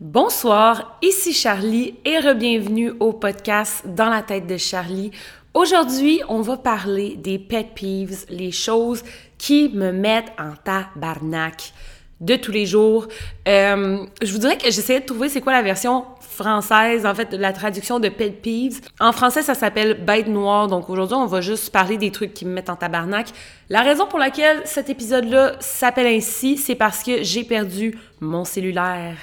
[0.00, 5.12] Bonsoir, ici Charlie et re-bienvenue au podcast Dans la tête de Charlie.
[5.54, 9.04] Aujourd'hui, on va parler des pet peeves, les choses
[9.38, 11.72] qui me mettent en tabarnak
[12.20, 13.06] de tous les jours.
[13.46, 17.30] Euh, je vous dirais que j'essayais de trouver c'est quoi la version française, en fait,
[17.30, 18.80] de la traduction de pet peeves.
[18.98, 20.66] En français, ça s'appelle bête noire.
[20.66, 23.28] Donc aujourd'hui, on va juste parler des trucs qui me mettent en tabarnak.
[23.68, 29.16] La raison pour laquelle cet épisode-là s'appelle ainsi, c'est parce que j'ai perdu mon cellulaire.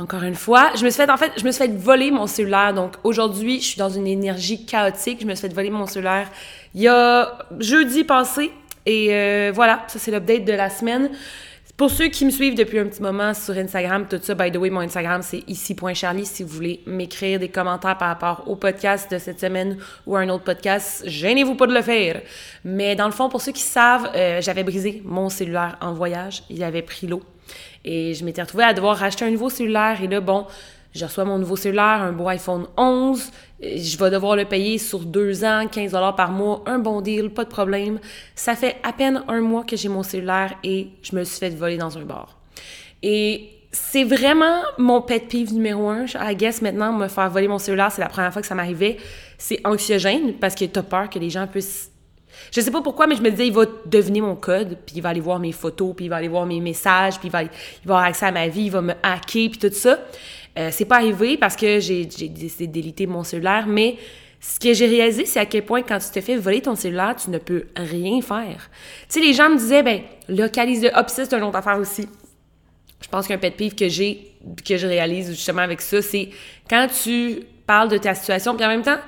[0.00, 2.26] Encore une fois, je me suis fait, en fait, je me suis fait voler mon
[2.26, 2.72] cellulaire.
[2.72, 5.18] Donc, aujourd'hui, je suis dans une énergie chaotique.
[5.20, 6.30] Je me suis fait voler mon cellulaire
[6.74, 8.50] il y a jeudi passé.
[8.86, 11.10] Et euh, voilà, ça, c'est l'update de la semaine.
[11.76, 14.56] Pour ceux qui me suivent depuis un petit moment sur Instagram, tout ça, by the
[14.56, 16.24] way, mon Instagram, c'est ici.charlie.
[16.24, 19.76] Si vous voulez m'écrire des commentaires par rapport au podcast de cette semaine
[20.06, 22.22] ou à un autre podcast, gênez-vous pas de le faire.
[22.64, 26.42] Mais dans le fond, pour ceux qui savent, euh, j'avais brisé mon cellulaire en voyage.
[26.48, 27.22] Il avait pris l'eau.
[27.84, 30.02] Et je m'étais retrouvée à devoir racheter un nouveau cellulaire.
[30.02, 30.46] Et là, bon,
[30.94, 33.30] je reçois mon nouveau cellulaire, un beau iPhone 11.
[33.62, 36.62] Je vais devoir le payer sur deux ans, 15 par mois.
[36.66, 38.00] Un bon deal, pas de problème.
[38.34, 41.50] Ça fait à peine un mois que j'ai mon cellulaire et je me suis fait
[41.50, 42.38] voler dans un bar.
[43.02, 46.06] Et c'est vraiment mon pet peeve numéro un.
[46.06, 48.96] I guess maintenant, me faire voler mon cellulaire, c'est la première fois que ça m'arrivait.
[49.38, 51.92] C'est anxiogène parce que t'as peur que les gens puissent
[52.50, 55.02] je sais pas pourquoi, mais je me disais, il va devenir mon code, puis il
[55.02, 57.42] va aller voir mes photos, puis il va aller voir mes messages, puis il va,
[57.42, 57.48] il
[57.84, 59.98] va avoir accès à ma vie, il va me hacker, puis tout ça.
[60.58, 63.96] Euh, c'est pas arrivé parce que j'ai décidé déliter mon cellulaire, mais
[64.40, 67.14] ce que j'ai réalisé, c'est à quel point quand tu te fais voler ton cellulaire,
[67.14, 68.70] tu ne peux rien faire.
[69.08, 70.90] Tu sais, les gens me disaient, ben, localise le.
[70.94, 72.08] Ah, c'est une autre affaire aussi.
[73.02, 74.32] Je pense qu'un pet peeve que j'ai,
[74.64, 76.30] que je réalise justement avec ça, c'est
[76.68, 78.98] quand tu parles de ta situation, puis en même temps,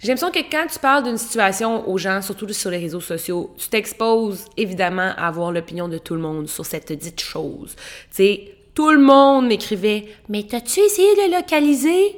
[0.00, 3.54] j'ai l'impression que quand tu parles d'une situation aux gens, surtout sur les réseaux sociaux,
[3.58, 7.76] tu t'exposes évidemment à avoir l'opinion de tout le monde sur cette dite chose.
[7.76, 12.16] Tu sais, tout le monde m'écrivait Mais t'as-tu essayé de localiser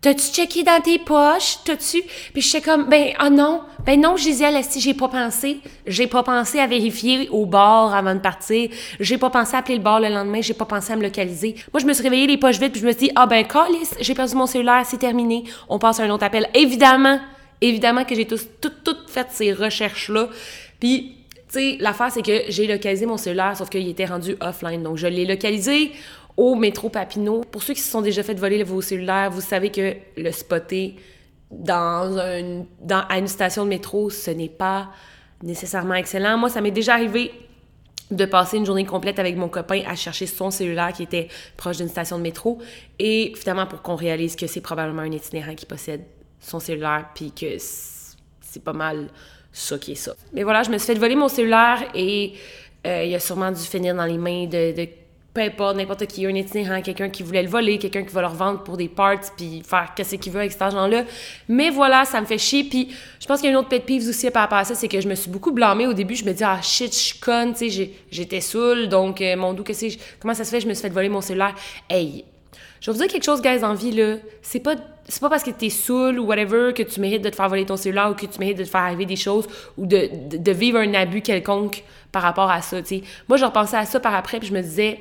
[0.00, 1.58] T'as-tu checké dans tes poches?
[1.62, 2.02] T'as-tu?
[2.32, 3.60] Puis j'étais comme, ben, ah non.
[3.84, 5.60] Ben non, à si j'ai pas pensé.
[5.86, 8.70] J'ai pas pensé à vérifier au bord avant de partir.
[8.98, 10.40] J'ai pas pensé à appeler le bar le lendemain.
[10.40, 11.54] J'ai pas pensé à me localiser.
[11.72, 13.46] Moi, je me suis réveillée les poches vides puis je me suis dit, ah ben,
[13.46, 15.44] calice, j'ai perdu mon cellulaire, c'est terminé.
[15.68, 16.48] On passe à un autre appel.
[16.54, 17.20] Évidemment,
[17.60, 20.28] évidemment que j'ai tout, tout, tout fait ces recherches-là.
[20.78, 21.16] Puis,
[21.52, 24.82] tu sais, l'affaire, c'est que j'ai localisé mon cellulaire, sauf qu'il était rendu offline.
[24.82, 25.92] Donc, je l'ai localisé
[26.36, 27.42] au métro Papineau.
[27.50, 30.96] Pour ceux qui se sont déjà fait voler vos cellulaires, vous savez que le spotter
[31.50, 34.90] dans, un, dans à une station de métro, ce n'est pas
[35.42, 36.38] nécessairement excellent.
[36.38, 37.32] Moi, ça m'est déjà arrivé
[38.10, 41.76] de passer une journée complète avec mon copain à chercher son cellulaire qui était proche
[41.76, 42.58] d'une station de métro
[42.98, 46.04] et finalement pour qu'on réalise que c'est probablement un itinérant qui possède
[46.40, 49.10] son cellulaire puis que c'est pas mal
[49.52, 50.14] ça qui est ça.
[50.32, 52.34] Mais voilà, je me suis fait voler mon cellulaire et
[52.86, 54.72] euh, il a sûrement dû finir dans les mains de
[55.32, 58.26] peu importe, n'importe qui, un itinérant, quelqu'un qui voulait le voler, quelqu'un qui va le
[58.26, 61.04] revendre pour des parts, puis faire qu'est-ce qu'il veut avec cet argent-là.
[61.48, 62.64] Mais voilà, ça me fait chier.
[62.64, 62.88] Puis
[63.20, 64.88] je pense qu'il y a une autre pet peeve aussi par rapport à ça, c'est
[64.88, 66.16] que je me suis beaucoup blâmée au début.
[66.16, 69.52] Je me dis, ah shit, je suis conne, tu sais, j'étais saoule, donc euh, mon
[69.52, 69.72] doux, que
[70.18, 71.54] comment ça se fait, je me suis fait voler mon cellulaire.
[71.88, 72.24] Hey,
[72.80, 74.16] je vais vous dire quelque chose, guys, en vie, là.
[74.42, 74.74] C'est pas,
[75.06, 77.66] c'est pas parce que t'es saoul ou whatever que tu mérites de te faire voler
[77.66, 80.52] ton cellulaire ou que tu mérites de te faire arriver des choses ou de, de,
[80.52, 83.02] vivre un abus quelconque par rapport à ça, tu sais.
[83.28, 84.98] Moi, je repensais à ça par après, puis je me disais,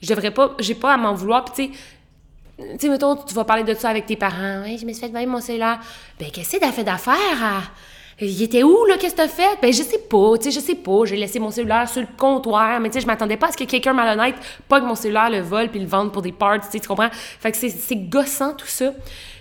[0.00, 1.44] je devrais pas, j'ai pas à m'en vouloir.
[1.44, 4.62] Puis, tu sais, mettons, tu vas parler de ça avec tes parents.
[4.64, 5.80] Hey, je me suis fait voler mon cellulaire.
[6.18, 7.72] Ben, qu'est-ce que t'as fait d'affaires?
[8.18, 8.96] Il était où, là?
[8.96, 9.58] Qu'est-ce que t'as fait?
[9.60, 11.04] Ben, je sais pas, tu sais, je sais pas.
[11.04, 13.58] J'ai laissé mon cellulaire sur le comptoir, mais tu sais, je m'attendais pas à ce
[13.58, 14.36] que quelqu'un malhonnête
[14.68, 17.10] pogne mon cellulaire, le vole, puis le vende pour des parts, tu tu comprends?
[17.12, 18.92] Fait que c'est gossant, tout ça.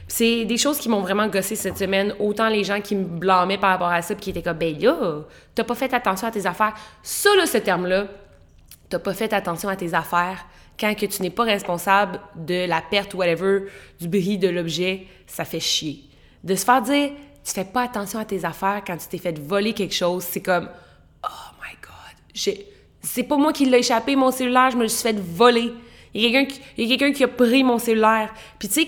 [0.07, 2.13] C'est des choses qui m'ont vraiment gossé cette semaine.
[2.19, 4.77] Autant les gens qui me blâmaient par rapport à ça, puis qui étaient comme, ben
[4.77, 5.21] là,
[5.55, 6.73] t'as pas fait attention à tes affaires.
[7.01, 8.07] Ça, là, ce terme-là,
[8.89, 10.45] t'as pas fait attention à tes affaires,
[10.79, 13.63] quand tu n'es pas responsable de la perte ou whatever,
[13.99, 16.03] du bris de l'objet, ça fait chier.
[16.43, 17.11] De se faire dire,
[17.43, 20.41] tu fais pas attention à tes affaires quand tu t'es fait voler quelque chose, c'est
[20.41, 20.69] comme,
[21.23, 22.65] oh my god,
[23.01, 25.71] c'est pas moi qui l'ai échappé, mon cellulaire, je me suis fait voler.
[26.13, 28.33] Il y a quelqu'un qui a pris mon cellulaire.
[28.57, 28.87] Puis tu sais,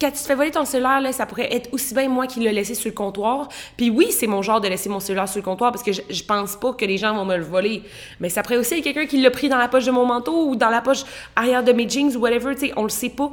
[0.00, 2.52] quand tu te fais voler ton cellulaire, ça pourrait être aussi bien moi qui l'ai
[2.52, 3.48] laissé sur le comptoir.
[3.76, 6.02] Puis oui, c'est mon genre de laisser mon cellulaire sur le comptoir parce que je,
[6.10, 7.82] je pense pas que les gens vont me le voler.
[8.18, 10.48] Mais ça pourrait aussi être quelqu'un qui l'a pris dans la poche de mon manteau
[10.48, 11.04] ou dans la poche
[11.36, 13.32] arrière de mes jeans ou whatever, tu sais, on le sait pas.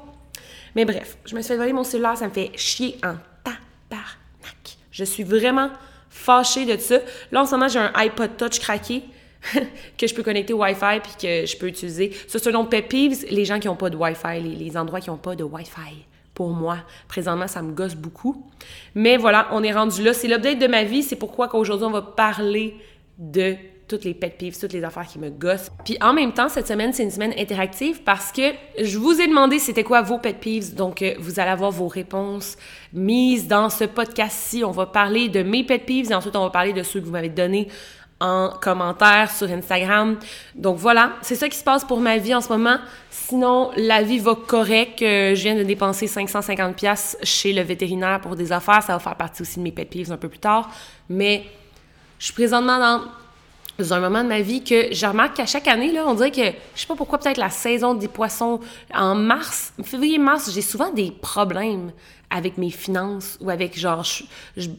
[0.75, 4.77] Mais bref, je me suis fait voler mon cellulaire, ça me fait chier en tabarnak.
[4.91, 5.71] Je suis vraiment
[6.09, 6.99] fâchée de ça.
[7.31, 9.03] Là, en ce moment, j'ai un iPod Touch craqué
[9.97, 12.15] que je peux connecter au Wi-Fi puis que je peux utiliser.
[12.27, 15.09] Ça, nom pet peeves, les gens qui n'ont pas de Wi-Fi, les, les endroits qui
[15.09, 16.77] n'ont pas de Wi-Fi pour moi.
[17.07, 18.45] Présentement, ça me gosse beaucoup.
[18.95, 20.13] Mais voilà, on est rendu là.
[20.13, 21.03] C'est l'update de ma vie.
[21.03, 22.75] C'est pourquoi qu'aujourd'hui, on va parler
[23.17, 23.55] de
[23.91, 25.69] toutes les pet peeves, toutes les affaires qui me gossent.
[25.83, 29.27] Puis en même temps, cette semaine, c'est une semaine interactive parce que je vous ai
[29.27, 30.75] demandé c'était quoi vos pet peeves.
[30.75, 32.55] Donc, euh, vous allez avoir vos réponses
[32.93, 34.63] mises dans ce podcast-ci.
[34.63, 37.05] On va parler de mes pet peeves et ensuite on va parler de ceux que
[37.05, 37.67] vous m'avez donnés
[38.21, 40.17] en commentaire sur Instagram.
[40.55, 42.77] Donc voilà, c'est ça qui se passe pour ma vie en ce moment.
[43.09, 45.01] Sinon, la vie va correct.
[45.01, 48.83] Euh, je viens de dépenser 550 pièces chez le vétérinaire pour des affaires.
[48.83, 50.69] Ça va faire partie aussi de mes pet un peu plus tard.
[51.09, 51.43] Mais
[52.19, 52.77] je suis présentement
[53.79, 56.31] dans un moment de ma vie que je remarque qu'à chaque année, là, on dirait
[56.31, 56.45] que,
[56.75, 58.59] je sais pas pourquoi, peut-être la saison des poissons,
[58.93, 61.91] en mars, février-mars, j'ai souvent des problèmes
[62.31, 64.03] avec mes finances ou avec, genre,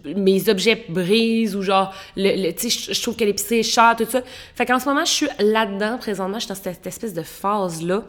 [0.05, 4.07] mes objets brisent ou, genre, le, tu sais, je trouve que l'épicerie est chère, tout
[4.09, 4.23] ça.
[4.55, 8.05] Fait qu'en ce moment, je suis là-dedans, présentement, je suis dans cette, espèce de phase-là.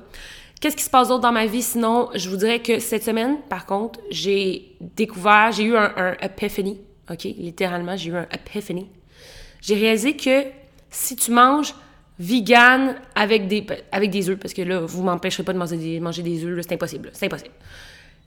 [0.59, 1.61] Qu'est-ce qui se passe d'autre dans ma vie?
[1.61, 6.13] Sinon, je vous dirais que cette semaine, par contre, j'ai découvert, j'ai eu un, un
[6.21, 6.79] epiphany,
[7.11, 7.23] OK?
[7.23, 8.87] Littéralement, j'ai eu un epiphany.
[9.61, 10.45] J'ai réalisé que
[10.89, 11.73] si tu manges
[12.19, 15.99] vegan avec des, avec des œufs, parce que là, vous m'empêcherez pas de manger des,
[15.99, 17.09] manger des œufs, c'est impossible.
[17.13, 17.53] C'est impossible.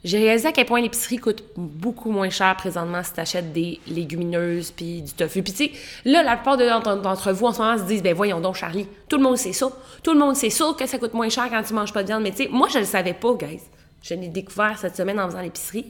[0.07, 3.81] J'ai réalisé à quel point l'épicerie coûte beaucoup moins cher présentement si tu achètes des
[3.89, 5.43] légumineuses puis du tofu.
[5.43, 5.73] Puis tu sais,
[6.05, 9.17] là, la plupart d'entre vous en ce moment se disent, ben voyons donc, Charlie, tout
[9.17, 9.69] le monde sait ça.
[10.05, 12.07] Tout le monde sait ça que ça coûte moins cher quand tu manges pas de
[12.07, 12.23] viande.
[12.23, 13.63] Mais tu sais, moi, je le savais pas, guys.
[14.01, 15.87] Je l'ai découvert cette semaine en faisant l'épicerie.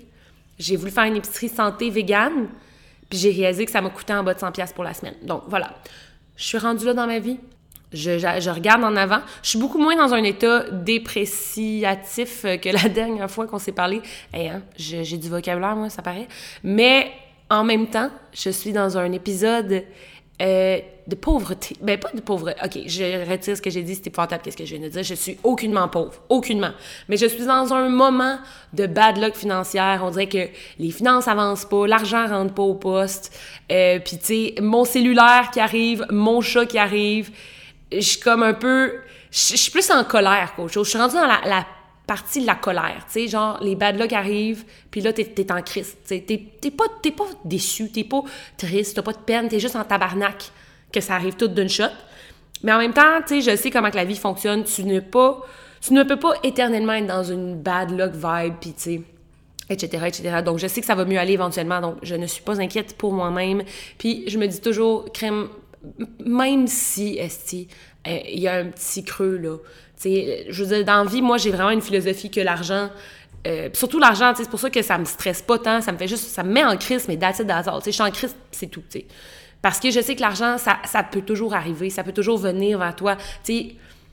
[0.58, 2.48] J'ai voulu faire une épicerie santé végane,
[3.10, 5.16] puis j'ai réalisé que ça m'a coûté en bas de 100$ pour la semaine.
[5.24, 5.74] Donc voilà.
[6.36, 7.36] Je suis rendue là dans ma vie.
[7.92, 9.20] Je, regarde en avant.
[9.42, 14.02] Je suis beaucoup moins dans un état dépréciatif que la dernière fois qu'on s'est parlé.
[14.34, 16.28] Hein, j'ai du vocabulaire, moi, ça paraît.
[16.64, 17.12] Mais
[17.48, 19.84] en même temps, je suis dans un épisode
[20.42, 21.76] euh, de pauvreté.
[21.80, 22.60] Ben, pas de pauvreté.
[22.64, 25.02] OK, je retire ce que j'ai dit, c'était épouvantable, qu'est-ce que je viens de dire.
[25.02, 26.14] Je suis aucunement pauvre.
[26.28, 26.72] Aucunement.
[27.08, 28.38] Mais je suis dans un moment
[28.72, 30.02] de bad luck financière.
[30.04, 30.48] On dirait que
[30.78, 33.38] les finances avancent pas, l'argent rentre pas au poste.
[33.70, 37.30] Euh, Puis, tu sais, mon cellulaire qui arrive, mon chat qui arrive.
[37.92, 38.94] Je suis comme un peu.
[39.30, 40.86] Je suis plus en colère qu'autre chose.
[40.86, 41.66] Je suis rendue dans la,
[42.06, 45.52] partie de la colère, tu sais, genre les bad luck arrivent, puis là, t'es es
[45.52, 48.22] en crise, tu t'es pas, pas déçu, t'es pas
[48.56, 50.52] triste, t'as pas de peine, t'es juste en tabarnak
[50.92, 51.84] que ça arrive tout d'une shot.
[52.62, 55.00] Mais en même temps, tu sais, je sais comment que la vie fonctionne, tu ne
[55.00, 55.44] pas,
[55.80, 59.02] tu ne peux pas éternellement être dans une bad luck vibe, puis tu sais,
[59.68, 60.42] etc., etc.
[60.44, 62.96] Donc, je sais que ça va mieux aller éventuellement, donc je ne suis pas inquiète
[62.96, 63.62] pour moi-même.
[63.98, 65.48] Puis, je me dis toujours, crème,
[66.24, 67.68] même si, esti,
[68.06, 69.56] euh, il y a un petit creux, là,
[70.04, 72.90] je veux dire, dans la vie, moi, j'ai vraiment une philosophie que l'argent,
[73.46, 76.08] euh, surtout l'argent, c'est pour ça que ça me stresse pas tant, ça me fait
[76.08, 77.50] juste, ça me met en crise, mais that's it,
[77.84, 79.06] Je suis en crise, c'est tout, sais.
[79.62, 82.78] Parce que je sais que l'argent, ça, ça, peut toujours arriver, ça peut toujours venir
[82.78, 83.16] vers toi.
[83.16, 83.66] Tu sais,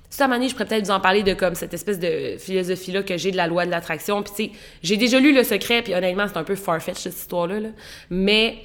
[0.09, 3.17] cette année, je pourrais peut-être vous en parler de comme cette espèce de philosophie-là que
[3.17, 4.23] j'ai de la loi de l'attraction.
[4.23, 7.15] Puis, tu sais, j'ai déjà lu Le Secret, puis honnêtement, c'est un peu farfetch cette
[7.15, 7.59] histoire-là.
[7.59, 7.69] Là.
[8.09, 8.57] Mais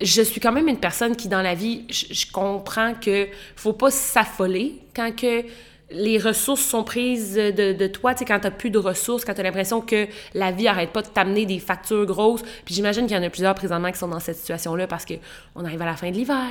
[0.00, 3.72] je suis quand même une personne qui, dans la vie, je, je comprends que faut
[3.72, 5.44] pas s'affoler quand que
[5.90, 9.34] les ressources sont prises de, de toi, tu sais, quand t'as plus de ressources, quand
[9.34, 12.42] t'as l'impression que la vie arrête pas de t'amener des factures grosses.
[12.64, 15.14] Puis j'imagine qu'il y en a plusieurs présentement qui sont dans cette situation-là parce que
[15.54, 16.50] on arrive à la fin de l'hiver.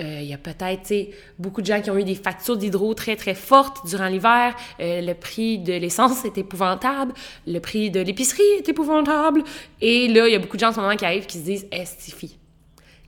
[0.00, 3.14] Euh, il y a peut-être, beaucoup de gens qui ont eu des factures d'hydro très,
[3.14, 4.54] très fortes durant l'hiver.
[4.80, 7.12] Euh, le prix de l'essence est épouvantable.
[7.46, 9.44] Le prix de l'épicerie est épouvantable.
[9.82, 11.44] Et là, il y a beaucoup de gens en ce moment qui arrivent qui se
[11.44, 12.38] disent, Estifie,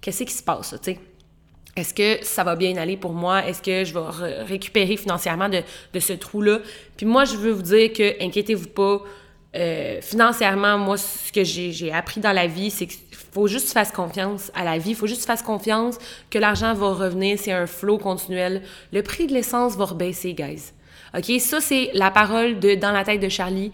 [0.04, 0.98] qu'est-ce qui se passe, tu sais?
[1.76, 3.46] Est-ce que ça va bien aller pour moi?
[3.46, 5.62] Est-ce que je vais récupérer financièrement de,
[5.98, 6.58] ce trou-là?
[6.96, 9.02] Puis moi, je veux vous dire que, inquiétez-vous pas,
[9.56, 13.90] euh, financièrement, moi, ce que j'ai appris dans la vie, c'est qu'il faut juste faire
[13.92, 14.90] confiance à la vie.
[14.90, 15.96] Il faut juste faire confiance
[16.30, 17.38] que l'argent va revenir.
[17.40, 18.62] C'est un flot continuel.
[18.92, 20.72] Le prix de l'essence va rebaisser, guys.
[21.16, 21.40] OK?
[21.40, 23.72] Ça, c'est la parole de Dans la tête de Charlie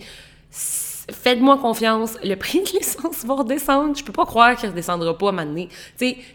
[1.10, 3.96] faites-moi confiance, le prix de l'essence va redescendre.
[3.96, 5.68] Je peux pas croire qu'il redescendra pas à un moment donné.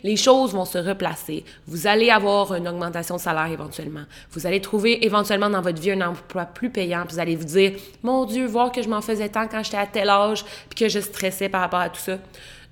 [0.03, 1.43] les choses vont se replacer.
[1.67, 4.03] Vous allez avoir une augmentation de salaire éventuellement.
[4.31, 7.03] Vous allez trouver éventuellement dans votre vie un emploi plus payant.
[7.05, 9.77] Puis vous allez vous dire, mon Dieu, voir que je m'en faisais tant quand j'étais
[9.77, 12.17] à tel âge, puis que je stressais par rapport à tout ça.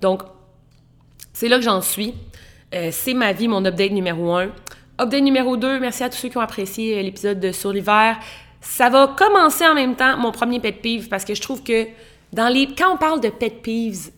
[0.00, 0.22] Donc,
[1.32, 2.14] c'est là que j'en suis.
[2.74, 4.50] Euh, c'est ma vie, mon update numéro un.
[5.00, 8.16] Update numéro 2, merci à tous ceux qui ont apprécié euh, l'épisode sur l'hiver.
[8.64, 11.86] Ça va commencer en même temps mon premier pet peeve parce que je trouve que
[12.32, 14.10] dans les quand on parle de pet peeves,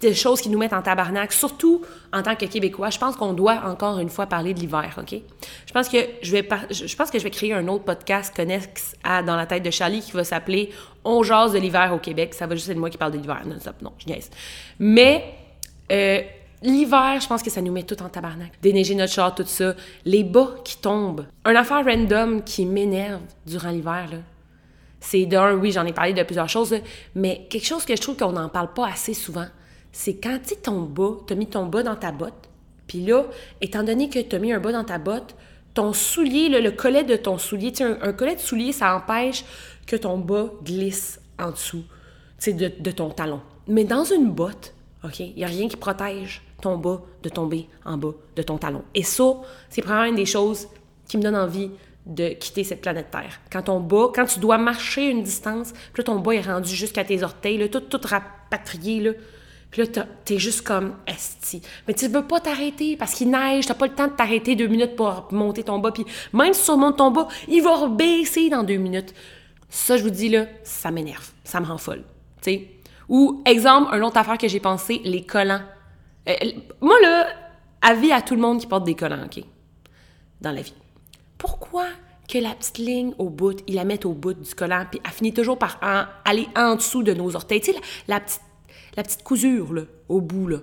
[0.00, 3.34] des choses qui nous mettent en tabarnak, surtout en tant que Québécois, je pense qu'on
[3.34, 5.20] doit encore une fois parler de l'hiver, OK?
[5.66, 8.96] Je pense que je vais je pense que je vais créer un autre podcast connexe
[9.04, 10.70] à Dans la tête de Charlie qui va s'appeler
[11.04, 12.32] On jase de l'hiver au Québec.
[12.32, 13.42] Ça va juste être moi qui parle de l'hiver.
[13.44, 14.30] Non, non, je niaise.
[14.78, 15.34] Mais
[15.92, 16.22] euh,
[16.64, 18.52] L'hiver, je pense que ça nous met tout en tabarnak.
[18.62, 19.74] Déneiger notre char, tout ça.
[20.06, 21.26] Les bas qui tombent.
[21.44, 24.18] Un affaire random qui m'énerve durant l'hiver, là.
[24.98, 26.74] C'est d'un, oui, j'en ai parlé de plusieurs choses,
[27.14, 29.44] mais quelque chose que je trouve qu'on n'en parle pas assez souvent,
[29.92, 32.48] c'est quand tu ton bas, t'as mis ton bas dans ta botte,
[32.86, 33.24] Puis là,
[33.60, 35.36] étant donné que tu as mis un bas dans ta botte,
[35.74, 39.44] ton soulier, le collet de ton soulier, un, un collet de soulier, ça empêche
[39.86, 41.84] que ton bas glisse en dessous
[42.46, 43.42] de, de ton talon.
[43.68, 44.72] Mais dans une botte,
[45.04, 48.58] OK, il n'y a rien qui protège ton bas de tomber en bas de ton
[48.58, 48.82] talon.
[48.94, 49.24] Et ça,
[49.68, 50.68] c'est probablement une des choses
[51.06, 51.70] qui me donne envie
[52.06, 53.40] de quitter cette planète Terre.
[53.50, 56.74] Quand ton bas, quand tu dois marcher une distance, puis là, ton bas est rendu
[56.74, 59.12] jusqu'à tes orteils, tout, tout rapatrié, là.
[59.70, 61.60] Puis là, t'es juste comme esti.
[61.88, 64.68] Mais tu veux pas t'arrêter parce qu'il neige, t'as pas le temps de t'arrêter deux
[64.68, 65.90] minutes pour monter ton bas.
[65.90, 69.12] Puis même si tu remontes ton bas, il va baisser dans deux minutes.
[69.68, 71.28] Ça, je vous dis là, ça m'énerve.
[71.42, 72.04] Ça me rend folle.
[73.08, 75.62] Ou, exemple, une autre affaire que j'ai pensé, les collants.
[76.28, 76.34] Euh,
[76.80, 77.28] moi, là,
[77.82, 79.42] avis à tout le monde qui porte des collants, OK?
[80.40, 80.74] Dans la vie.
[81.38, 81.86] Pourquoi
[82.28, 85.10] que la petite ligne au bout, ils la mettent au bout du collant, puis elle
[85.10, 85.78] finit toujours par
[86.24, 87.60] aller en dessous de nos orteils?
[87.60, 87.78] Tu sais,
[88.08, 88.40] la, petite,
[88.96, 90.58] la petite cousure, là, au bout, là.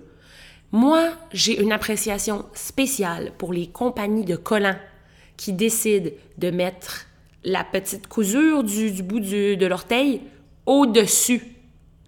[0.71, 4.77] Moi, j'ai une appréciation spéciale pour les compagnies de collants
[5.35, 7.07] qui décident de mettre
[7.43, 10.21] la petite cousure du, bout de l'orteil
[10.65, 11.43] au-dessus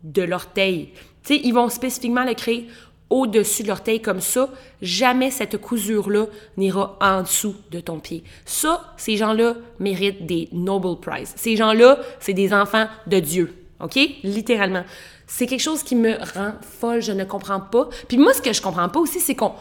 [0.04, 0.92] de l'orteil.
[1.24, 2.68] Tu sais, ils vont spécifiquement le créer
[3.14, 4.50] au-dessus de l'orteil comme ça.
[4.82, 6.26] Jamais cette cousure-là
[6.58, 8.24] n'ira en dessous de ton pied.
[8.44, 11.34] Ça, ces gens-là méritent des Nobel Prize.
[11.36, 13.54] Ces gens-là, c'est des enfants de Dieu.
[13.80, 14.00] OK?
[14.24, 14.84] Littéralement.
[15.28, 17.88] C'est quelque chose qui me rend folle, je ne comprends pas.
[18.08, 19.54] Puis moi, ce que je comprends pas aussi, c'est qu'on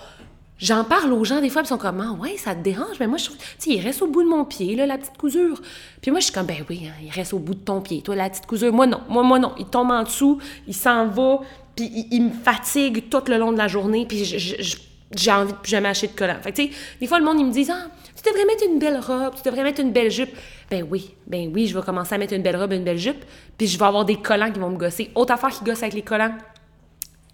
[0.63, 3.09] J'en parle aux gens des fois, ils sont comme ah, ouais, ça te dérange, mais
[3.09, 5.19] moi je trouve, tu sais, il reste au bout de mon pied là, la petite
[5.19, 5.61] cousure.
[6.01, 8.01] Puis moi je suis comme ben oui, hein, il reste au bout de ton pied,
[8.01, 8.73] toi la petite cousure.
[8.73, 11.41] Moi non, moi moi non, il tombe en dessous, il s'en va,
[11.77, 15.71] puis il, me fatigue tout le long de la journée, puis j'ai envie de plus
[15.71, 16.37] jamais acheter de collant.
[16.43, 18.79] Fait tu sais, des fois le monde ils me disent ah, tu devrais mettre une
[18.79, 20.35] belle robe, tu devrais mettre une belle jupe.
[20.71, 23.25] Ben oui, ben oui, je vais commencer à mettre une belle robe, une belle jupe,
[23.59, 25.11] puis je vais avoir des collants qui vont me gosser.
[25.15, 26.35] Autre affaire qui gosse avec les collants,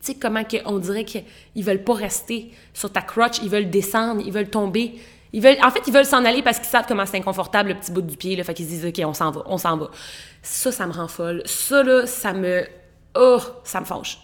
[0.01, 1.25] tu sais, comment on dirait qu'ils
[1.65, 4.95] veulent pas rester sur ta crotch, ils veulent descendre, ils veulent tomber.
[5.33, 7.75] Ils veulent, en fait, ils veulent s'en aller parce qu'ils savent comment c'est inconfortable, le
[7.75, 9.77] petit bout du pied, là, fait qu'ils se disent, OK, on s'en va, on s'en
[9.77, 9.91] va.
[10.43, 11.43] Ça, ça me rend folle.
[11.45, 12.65] Ça, là, ça me...
[13.15, 14.19] Oh, ça me fâche.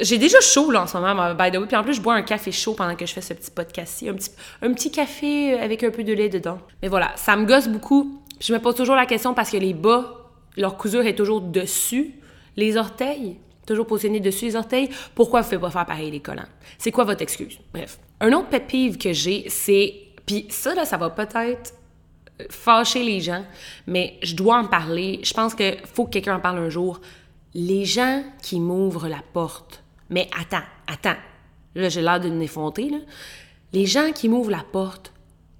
[0.00, 1.66] J'ai déjà chaud, là, en ce moment, by the way.
[1.66, 4.08] Puis en plus, je bois un café chaud pendant que je fais ce petit podcast-ci.
[4.08, 4.30] Un petit,
[4.60, 6.58] un petit café avec un peu de lait dedans.
[6.82, 8.22] Mais voilà, ça me gosse beaucoup.
[8.40, 12.14] je me pose toujours la question parce que les bas, leur cousure est toujours dessus.
[12.56, 16.20] Les orteils, toujours positionné dessus les orteils, pourquoi vous ne faites pas faire pareil les
[16.20, 16.48] collants?
[16.76, 17.58] C'est quoi votre excuse?
[17.72, 17.98] Bref.
[18.20, 19.94] Un autre pet peeve que j'ai, c'est.
[20.26, 21.74] Puis ça, là, ça va peut-être
[22.40, 23.44] euh, fâcher les gens,
[23.86, 25.20] mais je dois en parler.
[25.22, 27.00] Je pense qu'il faut que quelqu'un en parle un jour.
[27.54, 29.82] Les gens qui m'ouvrent la porte.
[30.10, 31.18] Mais attends, attends.
[31.74, 32.98] Là, j'ai l'air d'une effrontée, là.
[33.72, 35.12] Les gens qui m'ouvrent la porte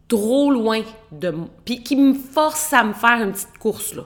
[0.09, 0.81] trop loin
[1.13, 4.05] de moi, puis qui me forcent à me faire une petite course, là.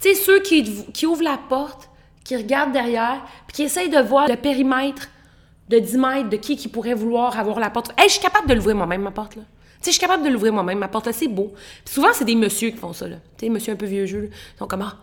[0.00, 1.90] Tu sais, ceux qui, ouvrent la porte,
[2.22, 5.08] qui regarde derrière, puis qui essaye de voir le périmètre
[5.68, 7.92] de 10 mètres de qui qui pourrait vouloir avoir la porte.
[7.98, 9.42] Hey, je suis capable de l'ouvrir moi-même, ma porte, là.
[9.42, 11.52] Tu sais, je suis capable de l'ouvrir moi-même, ma porte, c'est beau.
[11.84, 13.16] Puis souvent, c'est des messieurs qui font ça, là.
[13.36, 14.96] Tu sais, monsieur un peu vieux jeu, Ils ah,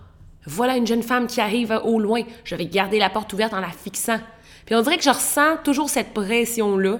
[0.46, 2.24] voilà une jeune femme qui arrive au loin.
[2.44, 4.20] Je vais garder la porte ouverte en la fixant.
[4.66, 7.00] Puis on dirait que je ressens toujours cette pression-là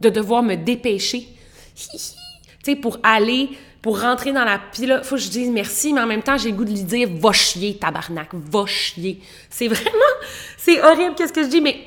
[0.00, 1.28] de devoir me dépêcher.
[1.74, 1.98] tu
[2.62, 3.50] sais, pour aller
[3.82, 4.60] pour rentrer dans la...
[4.72, 6.70] Puis là, faut que je dise merci, mais en même temps, j'ai le goût de
[6.70, 9.20] lui dire «va chier, tabarnak, va chier».
[9.50, 9.90] C'est vraiment...
[10.56, 11.80] C'est horrible, qu'est-ce que je dis, mais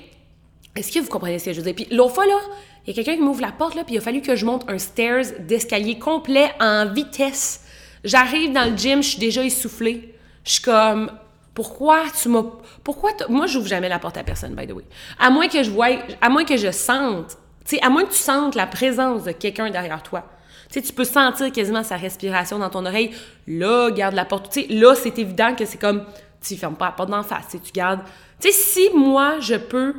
[0.75, 1.73] est-ce que vous comprenez ce que je veux dire?
[1.73, 2.37] Puis l'autre fois, là,
[2.85, 4.45] il y a quelqu'un qui m'ouvre la porte, là, puis il a fallu que je
[4.45, 7.61] monte un stairs d'escalier complet en vitesse.
[8.03, 10.14] J'arrive dans le gym, je suis déjà essoufflée.
[10.45, 11.11] Je suis comme...
[11.53, 12.43] Pourquoi tu m'as...
[12.83, 13.11] Pourquoi...
[13.29, 14.83] Moi, j'ouvre jamais la porte à personne, by the way.
[15.19, 15.87] À moins que je voie...
[16.21, 17.37] À moins que je sente...
[17.65, 20.23] Tu sais, à moins que tu sentes la présence de quelqu'un derrière toi.
[20.69, 23.11] Tu sais, tu peux sentir quasiment sa respiration dans ton oreille.
[23.47, 24.51] Là, garde la porte.
[24.51, 26.03] Tu sais, là, c'est évident que c'est comme,
[26.41, 27.47] tu fermes pas la porte d'en face.
[27.51, 28.01] Tu gardes.
[28.39, 29.95] Tu sais, si moi, je peux,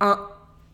[0.00, 0.16] en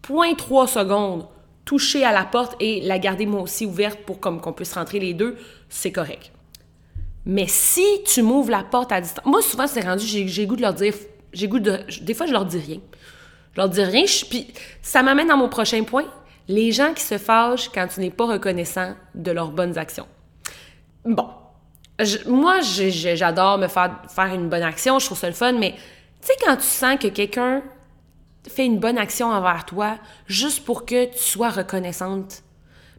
[0.08, 1.26] 0.3 secondes,
[1.64, 4.98] toucher à la porte et la garder moi aussi ouverte pour comme qu'on puisse rentrer
[4.98, 5.36] les deux,
[5.68, 6.32] c'est correct.
[7.26, 10.62] Mais si tu m'ouvres la porte à distance, moi souvent c'est rendu, j'ai goût de
[10.62, 10.94] leur dire,
[11.32, 12.80] j'ai goût de, des fois je leur dis rien.
[13.52, 16.04] Je leur dis rien, puis ça m'amène dans mon prochain point,
[16.48, 20.06] les gens qui se fâchent quand tu n'es pas reconnaissant de leurs bonnes actions.
[21.04, 21.28] Bon,
[22.26, 25.72] moi, j'adore me faire faire une bonne action, je trouve ça le fun, mais
[26.20, 27.62] tu sais, quand tu sens que quelqu'un
[28.48, 32.42] fait une bonne action envers toi juste pour que tu sois reconnaissante.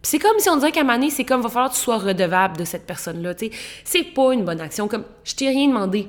[0.03, 2.57] C'est comme si on dirait qu'à un c'est comme, va falloir que tu sois redevable
[2.57, 3.51] de cette personne-là, tu sais.
[3.83, 6.07] C'est pas une bonne action, comme, je t'ai rien demandé.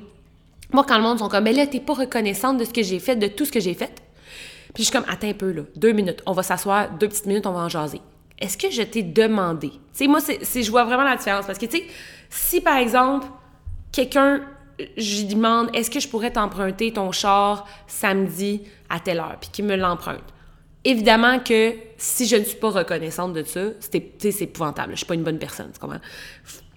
[0.71, 2.99] Moi, quand le monde sont comme, mais là, t'es pas reconnaissante de ce que j'ai
[2.99, 4.01] fait, de tout ce que j'ai fait,
[4.73, 7.27] puis je suis comme, attends un peu, là, deux minutes, on va s'asseoir, deux petites
[7.27, 8.01] minutes, on va en jaser.
[8.39, 9.69] Est-ce que je t'ai demandé?
[9.69, 11.45] Tu sais, moi, c'est, je vois vraiment la différence.
[11.45, 11.83] Parce que, tu sais,
[12.29, 13.27] si par exemple,
[13.91, 14.41] quelqu'un,
[14.97, 19.65] je demande, est-ce que je pourrais t'emprunter ton char samedi à telle heure, puis qu'il
[19.65, 20.32] me l'emprunte.
[20.83, 24.93] Évidemment que si je ne suis pas reconnaissante de ça, c'est épouvantable.
[24.93, 25.71] Je suis pas une bonne personne,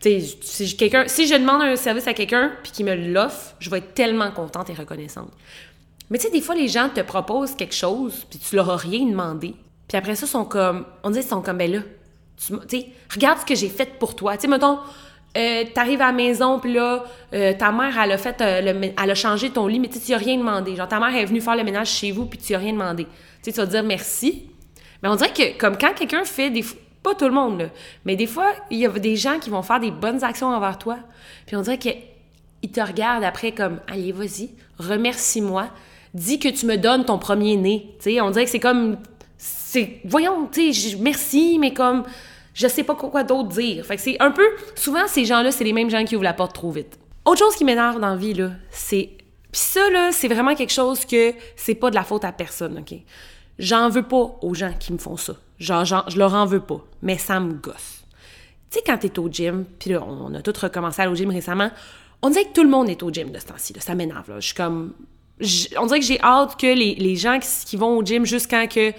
[0.01, 3.95] si, si je demande un service à quelqu'un puis qu'il me l'offre, je vais être
[3.95, 5.33] tellement contente et reconnaissante.
[6.11, 8.77] Mais tu sais, des fois, les gens te proposent quelque chose puis tu leur as
[8.77, 9.55] rien demandé.
[9.89, 11.81] Puis après ça, sont comme, on dit, ils sont comme, ben là,
[12.37, 14.37] tu sais, regarde ce que j'ai fait pour toi.
[14.37, 14.79] Tu sais, mettons,
[15.37, 19.11] euh, t'arrives à la maison, puis là, euh, ta mère, elle a euh, le, elle
[19.11, 20.75] a changé ton lit, mais tu n'as rien demandé.
[20.75, 23.07] Genre, ta mère est venue faire le ménage chez vous, puis tu n'as rien demandé.
[23.43, 24.45] Tu vas dire merci.
[25.03, 26.65] Mais on dirait que, comme quand quelqu'un fait des...
[27.03, 27.71] Pas tout le monde,
[28.05, 30.77] mais des fois, il y a des gens qui vont faire des bonnes actions envers
[30.77, 30.99] toi,
[31.47, 35.69] puis on dirait qu'ils te regardent après comme «Allez, vas-y, remercie-moi.
[36.15, 38.97] Dis que tu me donnes ton premier nez.» Tu on dirait que c'est comme...
[39.39, 42.03] c'est Voyons, tu merci, mais comme
[42.57, 43.85] je sais pas quoi d'autre dire.
[43.85, 44.49] Fait que c'est un peu.
[44.75, 46.99] Souvent, ces gens-là, c'est les mêmes gens qui ouvrent la porte trop vite.
[47.27, 49.11] Autre chose qui m'énerve dans la vie, là, c'est.
[49.53, 52.79] Puis ça, là, c'est vraiment quelque chose que c'est pas de la faute à personne,
[52.79, 52.99] OK?
[53.59, 55.35] J'en veux pas aux gens qui me font ça.
[55.59, 56.83] Genre, genre je leur en veux pas.
[57.03, 58.05] Mais ça me gosse.
[58.71, 61.15] Tu sais, quand t'es au gym, puis là, on a tous recommencé à aller au
[61.15, 61.71] gym récemment,
[62.23, 63.75] on dirait que tout le monde est au gym de ce temps-ci.
[63.81, 64.41] Ça m'énerve, là.
[64.41, 64.95] Je suis comme.
[65.79, 68.67] on dirait que j'ai hâte que les, les gens qui, qui, vont au gym jusqu'à
[68.67, 68.93] que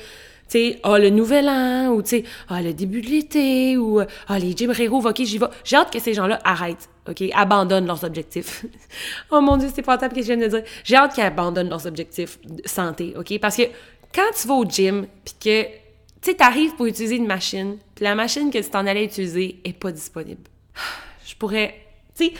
[0.47, 4.39] sais, ah, le nouvel an, ou tu sais, ah, le début de l'été, ou ah,
[4.39, 5.47] les Jim Rero, ok, j'y vais.
[5.63, 8.65] J'ai hâte que ces gens-là arrêtent, ok, abandonnent leurs objectifs.
[9.31, 10.63] oh mon Dieu, c'est ce que je viens de dire.
[10.83, 13.63] J'ai hâte qu'ils abandonnent leurs objectifs de santé, ok, parce que
[14.13, 15.71] quand tu vas au gym, puis que, tu
[16.21, 19.77] sais, t'arrives pour utiliser une machine, puis la machine que tu t'en allais utiliser est
[19.77, 20.41] pas disponible.
[21.25, 21.75] Je pourrais,
[22.17, 22.33] tu sais,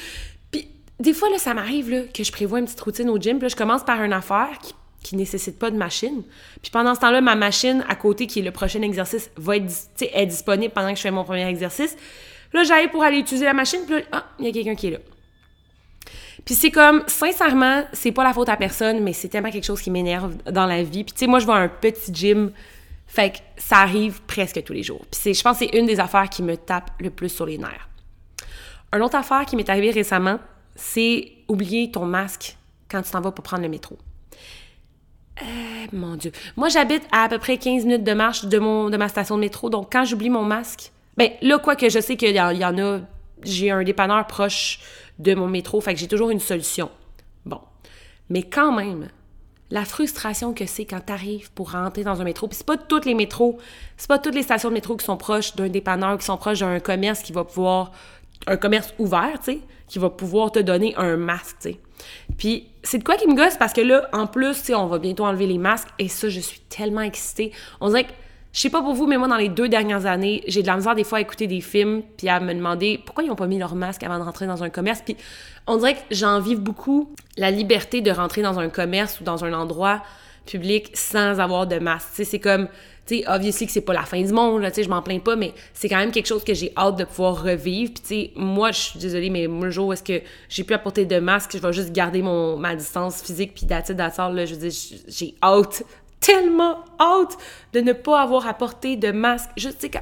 [1.00, 3.44] des fois, là, ça m'arrive, là, que je prévois une petite routine au gym, puis
[3.44, 4.74] là, je commence par une affaire qui
[5.08, 6.24] qui nécessite pas de machine.
[6.62, 9.72] Puis pendant ce temps-là, ma machine à côté, qui est le prochain exercice, va être
[10.02, 11.96] est disponible pendant que je fais mon premier exercice.
[12.54, 14.88] là, j'arrive pour aller utiliser la machine, puis là, ah, il y a quelqu'un qui
[14.88, 15.00] est là.
[16.44, 19.82] Puis c'est comme, sincèrement, c'est pas la faute à personne, mais c'est tellement quelque chose
[19.82, 21.04] qui m'énerve dans la vie.
[21.04, 22.52] Puis tu sais, moi, je vois un petit gym,
[23.06, 25.06] fait que ça arrive presque tous les jours.
[25.12, 27.58] Puis je pense que c'est une des affaires qui me tape le plus sur les
[27.58, 27.90] nerfs.
[28.94, 30.40] Une autre affaire qui m'est arrivée récemment,
[30.76, 32.58] c'est oublier ton masque
[32.90, 33.98] quand tu t'en vas pour prendre le métro.
[35.41, 36.32] Eh, mon Dieu.
[36.56, 38.60] Moi, j'habite à à peu près 15 minutes de marche de,
[38.97, 39.69] ma station de métro.
[39.69, 42.78] Donc, quand j'oublie mon masque, ben là, quoi que je sais qu'il y, y, en
[42.78, 43.00] a,
[43.43, 44.80] j'ai un dépanneur proche
[45.19, 46.89] de mon métro, fait que j'ai toujours une solution.
[47.45, 47.60] Bon.
[48.30, 49.10] Mais quand même,
[49.69, 52.78] la frustration que c'est quand tu arrives pour rentrer dans un métro, puis c'est pas
[52.78, 53.58] tous les métros,
[53.97, 56.60] c'est pas toutes les stations de métro qui sont proches d'un dépanneur, qui sont proches
[56.60, 57.91] d'un commerce qui va pouvoir,
[58.45, 61.80] un commerce ouvert, tu sais, qui va pouvoir te donner un masque, tu sais.
[62.38, 65.00] Puis c'est de quoi qui me gosse parce que là, en plus, tu on va
[65.00, 67.52] bientôt enlever les masques et ça, je suis tellement excitée.
[67.82, 68.12] On dirait que,
[68.54, 70.78] je sais pas pour vous, mais moi, dans les deux dernières années, j'ai de la
[70.78, 73.47] misère des fois à écouter des films puis à me demander pourquoi ils ont pas
[73.47, 75.02] mis leur masque avant de rentrer dans un commerce.
[75.04, 75.17] Puis
[75.67, 79.54] on dirait que j'envive beaucoup la liberté de rentrer dans un commerce ou dans un
[79.54, 80.02] endroit
[80.45, 82.08] public sans avoir de masque.
[82.12, 82.67] Tu sais, c'est comme
[83.08, 85.20] tu sais, obviously que c'est pas la fin du monde, tu sais, je m'en plains
[85.20, 87.93] pas, mais c'est quand même quelque chose que j'ai hâte de pouvoir revivre.
[87.93, 90.74] Puis, tu sais, moi, je suis désolée, mais le jour où est-ce que j'ai pu
[90.74, 94.46] apporter de masque, je vais juste garder mon, ma distance physique, puis d'attitude d'attente, là,
[94.46, 95.84] je veux dire, j'ai hâte,
[96.20, 97.38] tellement hâte
[97.74, 99.50] de ne pas avoir apporté de masque.
[99.56, 100.02] Je sais, quand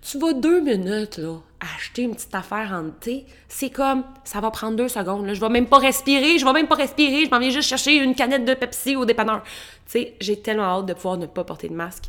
[0.00, 4.50] tu vas deux minutes, là, acheter une petite affaire en thé, c'est comme, ça va
[4.50, 7.30] prendre deux secondes, là, je vais même pas respirer, je vais même pas respirer, je
[7.30, 9.42] m'en viens juste chercher une canette de Pepsi au dépanneur.
[9.44, 12.04] Tu sais, j'ai tellement hâte de pouvoir ne pas porter de masque.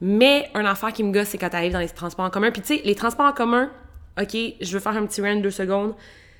[0.00, 2.50] Mais un affaire qui me gosse, c'est quand tu arrives dans les transports en commun.
[2.50, 3.70] Puis tu sais, les transports en commun,
[4.20, 5.94] OK, je veux faire un petit run deux secondes.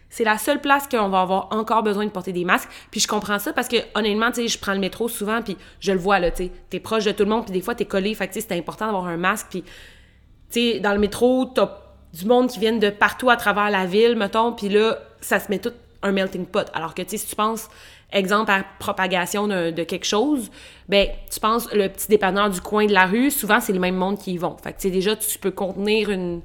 [0.09, 2.69] C'est la seule place qu'on va avoir encore besoin de porter des masques.
[2.91, 5.57] Puis je comprends ça parce que honnêtement, tu sais, je prends le métro souvent puis
[5.81, 7.75] je le vois là, tu sais, t'es proche de tout le monde puis des fois
[7.75, 9.71] t'es collé, fait que c'est important d'avoir un masque puis tu
[10.51, 11.79] sais, dans le métro, t'as
[12.13, 15.51] du monde qui vient de partout à travers la ville, mettons, puis là, ça se
[15.51, 16.67] met tout un melting pot.
[16.75, 17.69] Alors que tu sais, si tu penses
[18.13, 20.51] exemple à propagation de, quelque chose,
[20.89, 23.97] ben tu penses le petit dépanneur du coin de la rue, souvent c'est le même
[23.97, 24.57] monde qui y vont.
[24.63, 26.43] Fait que tu sais déjà tu peux contenir une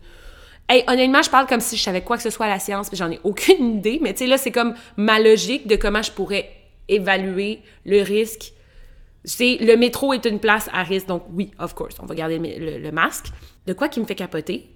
[0.70, 2.90] Hey, honnêtement, je parle comme si je savais quoi que ce soit à la science,
[2.92, 6.02] mais j'en ai aucune idée, mais tu sais là c'est comme ma logique de comment
[6.02, 6.50] je pourrais
[6.88, 8.54] évaluer le risque.
[9.26, 12.40] C'est le métro est une place à risque, donc oui, of course, on va garder
[12.40, 13.28] le, le masque.
[13.68, 14.70] De quoi qui me fait capoter,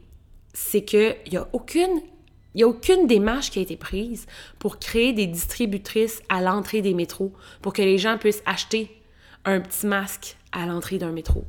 [0.53, 2.01] c'est que y a aucune
[2.55, 4.25] il n'y a aucune démarche qui a été prise
[4.59, 8.89] pour créer des distributrices à l'entrée des métros pour que les gens puissent acheter
[9.43, 11.43] un petit masque à l'entrée d'un métro.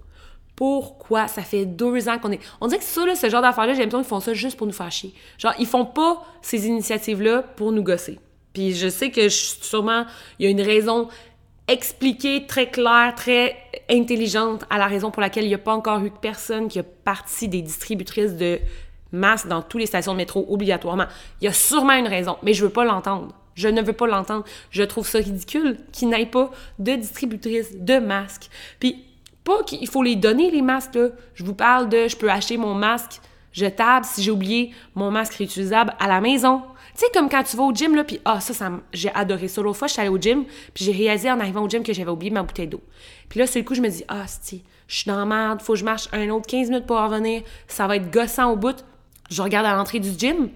[0.56, 1.28] Pourquoi?
[1.28, 2.40] Ça fait deux ans qu'on est...
[2.60, 4.72] On dirait que ça, ce genre d'affaires-là, j'ai l'impression qu'ils font ça juste pour nous
[4.72, 5.14] faire chier.
[5.38, 8.18] Genre, ils font pas ces initiatives-là pour nous gosser.
[8.52, 10.06] Puis je sais que sûrement,
[10.38, 11.08] il y a une raison
[11.68, 13.56] expliquée, très claire, très
[13.90, 16.82] intelligente à la raison pour laquelle il n'y a pas encore eu personne qui a
[16.82, 18.58] parti des distributrices de
[19.12, 21.06] masque dans toutes les stations de métro obligatoirement.
[21.40, 23.32] Il y a sûrement une raison, mais je veux pas l'entendre.
[23.54, 24.44] Je ne veux pas l'entendre.
[24.70, 28.50] Je trouve ça ridicule qu'il n'aille pas de distributrice de masques.
[28.78, 29.04] Puis,
[29.44, 31.08] pas qu'il faut les donner, les masques, là.
[31.34, 33.20] Je vous parle de, je peux acheter mon masque
[33.52, 36.62] jetable si j'ai oublié mon masque réutilisable à la maison.
[36.94, 39.48] Tu sais, comme quand tu vas au gym, là, puis ah, ça, ça j'ai adoré
[39.48, 39.62] ça.
[39.62, 41.92] L'autre fois, je suis allée au gym, puis j'ai réalisé en arrivant au gym que
[41.92, 42.82] j'avais oublié ma bouteille d'eau.
[43.28, 45.60] Puis là, sur le coup, je me dis, ah, si, je suis dans la merde,
[45.62, 48.56] faut que je marche un autre 15 minutes pour revenir, ça va être gossant au
[48.56, 48.84] bout.
[49.30, 50.50] Je regarde à l'entrée du gym,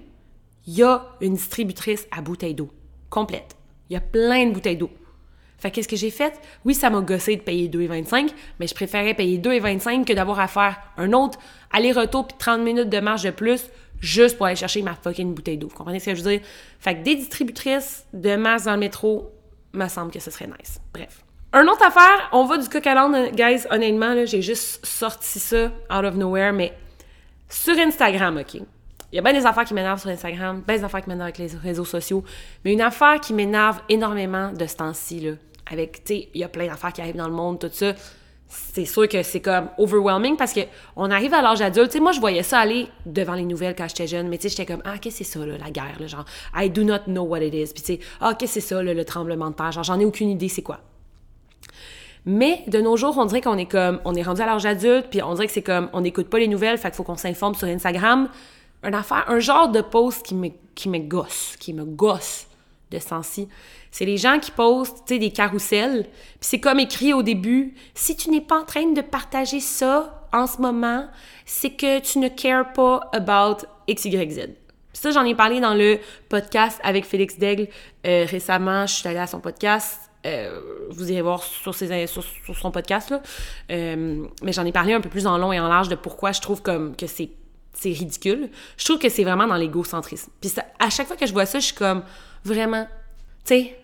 [0.66, 2.70] il y a une distributrice à bouteille d'eau,
[3.09, 3.56] complète.
[3.88, 4.90] Il y a plein de bouteilles d'eau.
[5.59, 6.40] Fait qu'est-ce que j'ai fait?
[6.64, 10.48] Oui, ça m'a gossé de payer 2,25, mais je préférais payer 2,25 que d'avoir à
[10.48, 11.38] faire un autre
[11.70, 13.68] aller-retour puis 30 minutes de marche de plus
[14.00, 15.68] juste pour aller chercher ma fucking bouteille d'eau.
[15.68, 16.40] Vous comprenez ce que je veux dire?
[16.78, 19.33] Fait que des distributrices de masse dans le métro,
[19.72, 20.80] me semble que ce serait nice.
[20.92, 21.22] Bref.
[21.52, 26.04] Un autre affaire, on va du coq à guys, honnêtement, j'ai juste sorti ça out
[26.04, 26.72] of nowhere, mais
[27.50, 28.54] sur Instagram, OK?
[29.12, 31.32] Il y a bien des affaires qui m'énervent sur Instagram, bien des affaires qui m'énervent
[31.34, 32.22] avec les réseaux sociaux,
[32.64, 35.32] mais une affaire qui m'énerve énormément de ce temps-ci, là,
[35.70, 37.92] avec, tu sais, il y a plein d'affaires qui arrivent dans le monde, tout ça.
[38.46, 40.60] C'est sûr que c'est comme overwhelming parce que
[40.96, 41.90] on arrive à l'âge adulte.
[41.90, 44.42] Tu sais, moi, je voyais ça aller devant les nouvelles quand j'étais jeune, mais tu
[44.42, 47.04] sais, j'étais comme, ah, qu'est-ce que c'est ça, là, la guerre, genre, I do not
[47.06, 47.72] know what it is.
[47.72, 49.98] Puis tu sais, ah, qu'est-ce que c'est ça, là, le tremblement de terre, genre, j'en
[49.98, 50.80] ai aucune idée, c'est quoi.
[52.26, 55.06] Mais de nos jours, on dirait qu'on est comme, on est rendu à l'âge adulte,
[55.11, 57.54] puis on dirait que c'est comme, on n'écoute pas les nouvelles, fait faut qu'on s'informe
[57.54, 58.28] sur Instagram.
[58.83, 62.46] Un affaire, un genre de post qui me, qui gosse, qui me gosse
[62.90, 63.48] de sens-ci.
[63.90, 66.04] C'est les gens qui postent, tu des carousels.
[66.04, 70.26] Puis c'est comme écrit au début, si tu n'es pas en train de partager ça
[70.33, 71.06] en ce moment,
[71.44, 74.40] c'est que tu ne cares pas about X, Y, Z.
[74.92, 77.68] ça, j'en ai parlé dans le podcast avec Félix Daigle
[78.06, 78.87] euh, récemment.
[78.87, 80.10] Je suis allée à son podcast.
[80.26, 83.22] Euh, vous irez voir sur, son podcast, là.
[83.70, 86.33] Euh, mais j'en ai parlé un peu plus en long et en large de pourquoi
[86.33, 87.30] je trouve comme que c'est
[87.85, 88.50] ridicule.
[88.76, 90.30] Je trouve que c'est vraiment dans l'égocentrisme.
[90.40, 92.02] Puis à chaque fois que je vois ça, je suis comme
[92.44, 92.87] vraiment,
[93.44, 93.76] tu sais,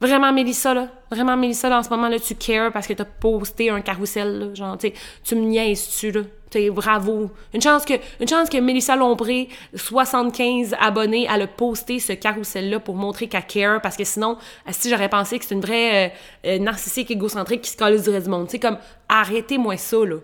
[0.00, 0.88] Vraiment, Mélissa, là.
[1.10, 4.38] Vraiment, Mélissa, là, en ce moment, là, tu cares parce que t'as posté un carrousel,
[4.38, 4.54] là.
[4.54, 4.92] Genre, tu
[5.24, 6.12] tu me niaises-tu.
[6.50, 7.30] T'es bravo.
[7.52, 12.78] Une chance que, une chance que Mélissa Lombré, 75 abonnés, elle a posté ce carrousel-là
[12.78, 14.38] pour montrer qu'elle care parce que sinon,
[14.70, 16.10] si j'aurais pensé que c'est une vraie euh,
[16.46, 18.48] euh, narcissique égocentrique qui se colle du reste du monde.
[18.48, 18.78] Sais, comme,
[19.08, 20.16] arrêtez-moi ça, là.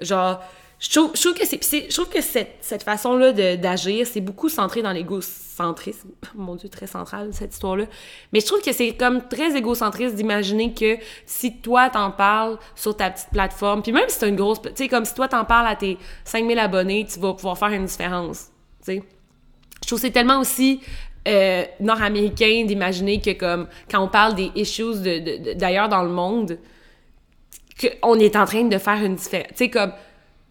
[0.00, 0.40] Genre,
[0.80, 4.80] je trouve, que c'est je trouve que cette, cette façon là d'agir c'est beaucoup centré
[4.80, 6.08] dans l'égocentrisme.
[6.34, 7.84] Mon dieu très central cette histoire là
[8.32, 12.96] mais je trouve que c'est comme très égocentriste d'imaginer que si toi t'en parles sur
[12.96, 15.44] ta petite plateforme puis même si c'est une grosse tu sais comme si toi t'en
[15.44, 18.46] parles à tes 5000 abonnés tu vas pouvoir faire une différence
[18.82, 19.02] tu sais.
[19.82, 20.80] Je trouve que c'est tellement aussi
[21.28, 24.94] euh, nord-américain d'imaginer que comme quand on parle des issues
[25.56, 26.58] d'ailleurs de, dans le monde
[27.78, 29.92] qu'on est en train de faire une différence tu sais comme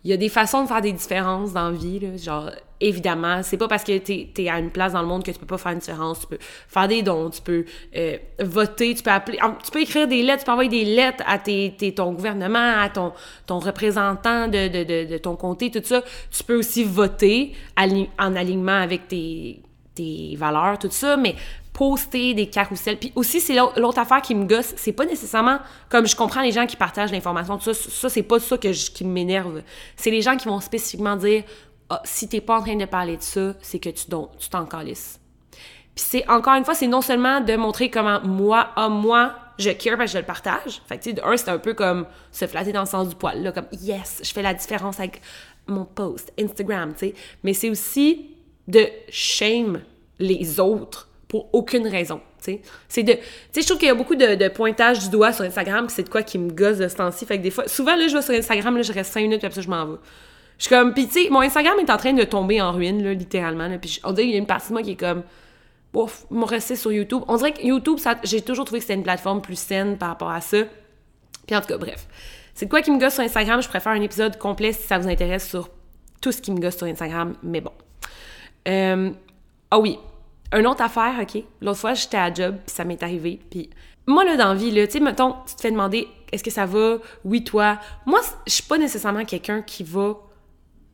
[0.04, 2.16] il y a des façons de faire des différences dans la vie, là.
[2.16, 5.32] Genre, évidemment, c'est pas parce que t'es es à une place dans le monde que
[5.32, 6.22] tu peux pas faire une différence.
[6.22, 10.08] Tu peux faire des dons, tu peux euh, voter, tu peux appeler, tu peux écrire
[10.08, 13.12] des lettres, tu peux envoyer des lettres à tes, ton gouvernement, à ton,
[13.46, 16.02] ton représentant de, de, de, ton comté, tout ça.
[16.32, 19.62] Tu peux aussi voter en alignement avec tes,
[19.96, 21.36] tes valeurs, tout ça, mais
[21.80, 22.98] poster des carousels.
[22.98, 26.52] Puis aussi, c'est l'autre affaire qui me gosse, c'est pas nécessairement comme je comprends les
[26.52, 29.62] gens qui partagent l'information, ça, ça c'est pas ça que qui m'énerve.
[29.96, 31.44] C'est les gens qui vont spécifiquement dire
[31.90, 34.08] ah, si t'es pas en train de parler de ça, c'est que tu
[34.40, 35.22] tu t'en calisses.
[35.96, 39.70] Puis c'est encore une fois, c'est non seulement de montrer comment moi, ah, moi, je
[39.70, 40.82] care parce que je le partage.
[40.86, 43.16] Fait que, tu sais, un, c'est un peu comme se flatter dans le sens du
[43.16, 45.22] poil, là, comme yes, je fais la différence avec
[45.66, 47.14] mon post, Instagram, tu sais.
[47.46, 48.32] Mais c'est aussi
[48.68, 49.80] de shame
[50.20, 52.20] les autres pour aucune raison.
[52.40, 53.14] C'est de.
[53.14, 53.20] Tu
[53.52, 56.10] sais, je trouve qu'il y a beaucoup de, pointage du doigt sur Instagram, c'est de
[56.10, 57.26] quoi qui me gosse de ce temps-ci.
[57.26, 59.40] Fait que des fois, souvent, là, je vais sur Instagram, là, je reste 5 minutes,
[59.40, 59.98] puis après ça, je m'en vais.
[60.58, 60.94] Je suis comme.
[60.94, 63.68] Puis, tu sais, mon Instagram est en train de tomber en ruine, là, littéralement.
[63.68, 65.24] Là, puis, on dirait qu'il y a une partie de moi qui est comme.
[65.94, 67.22] Ouf, me rester sur YouTube.
[67.28, 70.32] On dirait que YouTube, j'ai toujours trouvé que c'était une plateforme plus saine par rapport
[70.32, 70.64] à ça.
[71.46, 72.08] Puis, en tout cas, bref.
[72.56, 73.62] C'est de quoi qui me gosse sur Instagram.
[73.62, 75.70] Je préfère un épisode complet si ça vous intéresse sur
[76.22, 77.72] tout ce qui me gosse sur Instagram, mais bon.
[78.68, 79.12] Euh,
[79.72, 79.98] ah oui,
[80.54, 81.44] une autre affaire, OK?
[81.62, 83.70] L'autre fois, j'étais à job, puis ça m'est arrivé, puis...
[84.08, 86.50] Moi, là, dans la vie, là, tu sais, mettons, tu te fais demander «Est-ce que
[86.50, 86.98] ça va?
[87.24, 90.16] Oui, toi?» Moi, je suis pas nécessairement quelqu'un qui va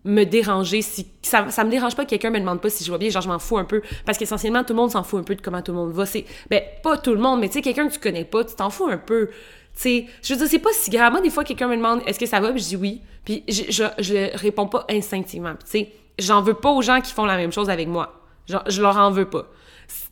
[0.05, 2.91] me déranger si ça, ça me dérange pas que quelqu'un me demande pas si je
[2.91, 3.81] vais bien genre je m'en fous un peu.
[4.05, 6.05] Parce qu'essentiellement tout le monde s'en fout un peu de comment tout le monde va.
[6.05, 8.55] C'est ben pas tout le monde mais tu sais quelqu'un que tu connais pas tu
[8.55, 9.29] t'en fous un peu.
[9.75, 11.11] Tu sais je veux dire c'est pas si grave.
[11.11, 12.51] Moi des fois quelqu'un me demande est-ce que ça va?
[12.51, 13.01] Puis je dis oui.
[13.25, 15.53] Puis je, je, je réponds pas instinctivement.
[15.55, 18.81] Tu sais j'en veux pas aux gens qui font la même chose avec moi je
[18.81, 19.47] leur en veux pas.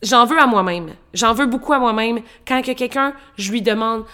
[0.02, 0.90] J'en veux à moi-même.
[1.12, 2.20] J'en veux beaucoup à moi-même.
[2.46, 4.04] Quand que quelqu'un, je lui demande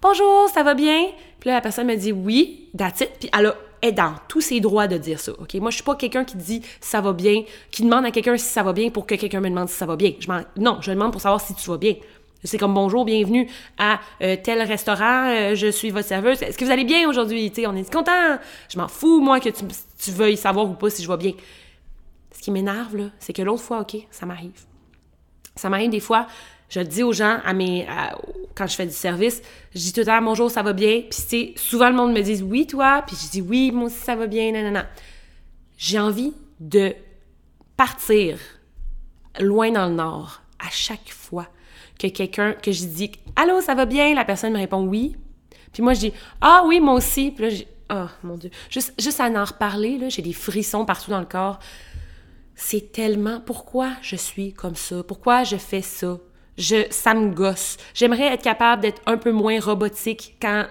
[0.00, 1.06] Bonjour, ça va bien?
[1.40, 3.10] Puis là, la personne me dit oui, that's it.
[3.18, 5.32] Puis elle est dans tous ses droits de dire ça.
[5.54, 8.46] Moi, je suis pas quelqu'un qui dit ça va bien, qui demande à quelqu'un si
[8.46, 10.12] ça va bien pour que quelqu'un me demande si ça va bien.
[10.20, 11.94] Je non, je demande pour savoir si tu vas bien.
[12.44, 16.40] C'est comme bonjour, bienvenue à euh, tel restaurant, euh, je suis votre serveuse.
[16.40, 17.52] Est-ce que vous allez bien aujourd'hui?
[17.66, 18.38] on est content.
[18.68, 19.64] Je m'en fous, moi, que tu,
[20.00, 21.32] tu, veuilles savoir ou pas si je vais bien.
[22.38, 24.64] Ce qui m'énerve, là, c'est que l'autre fois, OK, ça m'arrive.
[25.56, 26.28] Ça m'arrive des fois,
[26.68, 27.84] je dis aux gens à mes,
[28.54, 29.42] quand je fais du service,
[29.74, 31.02] je dis tout le temps bonjour, ça va bien?
[31.10, 33.02] Puis souvent le monde me dit oui, toi?
[33.04, 34.52] Puis je dis oui, moi aussi ça va bien.
[35.76, 36.94] J'ai envie de
[37.76, 38.38] partir
[39.40, 41.48] loin dans le nord à chaque fois
[41.98, 44.14] que quelqu'un, que je dis Allô, ça va bien?
[44.14, 45.16] La personne me répond oui.
[45.72, 47.32] Puis moi, je dis Ah oui, moi aussi.
[47.32, 48.50] Puis là, j'ai Oh mon Dieu.
[48.68, 51.58] Juste, juste à en reparler, là, j'ai des frissons partout dans le corps.
[52.60, 53.40] C'est tellement.
[53.40, 55.04] Pourquoi je suis comme ça?
[55.04, 56.18] Pourquoi je fais ça?
[56.58, 57.76] Je, ça me gosse.
[57.94, 60.66] J'aimerais être capable d'être un peu moins robotique quand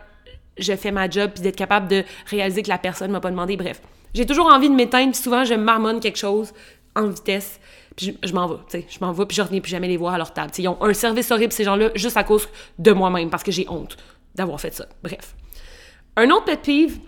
[0.58, 3.56] je fais ma job, puis d'être capable de réaliser que la personne m'a pas demandé.
[3.56, 3.82] Bref,
[4.13, 6.54] j'ai toujours envie de m'éteindre, puis souvent je marmonne quelque chose
[6.93, 7.58] en vitesse.
[7.95, 9.97] Puis je, m'en vais, tu sais, je m'en vais, puis je reviens plus jamais les
[9.97, 10.52] voir à leur table.
[10.58, 13.65] ils ont un service horrible, ces gens-là, juste à cause de moi-même, parce que j'ai
[13.69, 13.95] honte
[14.36, 14.88] d'avoir fait ça.
[15.04, 15.36] Bref.
[16.17, 17.00] Un autre pet peeve,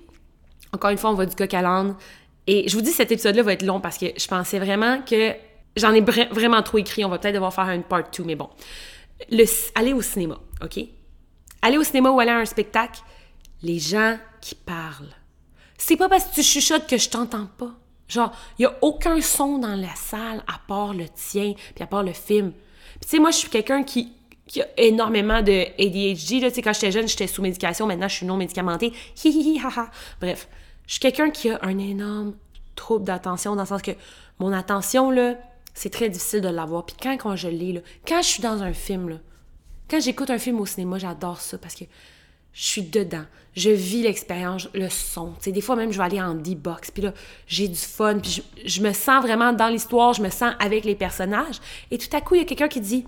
[0.71, 1.83] encore une fois, on va du coq à.
[2.51, 5.35] Et je vous dis, cet épisode-là va être long parce que je pensais vraiment que
[5.77, 7.05] j'en ai vraiment trop écrit.
[7.05, 8.49] On va peut-être devoir faire un part 2, mais bon.
[9.29, 10.79] Le, aller au cinéma, OK?
[11.61, 13.01] Aller au cinéma ou aller à un spectacle,
[13.61, 15.13] les gens qui parlent.
[15.77, 17.69] C'est pas parce que tu chuchotes que je t'entends pas.
[18.07, 21.85] Genre, il y a aucun son dans la salle à part le tien, puis à
[21.85, 22.51] part le film.
[22.51, 24.11] Puis tu sais, moi, je suis quelqu'un qui,
[24.59, 26.41] a énormément de ADHD.
[26.41, 27.85] Tu sais, quand j'étais jeune, j'étais sous médication.
[27.85, 28.91] Maintenant, je suis non médicamentée.
[29.23, 30.47] Hi, hi, hi, ha, Bref,
[30.89, 32.33] je suis quelqu'un qui a un énorme
[32.75, 33.91] trouble d'attention, dans le sens que
[34.39, 35.35] mon attention, là,
[35.75, 36.83] c'est très difficile de l'avoir.
[36.83, 39.17] Puis quand, quand je lis, là, quand je suis dans un film, là,
[39.87, 41.83] quand j'écoute un film au cinéma, j'adore ça parce que
[42.53, 43.25] je suis dedans.
[43.55, 45.35] Je vis l'expérience, le son.
[45.45, 47.13] des fois même, je vais aller en D-box, puis là,
[47.45, 50.95] j'ai du fun, puis je, me sens vraiment dans l'histoire, je me sens avec les
[50.95, 51.59] personnages.
[51.91, 53.05] Et tout à coup, il y a quelqu'un qui dit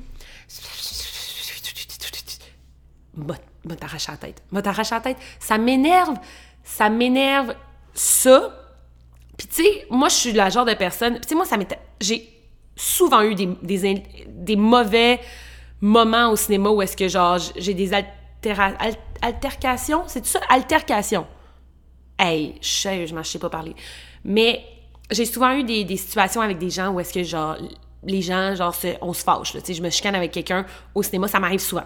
[3.15, 4.43] M'a t'arracher la tête.
[4.51, 5.17] M'a t'arracher la tête.
[5.39, 6.19] Ça m'énerve.
[6.63, 7.55] Ça m'énerve
[7.93, 8.57] ça.
[9.37, 11.19] Puis tu sais, moi, je suis la genre de personne.
[11.19, 11.79] Tu sais, moi, ça m'était.
[11.99, 12.27] J'ai
[12.75, 15.19] souvent eu des, des, des, mauvais
[15.81, 17.91] moments au cinéma où est-ce que, genre, j'ai des
[19.21, 20.39] altercation, c'est ça?
[20.49, 21.27] Altercation.
[22.17, 23.75] Hey, je je sais pas parler.
[24.23, 24.63] Mais
[25.09, 27.57] j'ai souvent eu des, situations avec des gens où est-ce que, genre,
[28.03, 31.39] les gens, genre, on se fâche, sais, je me chicane avec quelqu'un au cinéma, ça
[31.39, 31.85] m'arrive souvent.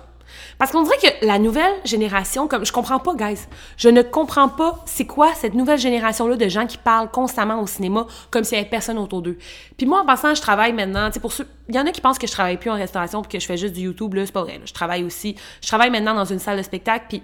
[0.57, 3.41] Parce qu'on dirait que la nouvelle génération, comme je comprends pas, guys,
[3.77, 7.67] je ne comprends pas c'est quoi cette nouvelle génération-là de gens qui parlent constamment au
[7.67, 9.37] cinéma comme s'il n'y avait personne autour d'eux.
[9.77, 11.91] Puis moi, en passant, je travaille maintenant, tu sais, pour ceux, il y en a
[11.91, 14.13] qui pensent que je travaille plus en restauration puis que je fais juste du YouTube,
[14.13, 17.05] là, c'est pas vrai, Je travaille aussi, je travaille maintenant dans une salle de spectacle,
[17.09, 17.23] puis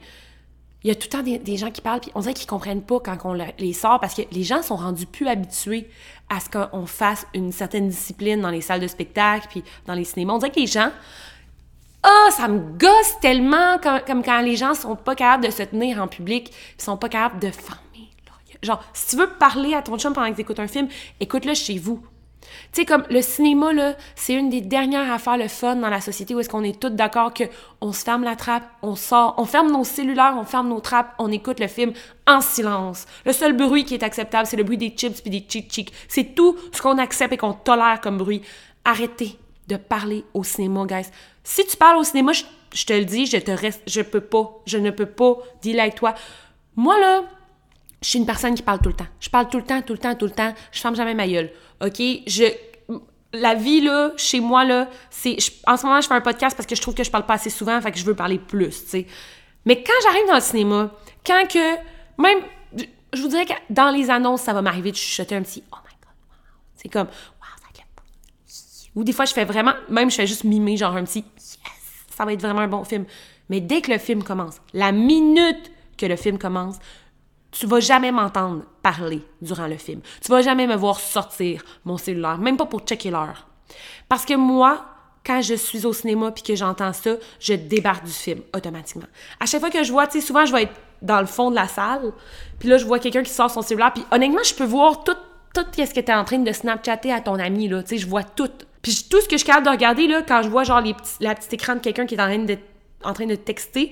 [0.83, 2.81] il y a tout le temps des, gens qui parlent, puis on dirait qu'ils comprennent
[2.81, 5.87] pas quand on les sort parce que les gens sont rendus plus habitués
[6.27, 10.05] à ce qu'on fasse une certaine discipline dans les salles de spectacle puis dans les
[10.05, 10.33] cinémas.
[10.33, 10.89] On dirait que les gens
[12.03, 16.01] ah, ça me gosse tellement comme, quand les gens sont pas capables de se tenir
[16.01, 18.09] en public, ils sont pas capables de fermer.
[18.63, 20.87] Genre, si tu veux parler à ton chum pendant que tu écoutes un film,
[21.19, 22.03] écoute-le chez vous.
[22.73, 26.01] Tu sais, comme le cinéma, là, c'est une des dernières affaires le fun dans la
[26.01, 27.45] société où est-ce qu'on est tous d'accord que
[27.81, 31.13] on se ferme la trappe, on sort, on ferme nos cellulaires, on ferme nos trappes,
[31.17, 31.93] on écoute le film
[32.27, 33.05] en silence.
[33.25, 35.93] Le seul bruit qui est acceptable, c'est le bruit des chips puis des chick chick.
[36.07, 38.41] C'est tout ce qu'on accepte et qu'on tolère comme bruit.
[38.85, 39.37] Arrêtez
[39.71, 41.09] de parler au cinéma, guys.
[41.43, 44.61] Si tu parles au cinéma, je, te le dis, je te reste, je peux pas,
[44.65, 46.13] je ne peux pas dealer avec toi.
[46.75, 47.23] Moi, là,
[48.01, 49.07] je suis une personne qui parle tout le temps.
[49.19, 50.53] Je parle tout le temps, tout le temps, tout le temps.
[50.71, 51.51] Je ferme jamais ma gueule.
[51.83, 52.01] OK?
[52.27, 52.45] Je,
[53.33, 56.67] la vie, là, chez moi, là, c'est, en ce moment, je fais un podcast parce
[56.67, 58.83] que je trouve que je parle pas assez souvent, fait que je veux parler plus,
[58.83, 59.07] tu sais.
[59.65, 60.91] Mais quand j'arrive dans le cinéma,
[61.25, 61.75] quand que,
[62.17, 62.39] même,
[63.13, 65.77] je vous dirais que dans les annonces, ça va m'arriver de chuchoter un petit «Oh
[65.85, 66.37] my God, wow!»
[66.75, 67.07] C'est comme
[68.95, 71.59] ou des fois, je fais vraiment, même je fais juste mimer, genre un petit yes,
[72.09, 73.05] ça va être vraiment un bon film.
[73.49, 76.77] Mais dès que le film commence, la minute que le film commence,
[77.51, 80.01] tu vas jamais m'entendre parler durant le film.
[80.21, 83.47] Tu vas jamais me voir sortir mon cellulaire, même pas pour checker l'heure.
[84.07, 84.85] Parce que moi,
[85.25, 89.07] quand je suis au cinéma puis que j'entends ça, je débarque du film automatiquement.
[89.39, 91.51] À chaque fois que je vois, tu sais, souvent je vais être dans le fond
[91.51, 92.13] de la salle,
[92.59, 95.15] puis là je vois quelqu'un qui sort son cellulaire, puis honnêtement, je peux voir tout,
[95.53, 97.97] tout ce que tu es en train de Snapchatter à ton ami, là, tu sais,
[97.97, 98.49] je vois tout.
[98.81, 100.95] Puis tout ce que je suis capable de regarder, là, quand je vois genre les
[101.19, 102.57] la petite écran de quelqu'un qui est en train de,
[103.03, 103.91] en train de texter,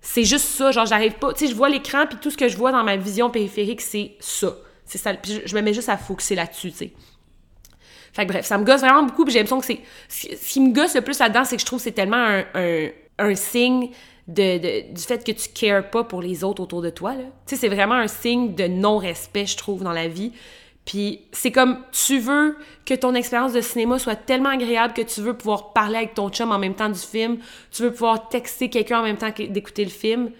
[0.00, 0.70] c'est juste ça.
[0.70, 1.32] Genre, j'arrive pas.
[1.32, 3.80] Tu sais, je vois l'écran, puis tout ce que je vois dans ma vision périphérique,
[3.80, 4.56] c'est ça.
[4.84, 5.12] C'est ça.
[5.24, 6.92] Je, me mets juste à focuser là-dessus, tu sais.
[8.12, 9.80] Fait que bref, ça me gosse vraiment beaucoup, puis j'ai l'impression que c'est.
[10.08, 12.88] Ce qui me gosse le plus là-dedans, c'est que je trouve que c'est tellement un,
[13.18, 13.90] un, signe
[14.26, 17.14] de, du fait que tu cares pas pour les autres autour de toi.
[17.14, 20.32] Tu sais, c'est vraiment un signe de non-respect, je trouve, dans la vie.
[20.86, 25.20] Puis c'est comme tu veux que ton expérience de cinéma soit tellement agréable que tu
[25.20, 27.38] veux pouvoir parler avec ton chum en même temps du film,
[27.72, 30.30] tu veux pouvoir texter quelqu'un en même temps d'écouter le film.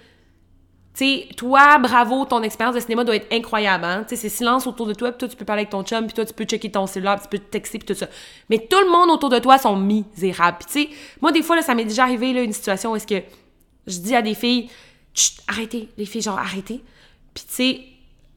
[0.94, 4.04] Tu sais, toi, bravo, ton expérience de cinéma doit être incroyable, hein?
[4.08, 6.06] Tu sais, c'est silence autour de toi, puis toi, tu peux parler avec ton chum,
[6.06, 8.06] puis toi, tu peux checker ton cellulaire, puis tu peux texter, puis tout ça.
[8.48, 10.58] Mais tout le monde autour de toi sont misérables.
[10.58, 12.96] Puis tu sais, moi, des fois, là, ça m'est déjà arrivé, là, une situation où
[12.96, 13.22] est-ce que
[13.86, 14.70] je dis à des filles,
[15.48, 16.82] arrêtez, les filles, genre, arrêtez.
[17.34, 17.80] Puis tu sais,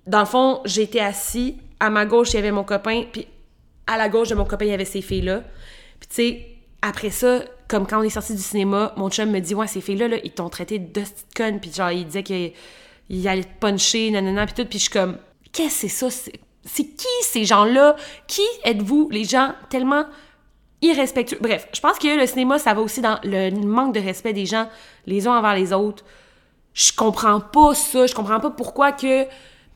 [0.05, 3.27] dans le fond, j'étais assis, à ma gauche, il y avait mon copain, puis
[3.87, 5.43] à la gauche de mon copain, il y avait ces filles-là.
[5.99, 6.45] Puis tu sais,
[6.81, 9.81] après ça, comme quand on est sorti du cinéma, mon chum me dit Ouais, ces
[9.81, 11.03] filles-là, là, ils t'ont traité de
[11.35, 14.93] conne, puis genre, il disait qu'il allait te puncher, nanana, puis tout, puis je suis
[14.93, 15.17] comme
[15.51, 16.31] Qu'est-ce que c'est ça?
[16.65, 17.95] C'est qui ces gens-là?
[18.27, 19.09] Qui êtes-vous?
[19.11, 20.05] Les gens tellement
[20.81, 21.39] irrespectueux.
[21.41, 24.45] Bref, je pense que le cinéma, ça va aussi dans le manque de respect des
[24.45, 24.67] gens
[25.05, 26.03] les uns envers les autres.
[26.73, 29.25] Je comprends pas ça, je comprends pas pourquoi que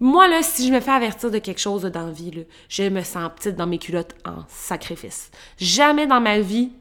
[0.03, 3.03] moi, là, si je me fais avertir de quelque chose dans la vie, je me
[3.03, 5.31] sens petite dans mes culottes en sacrifice.
[5.57, 6.73] Jamais dans ma vie,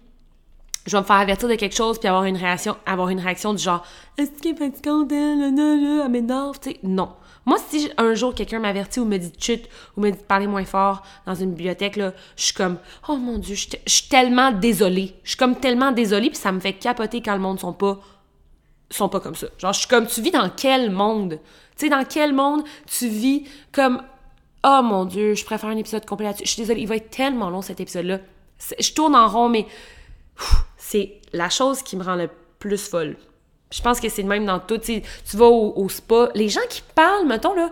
[0.87, 3.55] je vais me faire avertir de quelque chose puis avoir une réaction, avoir une réaction
[3.55, 3.87] du genre
[4.19, 6.81] Est-ce qu'elle est fatigante, elle, m'énerve, tu sais?
[6.83, 7.11] Non.
[7.47, 10.23] Moi, si un jour quelqu'un m'avertit ou me dit de chute ou me dit de
[10.25, 14.09] parler moins fort dans une bibliothèque, là, je suis comme Oh mon Dieu, je suis
[14.09, 15.15] tellement désolée.
[15.23, 18.01] Je suis comme tellement désolée, puis ça me fait capoter quand le monde sont pas
[18.95, 19.47] sont pas comme ça.
[19.59, 21.39] Genre, je suis comme, tu vis dans quel monde?
[21.77, 24.03] Tu sais, dans quel monde tu vis comme,
[24.65, 26.45] oh mon Dieu, je préfère un épisode complet là-dessus.
[26.45, 28.19] Je suis désolée, il va être tellement long cet épisode-là.
[28.79, 29.67] Je tourne en rond, mais
[30.77, 32.29] c'est la chose qui me rend le
[32.59, 33.17] plus folle.
[33.71, 34.79] Je pense que c'est le même dans tout.
[34.79, 35.03] Tu
[35.35, 37.71] vas au, spa, les gens qui parlent, mettons, là,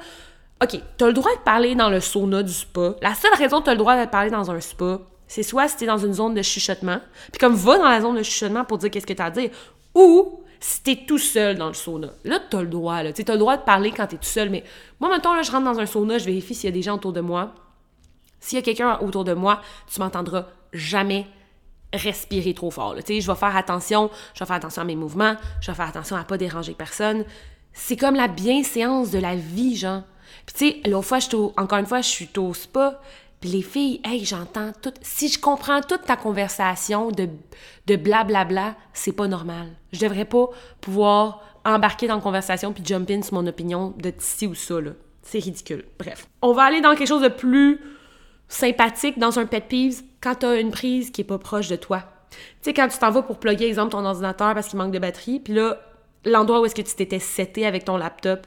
[0.63, 2.95] OK, t'as le droit de parler dans le sauna du spa.
[3.03, 5.77] La seule raison que t'as le droit de parler dans un spa, c'est soit si
[5.77, 8.79] t'es dans une zone de chuchotement, puis comme va dans la zone de chuchotement pour
[8.79, 9.51] dire qu'est-ce que t'as à dire,
[9.95, 12.11] ou si t'es tout seul dans le sauna.
[12.25, 13.13] Là, t'as le droit, là.
[13.13, 14.63] T'as le droit de parler quand t'es tout seul, mais
[15.01, 16.97] moi, maintenant, là, je rentre dans un sauna, je vérifie s'il y a des gens
[16.97, 17.55] autour de moi.
[18.41, 21.27] S'il y a quelqu'un autour de moi, tu m'entendras jamais
[21.93, 22.95] respirer trop fort.
[22.95, 23.01] Là.
[23.07, 26.17] Je vais faire attention, je vais faire attention à mes mouvements, je vais faire attention
[26.17, 27.25] à pas déranger personne.
[27.73, 30.03] C'est comme la bienséance de la vie, genre.
[30.47, 31.19] Puis tu sais, l'autre fois,
[31.57, 33.01] encore une fois, je suis au spa,
[33.41, 34.93] puis les filles, hey, j'entends tout.
[35.01, 37.29] Si je comprends toute ta conversation de,
[37.87, 39.69] de blablabla, c'est pas normal.
[39.93, 40.51] Je devrais pas
[40.81, 44.81] pouvoir embarquer dans la conversation puis jump in sur mon opinion de ci ou ça,
[44.81, 44.93] là.
[45.23, 45.85] C'est ridicule.
[45.99, 46.27] Bref.
[46.43, 47.81] On va aller dans quelque chose de plus
[48.49, 52.03] sympathique dans un pet peeves quand t'as une prise qui est pas proche de toi.
[52.31, 54.99] Tu sais, quand tu t'en vas pour plugger, exemple, ton ordinateur parce qu'il manque de
[54.99, 55.79] batterie, puis là,
[56.25, 58.47] l'endroit où est-ce que tu t'étais seté avec ton laptop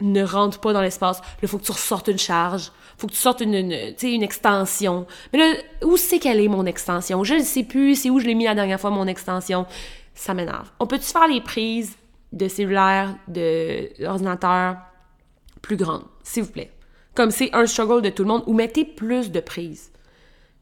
[0.00, 1.20] ne rentre pas dans l'espace.
[1.20, 2.72] Là, il faut que tu ressortes une charge
[3.02, 5.06] faut que tu sortes une, extension.
[5.32, 7.24] Mais là, où c'est qu'elle est, mon extension?
[7.24, 9.66] Je ne sais plus, c'est où je l'ai mis la dernière fois, mon extension.
[10.14, 10.70] Ça m'énerve.
[10.78, 11.96] On peut-tu faire les prises
[12.32, 14.76] de cellulaire, d'ordinateur
[15.62, 16.70] plus grandes, s'il vous plaît?
[17.16, 19.90] Comme c'est un struggle de tout le monde, ou mettez plus de prises.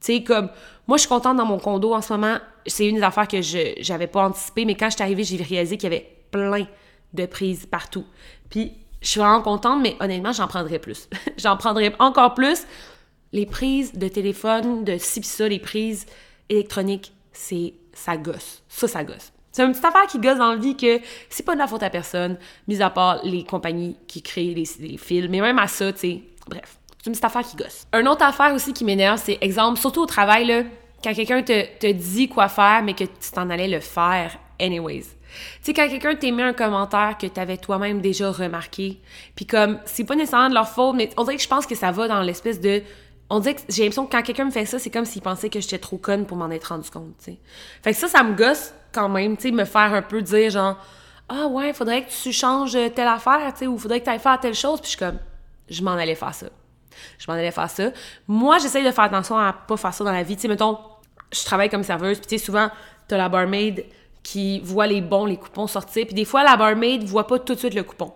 [0.00, 0.48] Tu comme,
[0.88, 2.38] moi, je suis contente dans mon condo en ce moment.
[2.64, 5.36] C'est une des affaires que je n'avais pas anticipé, mais quand je suis arrivée, j'ai
[5.36, 6.66] réalisé qu'il y avait plein
[7.12, 8.06] de prises partout.
[8.48, 11.08] Puis, je suis vraiment contente, mais honnêtement, j'en prendrais plus.
[11.38, 12.66] j'en prendrais encore plus.
[13.32, 16.06] Les prises de téléphone, de ci ça, les prises
[16.48, 18.62] électroniques, c'est ça gosse.
[18.68, 19.32] Ça, ça gosse.
[19.52, 21.82] C'est une petite affaire qui gosse dans la vie que c'est pas de la faute
[21.82, 25.30] à personne, mis à part les compagnies qui créent les, les films.
[25.30, 27.86] Mais même à ça, tu sais, bref, c'est une petite affaire qui gosse.
[27.92, 30.62] Une autre affaire aussi qui m'énerve, c'est exemple, surtout au travail, là,
[31.02, 35.02] quand quelqu'un te, te dit quoi faire, mais que tu t'en allais le faire anyways.
[35.02, 35.08] Tu
[35.62, 39.00] sais, quand quelqu'un t'émet un commentaire que t'avais toi-même déjà remarqué,
[39.34, 41.74] puis comme, c'est pas nécessairement de leur faute, mais on dirait que je pense que
[41.74, 42.82] ça va dans l'espèce de...
[43.28, 45.50] On dirait que j'ai l'impression que quand quelqu'un me fait ça, c'est comme s'il pensait
[45.50, 47.38] que j'étais trop conne pour m'en être rendu compte, tu sais.
[47.82, 50.50] Fait que ça, ça me gosse quand même, tu sais, me faire un peu dire
[50.50, 50.76] genre,
[51.28, 54.18] ah ouais, faudrait que tu changes telle affaire, tu sais, ou faudrait que tu ailles
[54.18, 55.18] faire telle chose, puis je suis comme,
[55.68, 56.46] je m'en allais faire ça.
[57.18, 57.92] Je m'en allais faire ça.
[58.26, 60.34] Moi, j'essaye de faire attention à pas faire ça dans la vie.
[60.34, 60.76] Tu sais, mettons,
[61.32, 62.68] je travaille comme serveuse, puis tu sais, souvent,
[63.06, 63.84] t'as la barmaid
[64.22, 66.06] qui voit les bons, les coupons sortir.
[66.06, 68.12] Puis des fois, la barmaid voit pas tout de suite le coupon.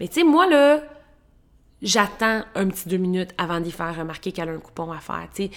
[0.00, 0.80] Mais tu sais, moi, là,
[1.82, 5.28] j'attends un petit deux minutes avant d'y faire remarquer qu'elle a un coupon à faire,
[5.34, 5.50] tu sais.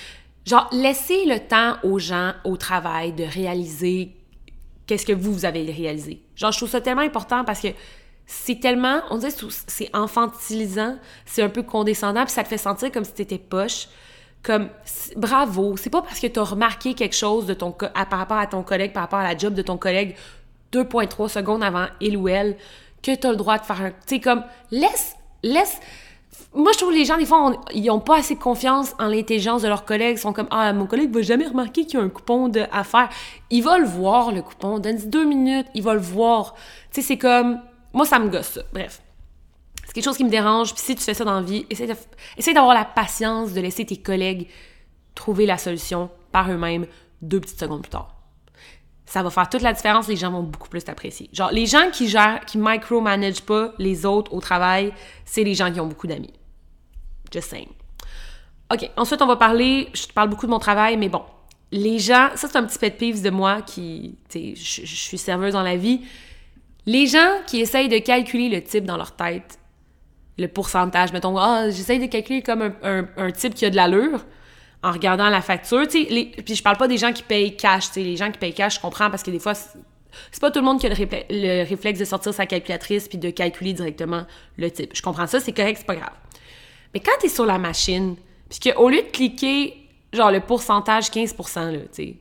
[0.46, 4.16] Genre, laissez le temps aux gens au travail de réaliser
[4.86, 6.22] qu'est-ce que vous, vous avez réalisé.
[6.36, 7.70] Genre, je trouve ça tellement important parce que
[8.28, 9.34] c'est tellement, on dirait,
[9.68, 13.88] c'est infantilisant, c'est un peu condescendant, puis ça te fait sentir comme si t'étais poche
[14.46, 14.70] comme
[15.16, 18.62] bravo, c'est pas parce que tu remarqué quelque chose de ton par rapport à ton
[18.62, 20.16] collègue, par rapport à la job de ton collègue
[20.72, 22.56] 2.3 secondes avant il ou elle
[23.02, 25.80] que tu le droit de faire un tu sais comme laisse laisse
[26.54, 29.62] moi, je trouve que les gens, des fois, ils ont pas assez confiance en l'intelligence
[29.62, 30.18] de leurs collègues.
[30.18, 32.62] Ils sont comme, ah, mon collègue va jamais remarquer qu'il y a un coupon de,
[32.72, 33.10] à faire.
[33.50, 34.80] Il va le voir, le coupon.
[34.80, 36.56] Donne deux minutes, il va le voir.
[36.92, 37.60] Tu sais, c'est comme,
[37.94, 38.62] moi, ça me gosse, ça.
[38.74, 39.02] Bref.
[39.86, 40.74] C'est quelque chose qui me dérange.
[40.74, 43.98] Puis si tu fais ça dans la vie, essaie d'avoir la patience de laisser tes
[43.98, 44.48] collègues
[45.14, 46.86] trouver la solution par eux-mêmes
[47.22, 48.14] deux petites secondes plus tard.
[49.06, 51.30] Ça va faire toute la différence, les gens vont beaucoup plus t'apprécier.
[51.32, 54.92] Genre, les gens qui gèrent, qui micromanagent pas les autres au travail,
[55.26, 56.34] c'est les gens qui ont beaucoup d'amis.
[57.32, 57.70] Just saying.
[58.74, 61.22] OK, ensuite, on va parler, je te parle beaucoup de mon travail, mais bon,
[61.72, 65.18] les gens, ça c'est un petit pet peeve de moi qui, tu sais, je, suis
[65.18, 66.02] serveuse dans la vie.
[66.88, 69.60] Les gens qui essayent de calculer le type dans leur tête,
[70.38, 74.26] le pourcentage, mettons, ah, j'essaye de calculer comme un, un type qui a de l'allure,
[74.84, 75.88] en regardant la facture.
[75.88, 77.96] Puis je parle pas des gens qui payent cash.
[77.96, 80.66] Les gens qui payent cash, je comprends parce que des fois, c'est pas tout le
[80.66, 84.26] monde qui a le, réflexe de sortir sa calculatrice puis de calculer directement
[84.58, 84.92] le type.
[84.94, 86.14] Je comprends ça, c'est correct, c'est pas grave.
[86.94, 88.16] Mais quand tu es sur la machine,
[88.50, 89.76] puis qu'au lieu de cliquer
[90.14, 92.18] genre le pourcentage 15%, là, tu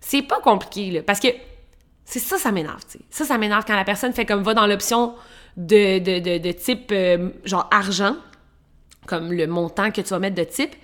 [0.00, 1.28] c'est pas compliqué, là, parce que
[2.04, 2.80] c'est ça, ça m'énerve.
[3.10, 5.14] Ça, ça m'énerve quand la personne fait comme va dans l'option
[5.58, 8.16] de, de, de, type euh, genre argent,
[9.06, 10.74] comme le montant que tu vas mettre de type,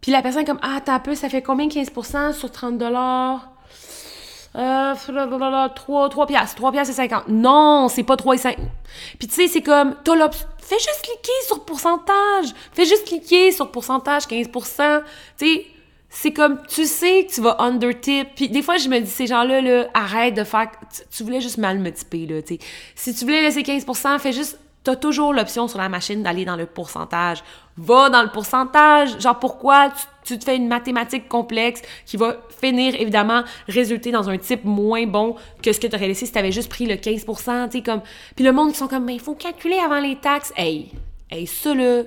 [0.00, 3.50] puis la personne est comme Ah, t'as peu, ça fait combien 15% sur 30 dollars?
[4.54, 4.94] Euh,
[5.74, 6.56] 3, 3 piastres.
[6.56, 7.28] 3 piastres et 50.
[7.28, 8.56] Non, c'est pas 3 et 5.
[9.18, 10.30] Puis tu sais, c'est comme, t'as.
[10.58, 12.46] Fais juste cliquer sur pourcentage.
[12.72, 15.02] Fais juste cliquer sur pourcentage, 15%.
[15.38, 15.66] Tu sais,
[16.18, 18.28] c'est comme, tu sais que tu vas under tip.
[18.34, 20.70] Puis des fois, je me dis, ces gens-là, là, arrête de faire.
[21.14, 22.60] Tu, voulais juste mal me typer, là, tu sais.
[22.94, 26.46] Si tu voulais laisser 15%, fais juste tu as toujours l'option sur la machine d'aller
[26.46, 27.44] dans le pourcentage.
[27.76, 29.20] Va dans le pourcentage.
[29.20, 29.92] Genre, pourquoi
[30.24, 35.06] tu, te fais une mathématique complexe qui va finir, évidemment, résulter dans un type moins
[35.06, 37.34] bon que ce que tu aurais laissé si tu avais juste pris le 15 tu
[37.34, 38.00] sais, comme...
[38.34, 40.52] Puis le monde, ils sont comme, mais il faut calculer avant les taxes.
[40.56, 40.92] Hey,
[41.30, 42.04] hey, ça, là...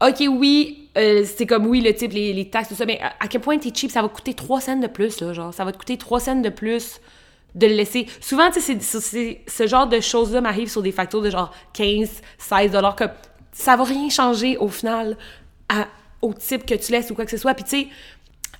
[0.00, 3.40] OK, oui, euh, c'est comme, oui, le type, les, taxes, tout ça, mais à, quel
[3.40, 5.78] point t'es cheap, ça va coûter 3 cents de plus, là, genre, ça va te
[5.78, 7.00] coûter 3 cents de plus
[7.54, 8.06] de le laisser.
[8.20, 12.70] Souvent, tu sais, ce genre de choses-là m'arrive sur des factures de genre 15, 16
[12.70, 13.04] dollars, que
[13.52, 15.16] ça va rien changer au final
[16.22, 17.54] au type que tu laisses ou quoi que ce soit.
[17.54, 17.88] Puis tu sais,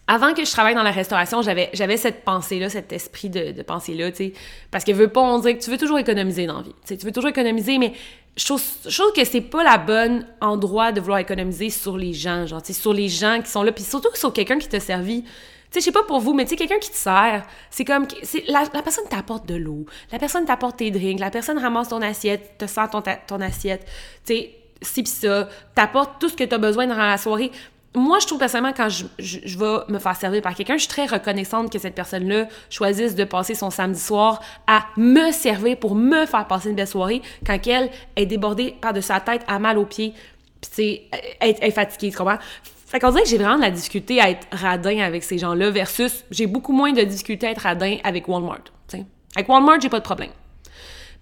[0.06, 4.10] avant que je travaille dans la restauration, j'avais, j'avais cette pensée-là, cet esprit de, pensée-là,
[4.10, 4.32] tu sais.
[4.70, 6.74] Parce que veux pas, on dirait que tu veux toujours économiser dans la vie.
[6.86, 7.92] Tu veux toujours économiser, mais
[8.36, 12.62] je trouve, que c'est pas la bonne endroit de vouloir économiser sur les gens, genre,
[12.62, 15.24] tu sur les gens qui sont là, puis surtout sur quelqu'un qui t'a servi
[15.70, 18.06] sais, je sais pas pour vous, mais tu sais, quelqu'un qui te sert, c'est comme,
[18.48, 22.02] la, la personne t'apporte de l'eau, la personne t'apporte tes drinks, la personne ramasse ton
[22.02, 23.84] assiette, te sert ton, ton assiette,
[24.24, 24.50] tu sais,
[24.82, 27.50] si pis ça, t'apporte tout ce que tu as besoin dans la soirée.
[27.96, 30.88] Moi, je trouve personnellement, quand je, je, vais me faire servir par quelqu'un, je suis
[30.88, 35.94] très reconnaissante que cette personne-là choisisse de passer son samedi soir à me servir pour
[35.94, 39.58] me faire passer une belle soirée quand elle est débordée par de sa tête à
[39.58, 40.12] mal aux pieds,
[40.60, 41.02] puis tu sais,
[41.40, 42.38] est fatiguée, tu comprends?
[42.86, 45.70] Fait qu'on dirait que j'ai vraiment de la difficulté à être radin avec ces gens-là
[45.70, 48.64] versus j'ai beaucoup moins de difficulté à être radin avec Walmart.
[48.86, 49.06] T'sais.
[49.34, 50.30] Avec Walmart, j'ai pas de problème.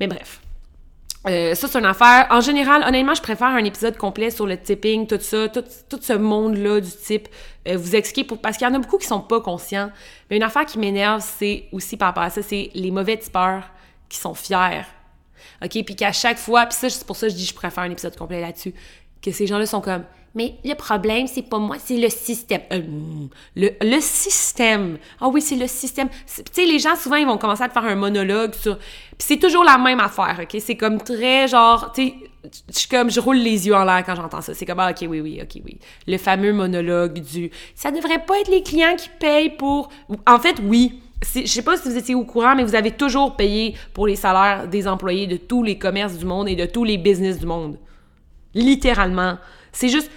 [0.00, 0.40] Mais bref.
[1.26, 2.26] Euh, ça, c'est une affaire.
[2.30, 5.98] En général, honnêtement, je préfère un épisode complet sur le tipping, tout ça, tout, tout
[6.00, 7.28] ce monde-là du type.
[7.66, 9.90] Euh, vous expliquer, pour, parce qu'il y en a beaucoup qui sont pas conscients.
[10.28, 13.64] Mais une affaire qui m'énerve, c'est aussi par rapport à ça, c'est les mauvais tipeurs
[14.08, 14.84] qui sont fiers.
[15.62, 15.70] OK?
[15.70, 17.90] Puis qu'à chaque fois, puis ça, c'est pour ça que je dis je préfère un
[17.90, 18.74] épisode complet là-dessus,
[19.22, 20.04] que ces gens-là sont comme
[20.34, 22.62] mais le problème, c'est pas moi, c'est le système.
[22.72, 22.80] Euh,
[23.54, 24.98] le, le, système.
[25.20, 26.08] Ah oui, c'est le système.
[26.08, 28.76] Tu sais, les gens, souvent, ils vont commencer à faire un monologue sur...
[28.78, 30.60] Puis c'est toujours la même affaire, OK?
[30.60, 32.14] C'est comme très, genre, tu sais,
[32.76, 34.54] je comme, je roule les yeux en l'air quand j'entends ça.
[34.54, 35.78] C'est comme, ah, OK, oui, oui, OK, oui.
[36.08, 37.50] Le fameux monologue du...
[37.76, 39.90] Ça devrait pas être les clients qui payent pour...
[40.26, 41.00] En fait, oui.
[41.34, 44.16] Je sais pas si vous étiez au courant, mais vous avez toujours payé pour les
[44.16, 47.46] salaires des employés de tous les commerces du monde et de tous les business du
[47.46, 47.78] monde.
[48.52, 49.38] Littéralement.
[49.72, 50.10] C'est juste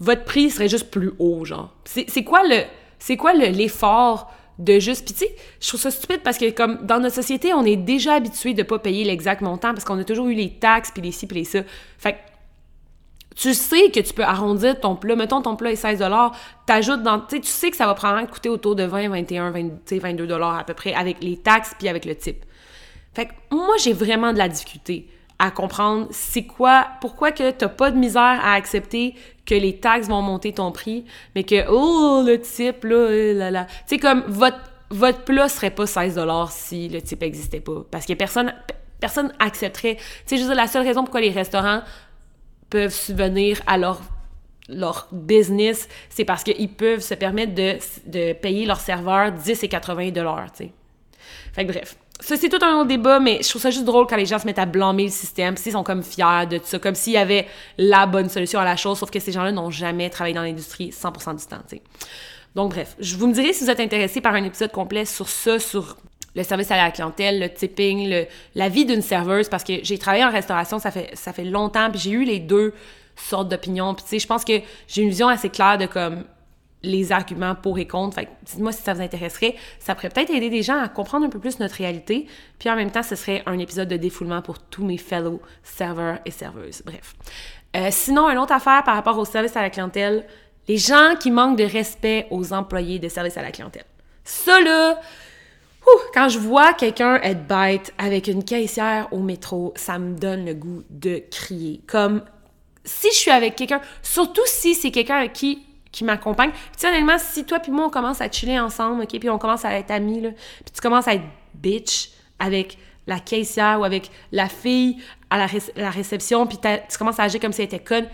[0.00, 1.74] votre prix serait juste plus haut, genre.
[1.84, 6.86] C'est quoi l'effort de juste puis tu sais je trouve ça stupide parce que comme
[6.86, 10.04] dans notre société on est déjà habitué de pas payer l'exact montant parce qu'on a
[10.04, 11.60] toujours eu les taxes puis les ci puis les ça.
[11.98, 12.18] Fait que
[13.34, 15.14] tu sais que tu peux arrondir ton plat.
[15.14, 16.02] Mettons ton plat est 16
[16.64, 20.58] t'ajoutes dans tu sais que ça va probablement coûter autour de 20 21 22 dollars
[20.58, 22.44] à peu près avec les taxes puis avec le type.
[23.12, 25.06] Fait que moi j'ai vraiment de la difficulté
[25.38, 29.14] à comprendre c'est quoi, pourquoi que t'as pas de misère à accepter
[29.44, 33.50] que les taxes vont monter ton prix, mais que, oh, le type, là, euh, là,
[33.50, 33.66] là.
[33.66, 34.58] Tu sais, comme, votre,
[34.90, 36.20] votre plat serait pas 16
[36.50, 37.84] si le type existait pas.
[37.90, 38.54] Parce que personne,
[38.98, 39.96] personne accepterait.
[39.96, 41.82] Tu sais, je veux dire, la seule raison pourquoi les restaurants
[42.70, 44.00] peuvent subvenir à leur
[44.68, 47.76] leur business, c'est parce qu'ils peuvent se permettre de,
[48.06, 50.72] de payer leurs serveurs 10 et 80 dollars, tu sais.
[51.52, 51.96] Fait bref.
[52.20, 54.38] Ça, c'est tout un autre débat, mais je trouve ça juste drôle quand les gens
[54.38, 57.12] se mettent à blâmer le système, ils sont comme fiers de tout ça, comme s'il
[57.12, 57.46] y avait
[57.76, 60.88] la bonne solution à la chose, sauf que ces gens-là n'ont jamais travaillé dans l'industrie
[60.90, 61.62] 100% du temps.
[62.54, 65.28] Donc bref, je vous me direz si vous êtes intéressé par un épisode complet sur
[65.28, 65.98] ça, sur
[66.34, 70.24] le service à la clientèle, le tipping, la vie d'une serveuse, parce que j'ai travaillé
[70.24, 72.72] en restauration, ça fait, longtemps, puis j'ai eu les deux
[73.14, 73.94] sortes d'opinions.
[73.94, 76.24] Puis je pense que j'ai une vision assez claire de comme
[76.86, 78.16] les arguments pour et contre.
[78.16, 79.56] Fait dites-moi si ça vous intéresserait.
[79.78, 82.26] Ça pourrait peut-être aider des gens à comprendre un peu plus notre réalité.
[82.58, 86.18] Puis en même temps, ce serait un épisode de défoulement pour tous mes fellow serveurs
[86.24, 86.82] et serveuses.
[86.84, 87.14] Bref.
[87.76, 90.24] Euh, sinon, une autre affaire par rapport au service à la clientèle,
[90.68, 93.84] les gens qui manquent de respect aux employés de service à la clientèle.
[94.24, 94.98] Ça, là,
[96.14, 100.54] quand je vois quelqu'un être bête avec une caissière au métro, ça me donne le
[100.54, 101.80] goût de crier.
[101.86, 102.22] Comme
[102.84, 105.65] si je suis avec quelqu'un, surtout si c'est quelqu'un qui
[105.96, 106.50] qui m'accompagne.
[106.76, 109.64] Puis honnêtement, si toi puis moi on commence à chiller ensemble, OK, puis on commence
[109.64, 111.24] à être amis là, puis tu commences à être
[111.54, 112.76] bitch avec
[113.06, 114.98] la caissière ou avec la fille
[115.30, 118.06] à la, réception, puis tu commences à agir comme si elle était conne,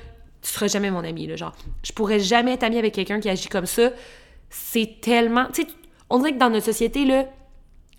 [0.43, 1.55] tu seras jamais mon ami là, genre.
[1.83, 3.91] Je pourrais jamais être ami avec quelqu'un qui agit comme ça.
[4.49, 5.69] C'est tellement, tu sais,
[6.09, 7.25] on dirait que dans notre société là,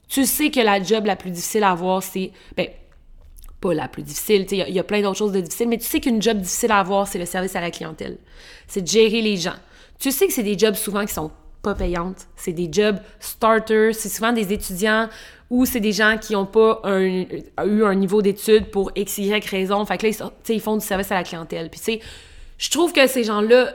[0.07, 2.31] tu sais que la job la plus difficile à avoir, c'est.
[2.55, 2.67] Ben,
[3.59, 6.01] pas la plus difficile, il y, a plein d'autres choses de difficiles, mais tu sais
[6.01, 8.17] qu'une job difficile à avoir, c'est le service à la clientèle.
[8.67, 9.55] C'est de gérer les gens.
[9.99, 11.31] Tu sais que c'est des jobs souvent qui sont
[11.61, 12.27] pas payantes.
[12.35, 15.09] C'est des jobs starters, c'est souvent des étudiants
[15.49, 19.85] ou c'est des gens qui n'ont pas eu un niveau d'études pour X, Y raison.
[19.85, 21.69] Fait que là, ils, font du service à la clientèle.
[21.69, 21.99] Puis tu sais,
[22.57, 23.73] je trouve que ces gens-là,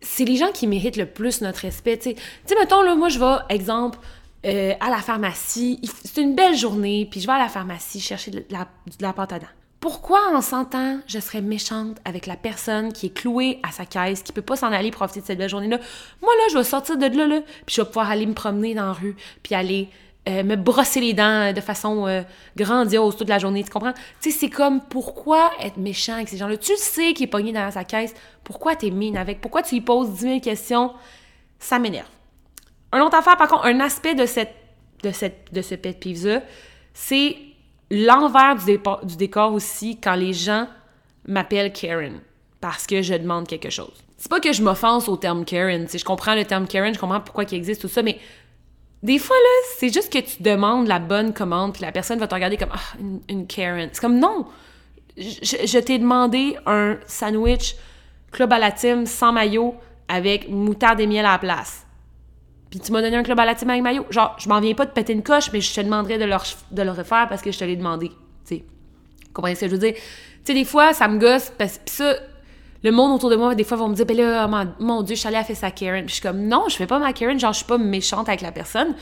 [0.00, 1.98] c'est les gens qui méritent le plus notre respect.
[1.98, 3.98] Tu sais, mettons, là, moi, je vais, exemple,
[4.44, 5.80] euh, à la pharmacie.
[6.04, 9.32] C'est une belle journée, puis je vais à la pharmacie chercher la, de la pâte
[9.32, 9.46] à dents.
[9.84, 13.84] Pourquoi en 100 ans, je serais méchante avec la personne qui est clouée à sa
[13.84, 15.76] caisse, qui peut pas s'en aller profiter de cette belle journée-là?
[16.22, 18.74] Moi, là, je vais sortir de là, là, puis je vais pouvoir aller me promener
[18.74, 19.90] dans la rue, puis aller
[20.26, 22.22] euh, me brosser les dents de façon euh,
[22.56, 23.92] grandiose toute la journée, tu comprends?
[24.22, 26.56] Tu sais, c'est comme, pourquoi être méchant avec ces gens-là?
[26.56, 29.42] Tu sais qu'il est pogné dans sa caisse, pourquoi t'es mine avec?
[29.42, 30.94] Pourquoi tu lui poses 10 000 questions?
[31.58, 32.08] Ça m'énerve.
[32.90, 34.54] Un autre affaire, par contre, un aspect de, cette,
[35.02, 36.40] de, cette, de ce pet peeve-là,
[36.94, 37.36] c'est
[37.90, 40.66] l'envers du, décor aussi quand les gens
[41.26, 42.20] m'appellent Karen
[42.60, 43.92] parce que je demande quelque chose.
[44.16, 47.20] C'est pas que je m'offense au terme Karen, je comprends le terme Karen, je comprends
[47.20, 48.18] pourquoi il existe tout ça, mais
[49.02, 52.26] des fois là, c'est juste que tu demandes la bonne commande puis la personne va
[52.26, 52.96] te regarder comme ah,
[53.28, 53.90] une, Karen.
[53.92, 54.46] C'est comme non.
[55.16, 57.76] Je, je t'ai demandé un sandwich
[58.32, 59.74] club à la team sans maillot
[60.08, 61.83] avec moutarde et miel à la place
[62.80, 64.06] tu m'as donné un club à la team avec maillot.
[64.10, 66.82] Genre, je m'en viens pas de péter une coche, mais je te demanderais de, de
[66.82, 68.08] le refaire parce que je te l'ai demandé.
[68.08, 68.64] Tu sais.
[69.32, 69.94] Comprenez ce que je veux dire?
[69.94, 70.02] Tu
[70.44, 72.14] sais, des fois, ça me gosse parce que ça,
[72.82, 75.14] le monde autour de moi, des fois, vont me dire, ben là, oh mon, Dieu,
[75.14, 76.06] je suis allée à faire sa Karen.
[76.08, 78.42] Je suis comme, non, je fais pas ma Karen, genre, je suis pas méchante avec
[78.42, 78.94] la personne.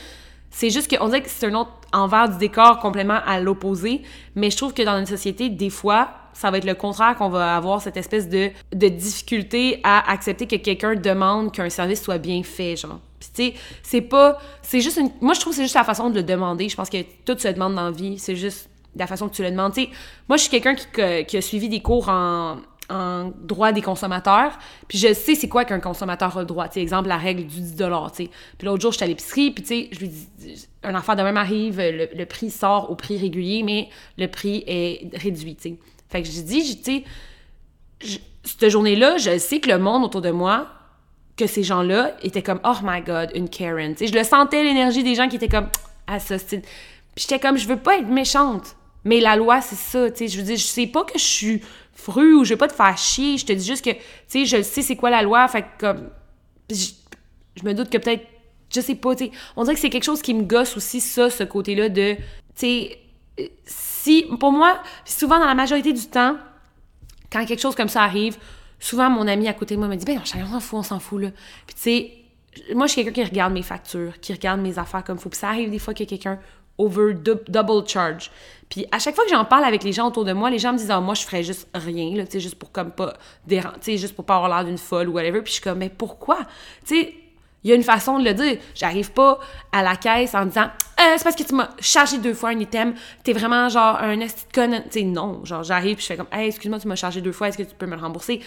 [0.49, 4.01] C'est juste qu'on dirait que c'est un autre envers du décor complètement à l'opposé.
[4.35, 7.29] Mais je trouve que dans une société, des fois, ça va être le contraire qu'on
[7.29, 12.19] va avoir cette espèce de, de difficulté à accepter que quelqu'un demande qu'un service soit
[12.19, 12.99] bien fait, genre.
[13.23, 14.39] Puis tu sais, c'est pas...
[14.61, 15.11] C'est juste une...
[15.21, 16.69] Moi, je trouve que c'est juste la façon de le demander.
[16.69, 18.19] Je pense que tout se demande dans la vie.
[18.19, 19.73] C'est juste la façon que tu le demandes.
[19.73, 19.89] Tu sais,
[20.27, 22.57] moi, je suis quelqu'un qui, a suivi des cours en
[22.89, 24.57] droit des consommateurs.
[24.87, 26.67] Puis je sais c'est quoi qu'un consommateur a le droit.
[26.67, 28.29] Tu exemple, la règle du 10 tu sais.
[28.57, 31.23] Puis l'autre jour, j'étais à l'épicerie, puis tu sais, je lui dis, un enfant de
[31.23, 35.77] même arrive, le, prix sort au prix régulier, mais le prix est réduit, tu sais.
[36.09, 37.03] Fait que je dis, tu
[38.01, 40.67] sais, cette journée-là, je sais que le monde autour de moi,
[41.37, 43.95] que ces gens-là étaient comme, oh my god, une Karen.
[43.95, 45.69] Tu sais, je le sentais, l'énergie des gens qui étaient comme,
[46.07, 46.61] ah ça, Puis
[47.17, 48.75] j'étais comme, je veux pas être méchante.
[49.05, 50.27] Mais la loi, c'est ça, tu sais.
[50.27, 51.61] Je veux dire, je sais pas que je suis
[51.93, 53.37] fru ou je vais pas te faire chier.
[53.37, 55.47] Je te dis juste que, tu sais, je sais c'est quoi la loi.
[55.47, 56.09] Fait comme,
[56.69, 56.91] je,
[57.63, 58.25] me doute que peut-être,
[58.73, 59.31] je sais pas, tu sais.
[59.55, 62.21] On dirait que c'est quelque chose qui me gosse aussi, ça, ce côté-là de, tu
[62.55, 62.99] sais,
[63.65, 66.37] si, pour moi, souvent dans la majorité du temps,
[67.31, 68.37] quand quelque chose comme ça arrive,
[68.83, 70.99] souvent mon ami à côté de moi me dit, ben, on s'en fout, on s'en
[70.99, 71.29] fout, là.
[71.65, 72.11] Puis, tu sais,
[72.75, 75.29] moi, je suis quelqu'un qui regarde mes factures, qui regarde mes affaires comme il faut.
[75.29, 76.37] Puis ça arrive des fois que quelqu'un
[76.77, 78.29] over double charge.
[78.69, 80.73] Puis à chaque fois que j'en parle avec les gens autour de moi, les gens
[80.73, 83.13] me disent ah, moi je ferais juste rien là, tu sais juste pour comme pas
[83.45, 85.41] déranger, tu juste pour pas avoir l'air d'une folle ou whatever.
[85.41, 86.39] Puis je suis comme mais pourquoi?
[86.85, 87.13] Tu sais
[87.63, 88.57] il y a une façon de le dire.
[88.75, 89.39] J'arrive pas
[89.71, 90.63] à la caisse en disant
[90.99, 94.19] euh, c'est parce que tu m'as chargé deux fois un item, t'es vraiment genre un
[94.19, 97.21] esti Tu sais non, genre j'arrive puis je fais comme hey, excuse-moi, tu m'as chargé
[97.21, 98.41] deux fois, est-ce que tu peux me le rembourser?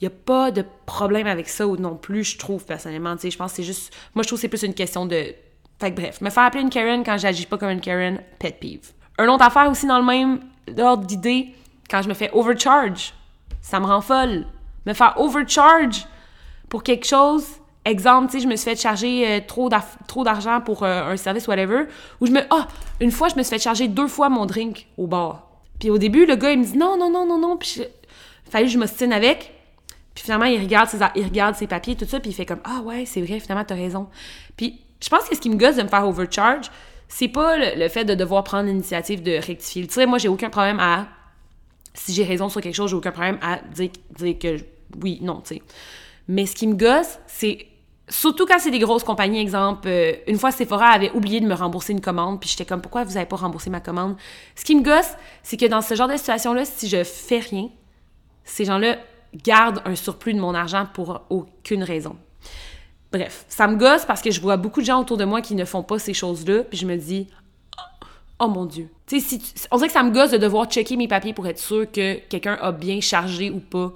[0.00, 3.14] Il n'y a pas de problème avec ça non plus, je trouve, personnellement.
[3.16, 3.94] Tu sais, je pense que c'est juste...
[4.14, 5.34] Moi, je trouve que c'est plus une question de
[5.80, 8.92] fait bref, me faire appeler une Karen quand j'agis pas comme une Karen, pet peeve.
[9.18, 10.40] Un autre affaire aussi dans le même
[10.78, 11.54] ordre d'idée,
[11.90, 13.14] quand je me fais overcharge,
[13.62, 14.46] ça me rend folle.
[14.86, 16.06] Me faire overcharge
[16.68, 17.44] pour quelque chose,
[17.84, 19.68] exemple, tu sais, je me suis fait charger euh, trop
[20.24, 21.84] d'argent pour euh, un service, whatever,
[22.20, 22.40] ou je me...
[22.50, 22.68] Ah!
[23.00, 25.48] une fois, je me suis fait charger deux fois mon drink au bar.
[25.78, 28.50] Puis au début, le gars, il me dit non, non, non, non, non, puis il
[28.50, 29.52] fallait que je m'ostine avec.
[30.14, 32.60] Puis finalement, il regarde, ses, il regarde ses papiers, tout ça, puis il fait comme
[32.64, 34.08] Ah ouais, c'est vrai, finalement, t'as raison.
[34.56, 36.70] Puis je pense que ce qui me gosse de me faire overcharge,
[37.08, 40.06] c'est pas le, fait de devoir prendre l'initiative de rectifier le tir.
[40.08, 41.06] Moi, j'ai aucun problème à.
[41.92, 44.56] Si j'ai raison sur quelque chose, j'ai aucun problème à dire, dire que
[45.02, 45.62] oui, non, tu sais.
[46.28, 47.66] Mais ce qui me gosse, c'est
[48.10, 51.54] Surtout quand c'est des grosses compagnies, exemple, euh, une fois Sephora avait oublié de me
[51.54, 54.16] rembourser une commande, puis j'étais comme pourquoi vous avez pas remboursé ma commande
[54.56, 55.12] Ce qui me gosse,
[55.44, 57.68] c'est que dans ce genre de situation là, si je fais rien,
[58.42, 58.98] ces gens-là
[59.34, 62.16] gardent un surplus de mon argent pour aucune raison.
[63.12, 65.54] Bref, ça me gosse parce que je vois beaucoup de gens autour de moi qui
[65.54, 67.28] ne font pas ces choses-là, puis je me dis
[68.38, 68.88] oh, mon dieu.
[69.70, 72.20] On dirait que ça me gosse de devoir checker mes papiers pour être sûr que
[72.28, 73.92] quelqu'un a bien chargé ou pas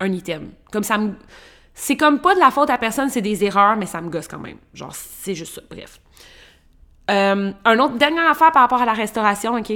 [0.00, 0.50] un item.
[0.70, 0.98] Comme ça
[1.74, 4.28] c'est comme pas de la faute à personne, c'est des erreurs, mais ça me gosse
[4.28, 4.58] quand même.
[4.74, 5.62] Genre, c'est juste ça.
[5.70, 5.98] Bref.
[7.10, 9.72] Euh, un autre, dernière affaire par rapport à la restauration, OK?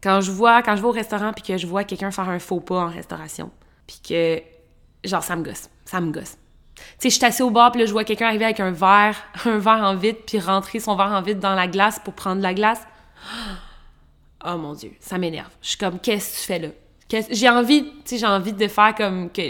[0.00, 2.38] Quand je vois, quand je vais au restaurant puis que je vois quelqu'un faire un
[2.38, 3.50] faux pas en restauration,
[3.86, 4.42] puis que,
[5.04, 5.70] genre, ça me gosse.
[5.84, 6.36] Ça me gosse.
[6.74, 8.70] Tu sais, je suis assise au bar, puis là, je vois quelqu'un arriver avec un
[8.70, 12.14] verre, un verre en vide, puis rentrer son verre en vide dans la glace pour
[12.14, 12.80] prendre la glace.
[14.46, 15.48] Oh mon Dieu, ça m'énerve.
[15.62, 16.68] Je suis comme, qu'est-ce que tu fais là?
[17.30, 19.40] J'ai envie, tu sais, j'ai envie de faire comme que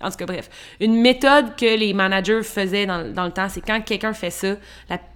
[0.00, 0.50] en tout cas, bref.
[0.80, 4.56] Une méthode que les managers faisaient dans, le temps, c'est quand quelqu'un fait ça,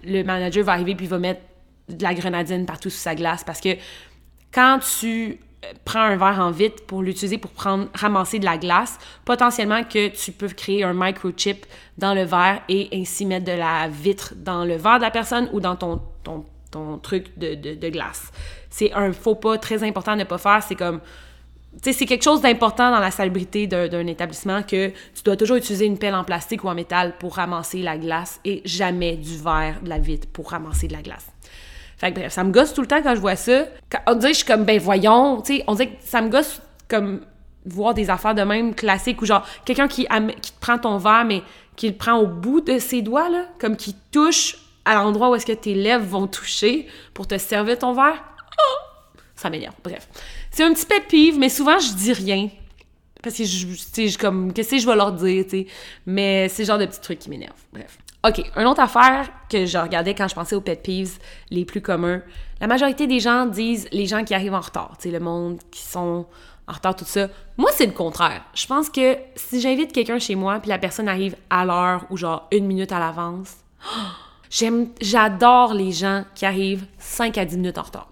[0.03, 1.41] le manager va arriver puis va mettre
[1.87, 3.43] de la grenadine partout sous sa glace.
[3.43, 3.69] Parce que
[4.51, 5.39] quand tu
[5.85, 10.09] prends un verre en vitre pour l'utiliser pour prendre, ramasser de la glace, potentiellement que
[10.09, 11.65] tu peux créer un microchip
[11.97, 15.49] dans le verre et ainsi mettre de la vitre dans le verre de la personne
[15.53, 18.31] ou dans ton, ton, ton truc de, de, glace.
[18.69, 20.63] C'est un faux pas très important à ne pas faire.
[20.67, 21.01] C'est comme
[21.81, 25.97] c'est quelque chose d'important dans la salubrité d'un établissement que tu dois toujours utiliser une
[25.97, 29.87] pelle en plastique ou en métal pour ramasser la glace et jamais du verre, de
[29.87, 31.30] la vitre pour ramasser de la glace.
[32.01, 33.65] Fait bref, ça me gosse tout le temps quand je vois ça.
[34.07, 36.29] on dirait que je suis comme, ben voyons, tu sais, on dirait que ça me
[36.29, 37.21] gosse comme
[37.63, 40.07] voir des affaires de même classiques ou genre quelqu'un qui,
[40.41, 41.43] qui te prend ton verre mais
[41.75, 45.35] qui le prend au bout de ses doigts, là, comme qui touche à l'endroit où
[45.35, 48.23] est-ce que tes lèvres vont toucher pour te servir ton verre.
[48.57, 48.79] Oh!
[49.35, 49.75] Ça m'énerve.
[49.83, 50.07] Bref.
[50.49, 52.49] C'est un petit pet pive, mais souvent, je dis rien.
[53.21, 55.67] Parce que je, sais, je comme, qu'est-ce que je vais leur dire, tu sais?
[56.07, 57.63] Mais c'est le genre de petits trucs qui m'énervent.
[57.71, 57.99] Bref.
[58.23, 61.17] OK, une autre affaire que je regardais quand je pensais aux pet peeves
[61.49, 62.21] les plus communs.
[62.59, 65.59] La majorité des gens disent les gens qui arrivent en retard, tu sais, le monde
[65.71, 66.27] qui sont
[66.67, 67.27] en retard, tout ça.
[67.57, 68.43] Moi, c'est le contraire.
[68.53, 72.17] Je pense que si j'invite quelqu'un chez moi puis la personne arrive à l'heure ou
[72.17, 73.57] genre une minute à l'avance,
[74.49, 78.07] j'aime, j'adore les gens qui arrivent 5 à 10 minutes en retard.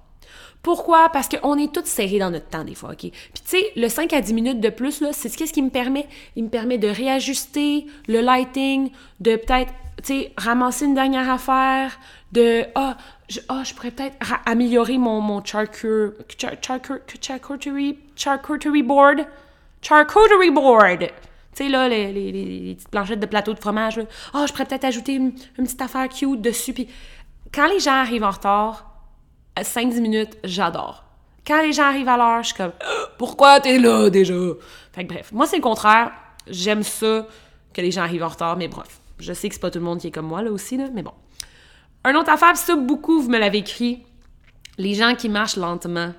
[0.61, 1.09] Pourquoi?
[1.09, 2.97] Parce qu'on est tous serrés dans notre temps des fois, OK?
[2.99, 5.69] Puis tu sais, le 5 à 10 minutes de plus, là, c'est ce qui me
[5.69, 6.07] permet?
[6.35, 8.91] Il me permet de réajuster le lighting,
[9.21, 9.71] de peut-être,
[10.01, 11.99] tu sais, ramasser une dernière affaire,
[12.31, 12.97] de, ah,
[13.49, 16.15] oh, je pourrais peut-être améliorer mon, mon charcuterie,
[18.15, 19.25] charcuterie board.
[19.81, 20.99] Charcuterie board!
[21.55, 23.99] Tu sais, là, les, les, petites planchettes de plateau de fromage.
[24.33, 26.73] Ah, je pourrais peut-être ajouter une, une, petite affaire cute dessus.
[26.73, 26.87] Puis
[27.53, 28.85] quand les gens arrivent en retard,
[29.57, 31.03] 5-10 minutes, j'adore.
[31.45, 32.73] Quand les gens arrivent à l'heure, je suis comme
[33.17, 34.35] Pourquoi t'es là déjà?
[34.93, 36.11] Fait que bref, moi c'est le contraire.
[36.47, 37.27] J'aime ça
[37.73, 38.98] que les gens arrivent en retard, mais bref.
[39.19, 40.85] Je sais que c'est pas tout le monde qui est comme moi là aussi, là,
[40.93, 41.13] mais bon.
[42.03, 44.03] Un autre affaire, ça, beaucoup, vous me l'avez écrit.
[44.77, 46.13] Les gens qui marchent lentement.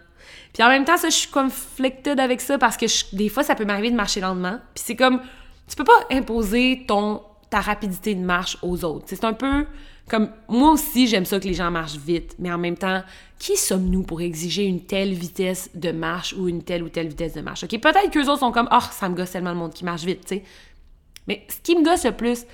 [0.53, 2.87] Puis en même temps, ça, je suis conflicted avec ça parce que
[3.17, 4.59] des fois, ça peut m'arriver de marcher lentement.
[4.75, 5.21] Puis c'est comme,
[5.69, 9.07] tu peux pas imposer ton, ta rapidité de marche aux autres.
[9.09, 9.65] C'est un peu
[10.11, 13.03] comme moi aussi, j'aime ça que les gens marchent vite, mais en même temps,
[13.39, 17.35] qui sommes-nous pour exiger une telle vitesse de marche ou une telle ou telle vitesse
[17.35, 17.63] de marche?
[17.63, 20.03] OK, peut-être qu'eux autres sont comme, oh, ça me gosse tellement le monde qui marche
[20.03, 20.43] vite, tu sais.
[21.29, 22.45] Mais ce qui me gosse le plus,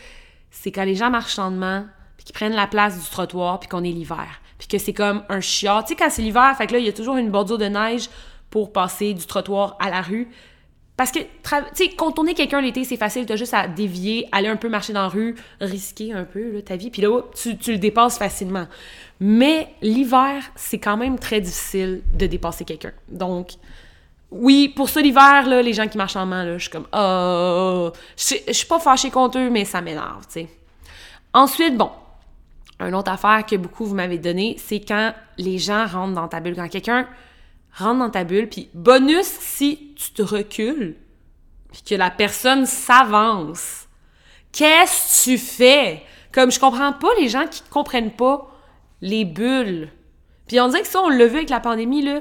[0.63, 1.85] c'est quand les gens marchent lentement,
[2.17, 4.41] puis qu'ils prennent la place du trottoir, puis qu'on est l'hiver.
[4.59, 5.83] Puis que c'est comme un chiot.
[5.83, 7.67] Tu sais, quand c'est l'hiver, fait que là, il y a toujours une bordure de
[7.67, 8.09] neige
[8.49, 10.29] pour passer du trottoir à la rue.
[10.97, 11.29] Parce que, tu
[11.75, 13.27] sais, contourner quelqu'un l'été, c'est facile.
[13.27, 16.77] T'as juste à dévier, aller un peu marcher dans la rue, risquer un peu ta
[16.77, 16.91] vie.
[16.91, 18.67] Puis là, tu, tu le dépasses facilement.
[19.21, 22.93] Mais l'hiver, c'est quand même très difficile de dépasser quelqu'un.
[23.09, 23.57] Donc,
[24.31, 27.93] oui, pour ça, l'hiver, les gens qui marchent en main, là, je suis comme, oh,
[28.17, 30.49] je suis pas fâchée contre eux, mais ça m'énerve, tu sais.
[31.33, 31.91] Ensuite, bon,
[32.81, 36.41] une autre affaire que beaucoup vous m'avez donné, c'est quand les gens rentrent dans ta
[36.41, 36.57] bulle.
[36.57, 37.07] Quand quelqu'un
[37.75, 40.97] rentre dans ta bulle, puis bonus si tu te recules,
[41.73, 43.87] puis que la personne s'avance.
[44.53, 46.03] Qu'est-ce que tu fais?
[46.33, 48.51] Comme je comprends pas les gens qui comprennent pas
[49.03, 49.91] les bulles.
[50.49, 52.21] Puis on dirait que ça, on l'a vu avec la pandémie, là.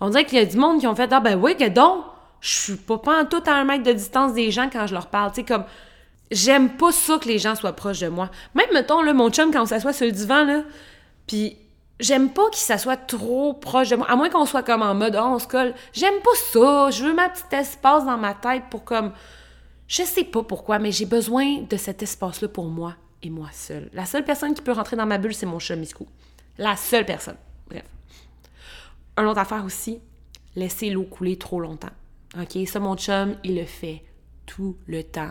[0.00, 2.04] On dirait qu'il y a du monde qui ont fait Ah ben oui, que donc,
[2.40, 5.06] je suis pas, en tout à un mètre de distance des gens quand je leur
[5.06, 5.30] parle.
[5.30, 5.64] Tu sais, comme
[6.30, 8.30] j'aime pas ça que les gens soient proches de moi.
[8.54, 10.62] Même, mettons, là, mon chum, quand on s'assoit sur le divan, là,
[11.26, 11.56] puis
[11.98, 15.16] j'aime pas qu'il s'assoie trop proche de moi, à moins qu'on soit comme en mode
[15.18, 15.74] oh, on se colle.
[15.92, 16.90] J'aime pas ça.
[16.90, 19.12] Je veux ma petite espace dans ma tête pour comme.
[19.88, 23.88] Je sais pas pourquoi, mais j'ai besoin de cet espace-là pour moi et moi seule.
[23.92, 26.08] La seule personne qui peut rentrer dans ma bulle, c'est mon chat Miscou.
[26.58, 27.36] La seule personne.
[29.16, 29.26] Bref.
[29.26, 30.00] Un autre affaire aussi,
[30.54, 31.92] laisser l'eau couler trop longtemps.
[32.40, 32.66] OK?
[32.66, 34.02] Ça, mon chum, il le fait
[34.46, 35.30] tout le temps.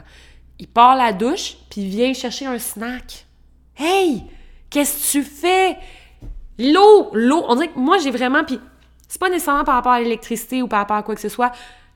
[0.59, 3.25] Il part la douche, puis vient chercher un snack.
[3.77, 4.23] Hey!
[4.69, 5.77] Qu'est-ce que tu fais?
[6.57, 7.09] L'eau!
[7.13, 7.43] L'eau!
[7.47, 8.43] On dirait que moi, j'ai vraiment.
[8.43, 8.59] Puis
[9.07, 11.51] c'est pas nécessairement par rapport à l'électricité ou par rapport à quoi que ce soit.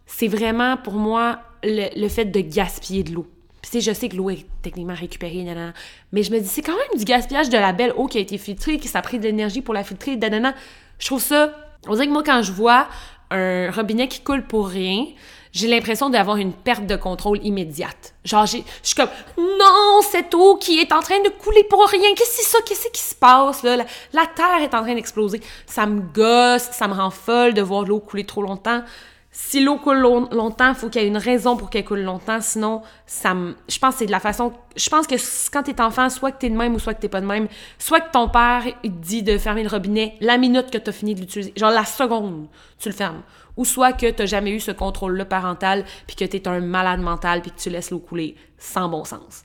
[0.06, 3.28] C'est vraiment pour moi le, fait de gaspiller de l'eau.
[3.62, 5.74] Puis je sais que l'eau est techniquement récupérée, nanana,
[6.12, 8.22] mais je me dis, c'est quand même du gaspillage de la belle eau qui a
[8.22, 10.56] été filtrée, qui s'est pris de l'énergie pour la filtrer, nanana.
[10.98, 11.54] Je trouve ça...
[11.88, 12.88] On dirait que moi, quand je vois
[13.32, 15.06] un robinet qui coule pour rien,
[15.52, 18.14] j'ai l'impression d'avoir une perte de contrôle immédiate.
[18.24, 22.14] Genre, je suis comme, non, cette eau qui est en train de couler pour rien,
[22.16, 22.60] qu'est-ce que c'est ça?
[22.66, 23.78] Qu'est-ce qui se passe, là?
[24.14, 25.42] La, terre est en train d'exploser.
[25.66, 28.84] Ça me gosse, ça me rend folle de voir l'eau couler trop longtemps.
[29.32, 32.42] Si l'eau coule longtemps, il faut qu'il y ait une raison pour qu'elle coule longtemps,
[32.42, 33.56] sinon, ça me...
[33.68, 34.54] Je pense que c'est de la façon...
[34.76, 35.16] Je pense que
[35.52, 37.48] quand t'es enfant, soit que t'es de même ou soit que t'es pas de même,
[37.78, 41.22] soit que ton père dit de fermer le robinet la minute que t'as fini de
[41.22, 42.48] l'utiliser, genre la seconde,
[42.80, 43.22] tu le fermes
[43.60, 46.62] ou soit que tu n'as jamais eu ce contrôle-là parental, puis que tu es un
[46.62, 49.44] malade mental, puis que tu laisses l'eau couler sans bon sens.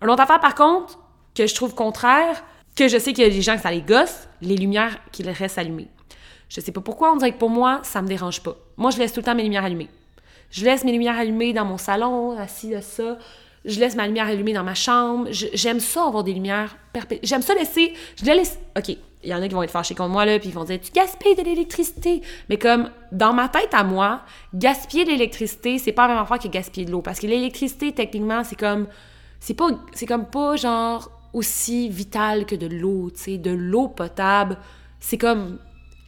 [0.00, 1.00] Un autre affaire, par contre,
[1.34, 2.44] que je trouve contraire,
[2.76, 5.24] que je sais qu'il y a des gens que ça les gosse, les lumières qui
[5.24, 5.90] restent allumées.
[6.50, 8.56] Je sais pas pourquoi, on dirait que pour moi, ça me dérange pas.
[8.76, 9.88] Moi, je laisse tout le temps mes lumières allumées.
[10.50, 13.18] Je laisse mes lumières allumées dans mon salon, assis à ça.
[13.64, 15.28] Je laisse ma lumière allumée dans ma chambre.
[15.30, 17.28] J'aime ça avoir des lumières perpétuelles.
[17.28, 17.92] J'aime ça laisser.
[18.16, 18.58] Je laisse.
[18.76, 20.64] OK, il y en a qui vont être fâchés contre moi, là, puis ils vont
[20.64, 22.20] dire Tu gaspilles de l'électricité.
[22.48, 24.22] Mais comme, dans ma tête à moi,
[24.52, 27.02] gaspiller de l'électricité, c'est pas la même affaire que gaspiller de l'eau.
[27.02, 28.88] Parce que l'électricité, techniquement, c'est comme.
[29.38, 29.68] C'est pas.
[29.92, 33.38] C'est comme pas, genre, aussi vital que de l'eau, tu sais.
[33.38, 34.58] De l'eau potable,
[34.98, 35.58] c'est comme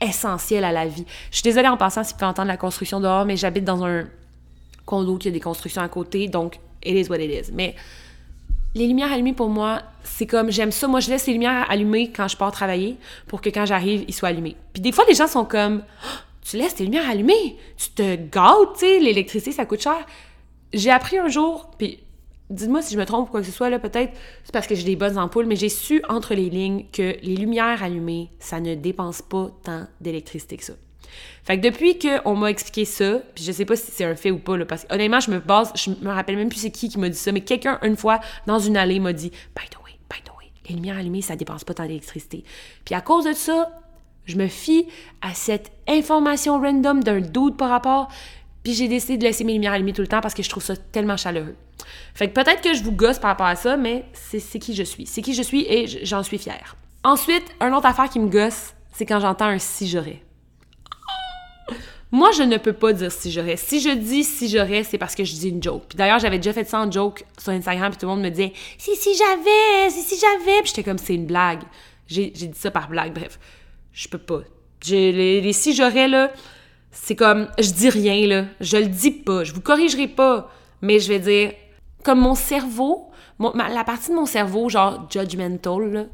[0.03, 1.05] essentiel à la vie.
[1.31, 3.85] Je suis désolée en passant si vous pouvez entendre la construction dehors, mais j'habite dans
[3.85, 4.05] un
[4.85, 7.53] condo qui a des constructions à côté, donc it is what it is.
[7.53, 7.75] Mais
[8.75, 10.89] les lumières allumées pour moi, c'est comme j'aime ça.
[10.89, 12.97] Moi, je laisse les lumières allumées quand je pars travailler
[13.29, 14.57] pour que quand j'arrive, ils soient allumés.
[14.73, 18.17] Puis des fois, les gens sont comme ah, Tu laisses tes lumières allumées, tu te
[18.17, 20.07] gâtes, tu sais, l'électricité, ça coûte cher.
[20.73, 22.01] J'ai appris un jour, puis
[22.51, 24.13] dites-moi si je me trompe ou quoi que ce soit, là, peut-être
[24.45, 27.37] c'est parce que j'ai des bonnes ampoules, mais j'ai su entre les lignes que les
[27.37, 30.75] lumières allumées, ça ne dépense pas tant d'électricité que ça.
[31.45, 34.31] Fait que depuis qu'on m'a expliqué ça, puis je sais pas si c'est un fait
[34.31, 36.71] ou pas, là, parce que honnêtement, je me base, je me rappelle même plus c'est
[36.71, 39.69] qui qui m'a dit ça, mais quelqu'un, une fois, dans une allée, m'a dit By
[39.69, 42.45] the way, by the way, les lumières allumées, ça dépense pas tant d'électricité.
[42.85, 43.71] Puis à cause de ça,
[44.25, 44.87] je me fie
[45.21, 48.09] à cette information random d'un doute par rapport,
[48.63, 50.63] puis j'ai décidé de laisser mes lumières allumées tout le temps parce que je trouve
[50.63, 51.57] ça tellement chaleureux.
[52.15, 54.83] Fait que peut-être que je vous gosse par rapport à ça, mais c'est qui je
[54.83, 55.07] suis.
[55.07, 56.77] C'est qui je suis et j'en suis fière.
[57.05, 60.23] Ensuite, un autre affaire qui me gosse, c'est quand j'entends un si j'aurais.
[62.13, 63.57] Moi, je ne peux pas dire si j'aurais.
[63.57, 65.85] Si je dis si j'aurais, c'est parce que je dis une joke.
[65.89, 68.31] Puis d'ailleurs, j'avais déjà fait ça en joke sur Instagram, puis tout le monde me
[68.31, 70.61] disait si si j'avais, si si j'avais.
[70.61, 71.63] Puis j'étais comme c'est une blague.
[72.07, 73.13] J'ai dit ça par blague.
[73.15, 73.41] Bref,
[73.93, 74.43] je peux pas.
[74.89, 76.33] Les, les si j'aurais là,
[76.93, 78.45] c'est comme je dis rien là.
[78.61, 79.45] Je le dis pas.
[79.45, 80.51] Je vous corrigerai pas.
[80.83, 81.53] Mais je vais dire
[82.05, 86.05] comme mon cerveau, la partie de mon cerveau, genre judgmental, là,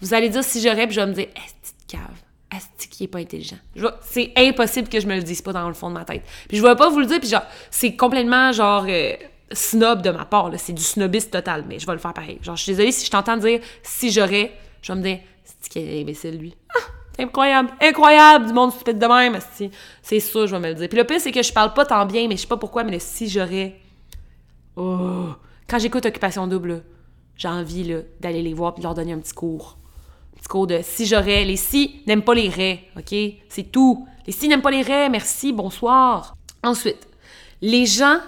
[0.00, 2.00] vous allez dire si j'aurais, puis je vais me dire, est-ce cave?
[2.50, 3.56] Asti qui est pas intelligent.
[4.02, 6.22] C'est impossible que je me le dise pas dans le fond de ma tête.
[6.48, 9.14] Puis je vais pas vous le dire, puis genre, c'est complètement genre euh,
[9.52, 12.38] snob de ma part, C'est du snobisme total, mais je vais le faire pareil.
[12.42, 15.18] Genre, je suis désolée si je t'entends dire si j'aurais, je vais me dire,
[15.60, 16.54] c'est est imbécile, lui.
[17.18, 19.38] Incroyable, incroyable, du monde stupide de même,
[20.02, 20.88] C'est ça, je vais me le dire.
[20.88, 22.84] Puis le pire, c'est que je parle pas tant bien, mais je sais pas pourquoi,
[22.84, 23.80] mais le si j'aurais.
[24.76, 25.28] Oh!
[25.68, 26.84] Quand j'écoute Occupation Double,
[27.36, 29.76] j'ai envie d'aller les voir puis de leur donner un petit cours
[30.36, 31.44] petit cours de si j'aurais.
[31.44, 33.14] Les si n'aiment pas les raies, OK?
[33.48, 34.06] C'est tout.
[34.26, 36.34] Les si n'aiment pas les raies, merci, bonsoir.
[36.62, 37.08] Ensuite,
[37.60, 38.18] les gens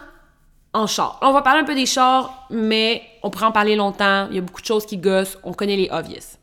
[0.72, 1.18] en char.
[1.22, 4.26] On va parler un peu des chars, mais on pourrait en parler longtemps.
[4.30, 5.38] Il y a beaucoup de choses qui gossent.
[5.44, 6.36] On connaît les obvious.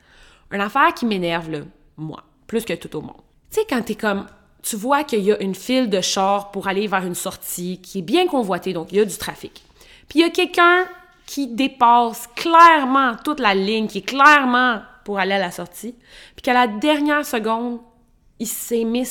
[0.52, 1.60] Une affaire qui m'énerve, là,
[1.98, 3.22] moi, plus que tout au monde.
[3.52, 4.28] Tu sais, quand t'es comme.
[4.62, 8.00] Tu vois qu'il y a une file de chars pour aller vers une sortie qui
[8.00, 9.64] est bien convoitée, donc il y a du trafic.
[10.10, 10.86] Puis il y a quelqu'un
[11.28, 15.96] qui dépasse clairement toute la ligne, qui est clairement pour aller à la sortie.
[16.36, 17.80] Puis qu'à la dernière seconde,
[18.39, 19.08] il mis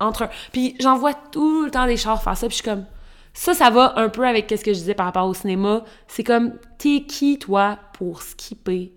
[0.00, 0.30] entre un...
[0.52, 2.84] Puis j'en vois tout le temps des chars faire ça, puis je suis comme...
[3.34, 5.84] Ça, ça va un peu avec ce que je disais par rapport au cinéma.
[6.08, 8.92] C'est comme, t'es qui, toi, pour skipper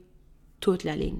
[0.59, 1.19] toute la ligne?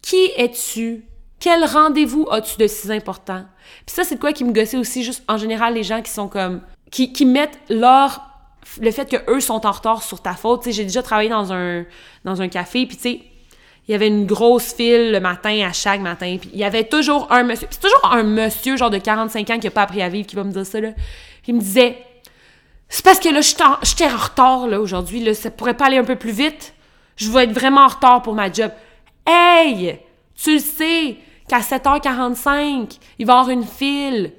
[0.00, 1.04] Qui es-tu?
[1.38, 3.44] Quel rendez-vous as-tu de si important?
[3.84, 6.10] Puis ça, c'est de quoi qui me gossait aussi, juste en général, les gens qui
[6.10, 6.62] sont comme...
[6.90, 8.22] Qui, qui mettent leur...
[8.80, 10.62] Le fait que eux sont en retard sur ta faute.
[10.62, 11.84] Tu sais, j'ai déjà travaillé dans un,
[12.24, 13.20] dans un café, puis tu sais,
[13.86, 16.36] il y avait une grosse file le matin à chaque matin.
[16.40, 17.68] Puis il y avait toujours un monsieur.
[17.70, 20.34] C'est toujours un monsieur, genre de 45 ans, qui n'a pas appris à vivre, qui
[20.34, 20.90] va me dire ça, là.
[21.46, 21.96] Il me disait
[22.88, 25.22] C'est parce que là, j'étais en retard, là, aujourd'hui.
[25.22, 26.74] Là, ça pourrait pas aller un peu plus vite.
[27.14, 28.72] Je vais être vraiment en retard pour ma job.
[29.24, 30.00] Hey!
[30.36, 31.16] Tu le sais
[31.48, 34.32] qu'à 7h45, il va y avoir une file.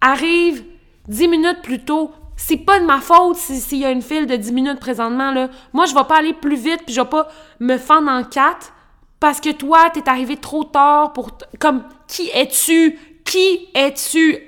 [0.00, 0.64] Arrive
[1.08, 2.12] 10 minutes plus tôt.
[2.36, 5.48] C'est pas de ma faute s'il y a une file de 10 minutes présentement, là.
[5.72, 7.28] Moi, je vais pas aller plus vite, puis je vais pas
[7.60, 8.72] me fendre en quatre
[9.20, 11.38] parce que toi, t'es arrivé trop tard pour...
[11.58, 12.98] Comme, qui es-tu?
[13.24, 14.38] Qui es-tu?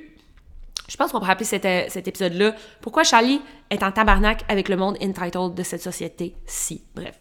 [0.89, 2.55] Je pense qu'on peut rappeler cet, euh, cet épisode-là.
[2.81, 6.85] Pourquoi Charlie est en tabarnak avec le monde entitled de cette société-ci?
[6.95, 7.19] Bref.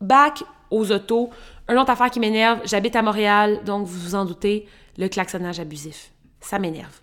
[0.00, 1.30] Back aux autos.
[1.68, 4.66] Une autre affaire qui m'énerve, j'habite à Montréal, donc vous vous en doutez,
[4.96, 6.12] le klaxonnage abusif.
[6.40, 7.00] Ça m'énerve.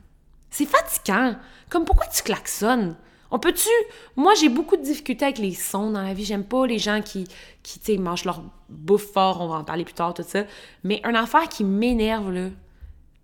[0.49, 1.36] C'est fatigant.
[1.70, 2.95] Comme pourquoi tu klaxonnes?
[3.32, 3.70] On peut-tu?
[4.16, 6.26] Moi, j'ai beaucoup de difficultés avec les sons dans la vie.
[6.26, 7.26] J'aime pas les gens qui,
[7.63, 9.41] qui tu sais, mangent leur bouffe fort.
[9.41, 10.45] On va en parler plus tard, tout ça.
[10.84, 12.49] Mais une affaire qui m'énerve, là,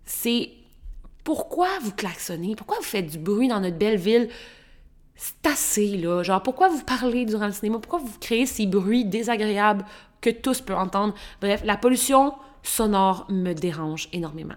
[0.04, 0.50] c'est
[1.24, 2.54] pourquoi vous klaxonnez?
[2.56, 4.28] Pourquoi vous faites du bruit dans notre belle ville?
[5.14, 6.22] C'est assez, là.
[6.22, 7.78] Genre, pourquoi vous parlez durant le cinéma?
[7.78, 9.84] Pourquoi vous créez ces bruits désagréables
[10.22, 11.12] que tous peuvent entendre?
[11.42, 14.54] Bref, la pollution sonore me dérange énormément.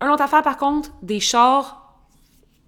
[0.00, 1.98] Un autre affaire, par contre, des chars,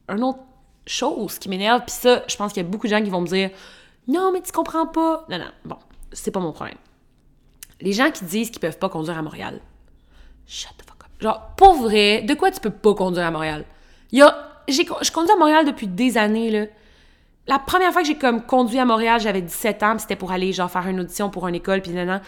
[0.09, 0.41] un autre
[0.87, 3.21] chose qui m'énerve, puis ça, je pense qu'il y a beaucoup de gens qui vont
[3.21, 3.51] me dire
[4.09, 5.25] Non, mais tu comprends pas.
[5.31, 5.77] Non, non, bon,
[6.13, 6.77] c'est pas mon problème.
[7.81, 9.61] Les gens qui disent qu'ils peuvent pas conduire à Montréal.
[10.47, 11.23] Shut the fuck up.
[11.23, 13.65] Genre, pour vrai, de quoi tu peux pas conduire à Montréal?
[14.13, 14.47] Y a.
[14.69, 16.67] Je conduis à Montréal depuis des années, là.
[17.51, 20.53] La première fois que j'ai comme conduit à Montréal, j'avais 17 ans, c'était pour aller
[20.53, 22.21] genre faire une audition pour une école, puis non,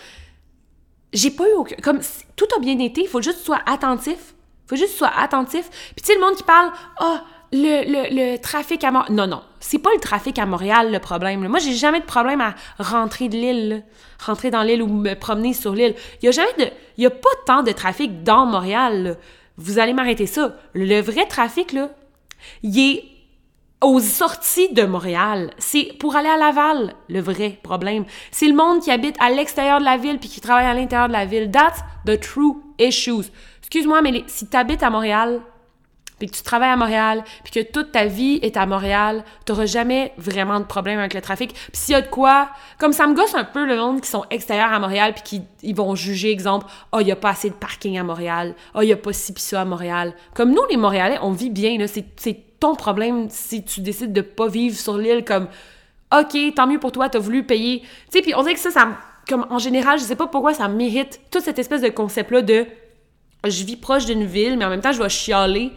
[1.13, 1.77] J'ai pas eu aucun.
[1.77, 2.01] Comme
[2.35, 4.35] tout a bien été, il faut juste que tu sois attentif.
[4.67, 5.71] Faut juste que sois attentif.
[5.95, 9.15] Puis tu sais, le monde qui parle, ah, le, le, le, trafic à Montréal.
[9.15, 9.43] Non, non.
[9.61, 11.47] C'est pas le trafic à Montréal le problème.
[11.47, 13.85] Moi, j'ai jamais de problème à rentrer de l'île,
[14.27, 15.95] rentrer dans l'île ou me promener sur l'île.
[16.21, 16.67] Il y a jamais de.
[16.97, 19.19] Il pas tant de trafic dans Montréal.
[19.57, 20.57] Vous allez m'arrêter ça.
[20.75, 21.91] Le vrai trafic, là,
[22.65, 23.12] il est
[23.83, 25.51] aux sorties de Montréal.
[25.59, 28.05] C'est pour aller à Laval, le vrai problème.
[28.31, 31.09] C'est le monde qui habite à l'extérieur de la ville puis qui travaille à l'intérieur
[31.09, 31.51] de la ville.
[31.51, 33.31] That's the true issues.
[33.61, 35.41] Excuse-moi, mais si tu à Montréal,
[36.19, 39.67] puis que tu travailles à Montréal, puis que toute ta vie est à Montréal, t'auras
[39.67, 41.53] jamais vraiment de problème avec le trafic.
[41.53, 44.09] Puis s'il y a de quoi, comme ça me gosse un peu le monde qui
[44.09, 47.31] sont extérieurs à Montréal, puis qui ils vont juger, exemple, «oh, il y a pas
[47.31, 48.55] assez de parking à Montréal.
[48.77, 51.33] oh, il y a pas ci pis ça à Montréal.» Comme nous, les Montréalais, on
[51.33, 51.87] vit bien, là.
[51.89, 55.49] C'est ton problème si tu décides de pas vivre sur l'île comme
[56.17, 57.81] OK, tant mieux pour toi, t'as voulu payer.
[57.81, 58.89] Tu sais, puis on dirait que ça, ça,
[59.29, 62.67] comme en général, je sais pas pourquoi ça mérite toute cette espèce de concept-là de
[63.45, 65.73] je vis proche d'une ville, mais en même temps, je vais chialer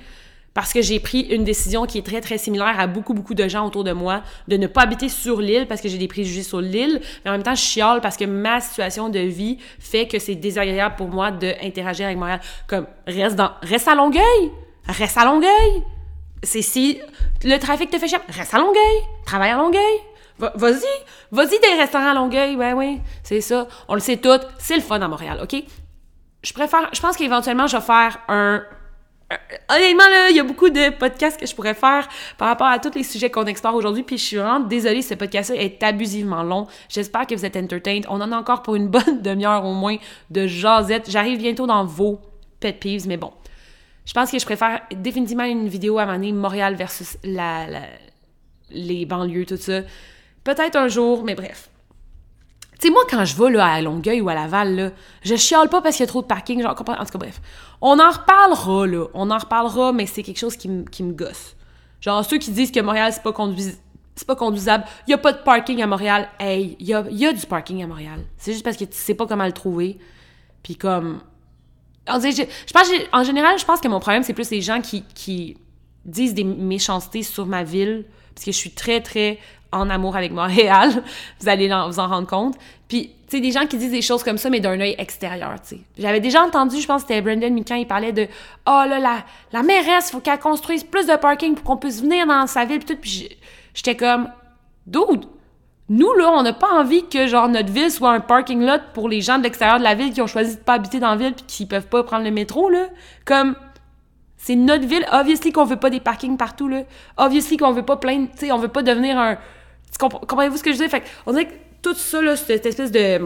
[0.53, 3.47] parce que j'ai pris une décision qui est très, très similaire à beaucoup, beaucoup de
[3.47, 6.43] gens autour de moi, de ne pas habiter sur l'île parce que j'ai des préjugés
[6.43, 10.07] sur l'île, mais en même temps, je chiale parce que ma situation de vie fait
[10.07, 12.41] que c'est désagréable pour moi d'interagir avec Montréal.
[12.67, 14.51] Comme, reste dans, reste à Longueuil!
[14.87, 15.94] Reste à Longueuil!
[16.43, 16.99] C'est si
[17.43, 19.99] le trafic te fait chier, reste à Longueuil, travaille à Longueuil.
[20.37, 20.83] Vas-y,
[21.31, 23.67] vas-y des restaurants à Longueuil, ouais, oui, c'est ça.
[23.87, 25.63] On le sait tout, c'est le fun à Montréal, OK?
[26.43, 28.61] Je préfère, je pense qu'éventuellement, je vais faire un,
[29.69, 32.07] Honnêtement, là, il y a beaucoup de podcasts que je pourrais faire
[32.37, 35.15] par rapport à tous les sujets qu'on explore aujourd'hui, puis je suis vraiment désolée, ce
[35.15, 36.67] podcast-là est abusivement long.
[36.89, 38.05] J'espère que vous êtes entertained.
[38.07, 39.97] On en a encore pour une bonne demi-heure au moins
[40.29, 41.09] de jasette.
[41.09, 42.19] J'arrive bientôt dans vos
[42.59, 43.31] pet peeves, mais bon.
[44.05, 47.65] Je pense que je préfère définitivement une vidéo à mener Montréal versus la,
[48.69, 49.81] les banlieues, tout ça.
[50.43, 51.69] Peut-être un jour, mais bref.
[52.79, 54.91] Tu sais, moi, quand je vais là, à Longueuil ou à Laval, là,
[55.23, 56.61] je chiale pas parce qu'il y a trop de parking.
[56.61, 57.41] Genre, en tout cas, bref.
[57.81, 59.05] On en reparlera, là.
[59.13, 61.55] On en reparlera, mais c'est quelque chose qui, me gosse.
[62.01, 65.39] Genre, ceux qui disent que Montréal, c'est pas, pas conduisable, il y a pas de
[65.39, 66.27] parking à Montréal.
[66.37, 68.19] Hey, il y a, y a du parking à Montréal.
[68.37, 69.97] C'est juste parce que tu sais pas comment le trouver.
[70.61, 71.21] Puis comme,
[72.07, 75.57] je, pense, en général, je pense que mon problème, c'est plus les gens qui,
[76.05, 79.39] disent des méchancetés sur ma ville, parce que je suis très, très
[79.71, 80.91] en amour avec Montréal.
[81.39, 82.55] vous allez vous en rendre compte.
[82.87, 85.55] Puis, tu sais, des gens qui disent des choses comme ça, mais d'un œil extérieur,
[85.61, 85.81] tu sais.
[85.97, 88.27] J'avais déjà entendu, je pense que c'était Brendan Mikan, il parlait de
[88.67, 92.27] «Oh là, la, la mairesse, faut qu'elle construise plus de parking pour qu'on puisse venir
[92.27, 93.29] dans sa ville.» Puis tout, puis
[93.73, 94.29] j'étais comme
[94.85, 95.25] «Dude,
[95.87, 99.07] nous, là, on n'a pas envie que, genre, notre ville soit un parking lot pour
[99.07, 101.15] les gens de l'extérieur de la ville qui ont choisi de pas habiter dans la
[101.15, 102.87] ville puis qui peuvent pas prendre le métro, là.
[103.23, 103.55] Comme,
[104.37, 105.05] c'est notre ville.
[105.11, 106.83] Obviously qu'on veut pas des parkings partout, là.
[107.17, 109.37] Obviously qu'on veut pas plein, tu sais, on veut pas devenir un...
[109.99, 110.89] Comprenez-vous ce que je dis?
[110.89, 113.21] Fait on dirait que tout ça, là, cette espèce de,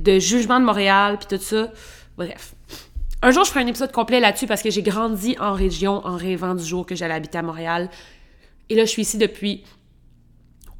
[0.00, 1.68] de jugement de Montréal puis tout ça,
[2.16, 2.54] bref.
[3.22, 6.16] Un jour, je ferai un épisode complet là-dessus parce que j'ai grandi en région en
[6.16, 7.88] rêvant du jour que j'allais habiter à Montréal.
[8.68, 9.62] Et là, je suis ici depuis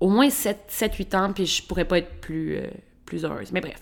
[0.03, 2.66] au moins 7-8 ans, puis je pourrais pas être plus, euh,
[3.07, 3.53] plus heureuse.
[3.53, 3.80] Mais bref,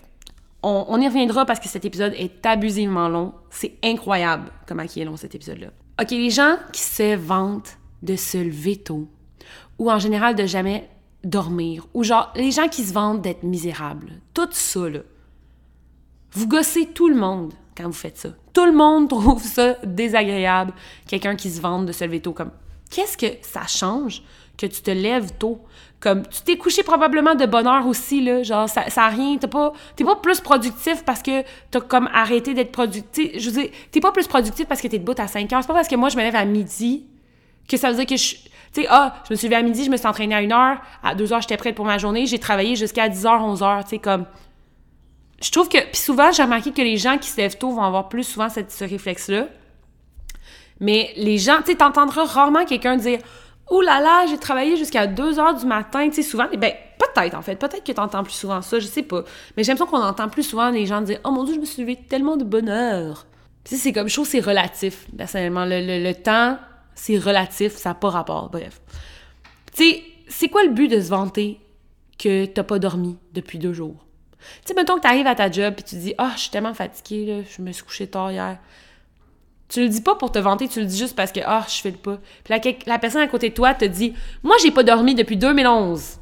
[0.61, 3.33] on, y reviendra parce que cet épisode est abusivement long.
[3.49, 5.69] C'est incroyable comment il est long cet épisode-là.
[5.99, 9.07] OK, les gens qui se vantent de se lever tôt,
[9.79, 10.87] ou en général de jamais
[11.23, 14.99] dormir, ou genre les gens qui se vantent d'être misérables, tout ça, là.
[16.33, 18.29] Vous gossez tout le monde quand vous faites ça.
[18.53, 20.71] Tout le monde trouve ça désagréable.
[21.07, 22.51] Quelqu'un qui se vante de se lever tôt comme
[22.91, 24.21] qu'est-ce que ça change
[24.55, 25.59] que tu te lèves tôt?
[26.01, 28.41] Comme, tu t'es couché probablement de bonne heure aussi, là.
[28.41, 29.37] Genre, ça, ça a rien.
[29.37, 33.29] T'es pas, t'es pas plus productif parce que t'as comme arrêté d'être productif.
[33.37, 35.61] Je veux dire, t'es pas plus productif parce que t'es debout à 5 heures.
[35.61, 37.05] C'est pas parce que moi, je me lève à midi
[37.69, 38.33] que ça veut dire que je.
[38.73, 40.51] Tu sais, ah, je me suis levée à midi, je me suis entraînée à 1
[40.51, 40.81] heure.
[41.03, 42.25] À 2 heures, j'étais prête pour ma journée.
[42.25, 44.25] J'ai travaillé jusqu'à 10 h 11 h Tu sais, comme.
[45.39, 45.77] Je trouve que.
[45.77, 48.49] Puis souvent, j'ai remarqué que les gens qui se lèvent tôt vont avoir plus souvent
[48.49, 49.45] cette, ce réflexe-là.
[50.79, 53.19] Mais les gens, tu sais, t'entendras rarement quelqu'un dire
[53.71, 56.07] Ouh là là, j'ai travaillé jusqu'à 2 heures du matin.
[56.09, 58.85] Tu sais, souvent, ben, peut-être en fait, peut-être que tu entends plus souvent ça, je
[58.85, 59.23] sais pas.
[59.55, 61.65] Mais j'ai l'impression qu'on entend plus souvent les gens dire Oh mon dieu, je me
[61.65, 63.25] suis levé tellement de bonne heure.
[63.63, 65.65] Puis c'est comme chose, c'est relatif, personnellement.
[65.65, 66.57] Le, temps,
[66.95, 68.49] c'est relatif, ça n'a pas rapport.
[68.49, 68.81] Bref.
[69.73, 71.57] Tu sais, c'est quoi le but de se vanter
[72.19, 74.05] que t'as pas dormi depuis deux jours?
[74.39, 76.73] Tu sais, mettons que t'arrives à ta job et tu dis oh, je suis tellement
[76.73, 78.57] fatiguée, je me suis couchée tard hier.
[79.71, 81.79] Tu le dis pas pour te vanter, tu le dis juste parce que, ah, je
[81.81, 82.17] fais le pas.
[82.43, 82.53] Puis
[82.85, 84.13] la, personne à côté de toi te dit,
[84.43, 86.19] moi, j'ai pas dormi depuis 2011.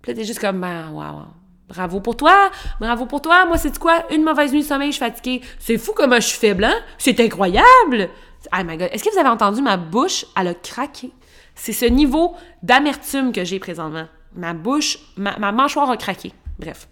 [0.00, 1.26] Puis là, t'es juste comme, ben, waouh,
[1.68, 2.50] bravo pour toi,
[2.80, 3.44] bravo pour toi.
[3.44, 4.10] Moi, c'est quoi?
[4.10, 5.42] Une mauvaise nuit de sommeil, je suis fatiguée.
[5.58, 6.74] C'est fou comment je suis faible, hein?
[6.96, 8.08] C'est incroyable!
[8.50, 8.88] Oh my god.
[8.92, 10.24] Est-ce que vous avez entendu ma bouche?
[10.34, 11.12] Elle a craqué.
[11.54, 14.06] C'est ce niveau d'amertume que j'ai présentement.
[14.34, 16.32] Ma bouche, ma, ma mâchoire a craqué.
[16.58, 16.88] Bref.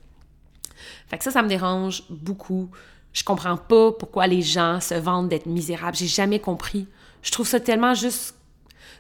[1.09, 2.71] Fait que ça, ça me dérange beaucoup.
[3.13, 5.97] Je comprends pas pourquoi les gens se vantent d'être misérables.
[5.97, 6.87] J'ai jamais compris.
[7.23, 8.35] Je trouve ça tellement juste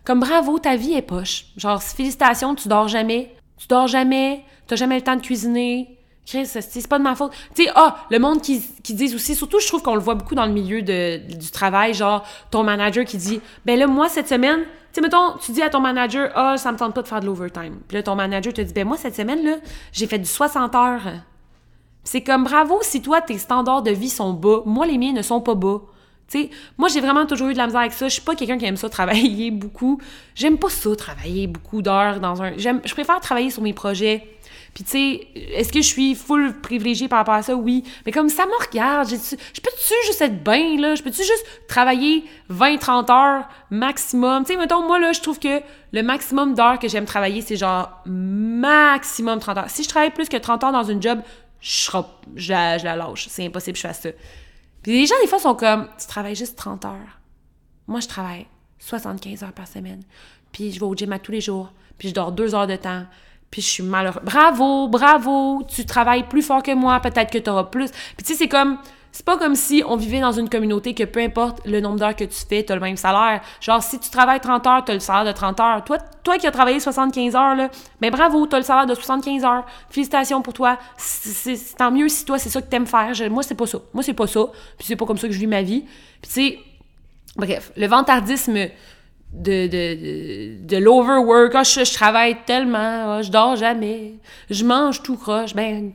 [0.04, 1.46] comme bravo, ta vie est poche.
[1.56, 3.34] Genre, félicitations, tu dors jamais.
[3.56, 4.44] Tu dors jamais.
[4.66, 5.98] T'as jamais le temps de cuisiner.
[6.26, 7.32] Chris, c'est pas de ma faute.
[7.54, 10.14] Tu sais, ah, le monde qui, qui dit aussi, surtout, je trouve qu'on le voit
[10.14, 14.08] beaucoup dans le milieu de, du travail, genre, ton manager qui dit, ben là, moi,
[14.08, 17.02] cette semaine, tu sais, mettons, tu dis à ton manager, ah, ça me tente pas
[17.02, 17.80] de faire de l'overtime.
[17.88, 19.56] Puis là, ton manager te dit, ben moi, cette semaine, là,
[19.92, 21.02] j'ai fait du 60 heures.
[22.04, 24.62] C'est comme bravo si toi, tes standards de vie sont bas.
[24.66, 25.80] Moi, les miens ne sont pas bas.
[26.28, 28.08] sais, moi, j'ai vraiment toujours eu de la misère avec ça.
[28.08, 30.00] Je suis pas quelqu'un qui aime ça travailler beaucoup.
[30.34, 32.56] J'aime pas ça, travailler beaucoup d'heures dans un.
[32.58, 34.26] Je préfère travailler sur mes projets.
[34.74, 37.54] Puis, tu sais, est-ce que je suis full privilégiée par rapport à ça?
[37.54, 37.84] Oui.
[38.06, 40.94] Mais comme ça me regarde, je peux-tu juste être bien, là?
[40.94, 44.44] Je peux-tu juste travailler 20-30 heures maximum?
[44.44, 45.60] Tu sais, mettons, moi, là, je trouve que
[45.92, 49.68] le maximum d'heures que j'aime travailler, c'est genre maximum 30 heures.
[49.70, 51.20] Si je travaille plus que 30 heures dans une job,
[51.62, 51.90] je,
[52.34, 53.28] je, la, je la lâche.
[53.30, 54.10] C'est impossible que je fasse ça.
[54.82, 57.20] Puis les gens, des fois, sont comme, tu travailles juste 30 heures.
[57.86, 58.46] Moi, je travaille
[58.80, 60.02] 75 heures par semaine.
[60.50, 61.72] Puis je vais au gym à tous les jours.
[61.96, 63.04] Puis je dors deux heures de temps.
[63.50, 64.20] Puis je suis malheureux.
[64.24, 66.98] Bravo, bravo, tu travailles plus fort que moi.
[67.00, 67.90] Peut-être que tu auras plus.
[67.90, 68.78] Puis tu sais, c'est comme
[69.12, 72.16] c'est pas comme si on vivait dans une communauté que peu importe le nombre d'heures
[72.16, 73.42] que tu fais, tu as le même salaire.
[73.60, 75.84] Genre, si tu travailles 30 heures, tu as le salaire de 30 heures.
[75.84, 78.94] Toi, toi qui as travaillé 75 heures, là, ben bravo, tu as le salaire de
[78.94, 79.66] 75 heures.
[79.90, 80.78] Félicitations pour toi.
[80.96, 83.12] C'est tant mieux si toi, c'est ça que t'aimes faire.
[83.30, 83.78] moi, c'est pas ça.
[83.92, 84.46] Moi, c'est pas ça.
[84.78, 85.84] Puis c'est pas comme ça que je vis ma vie.
[86.22, 86.58] Puis tu sais,
[87.36, 88.54] bref, le vantardisme
[89.32, 91.52] de, de, de, l'overwork.
[91.54, 94.14] Ah, je, travaille tellement, ah, je dors jamais,
[94.50, 95.54] je mange tout croche.
[95.54, 95.92] Ben,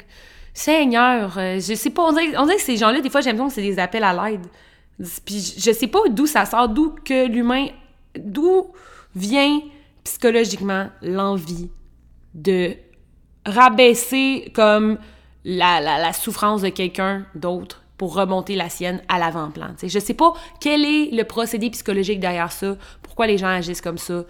[0.57, 3.53] Seigneur, euh, je sais pas, on dirait, que ces gens-là, des fois, j'ai l'impression que
[3.53, 4.47] c'est des appels à l'aide.
[5.23, 7.67] Puis je sais pas d'où ça sort, d'où que l'humain,
[8.17, 8.71] d'où
[9.15, 9.61] vient
[10.03, 11.69] psychologiquement l'envie
[12.33, 12.73] de
[13.45, 14.97] rabaisser comme
[15.45, 19.75] la, la, souffrance de quelqu'un d'autre pour remonter la sienne à l'avant-plan.
[19.83, 23.99] Je sais pas quel est le procédé psychologique derrière ça, pourquoi les gens agissent comme
[23.99, 24.23] ça.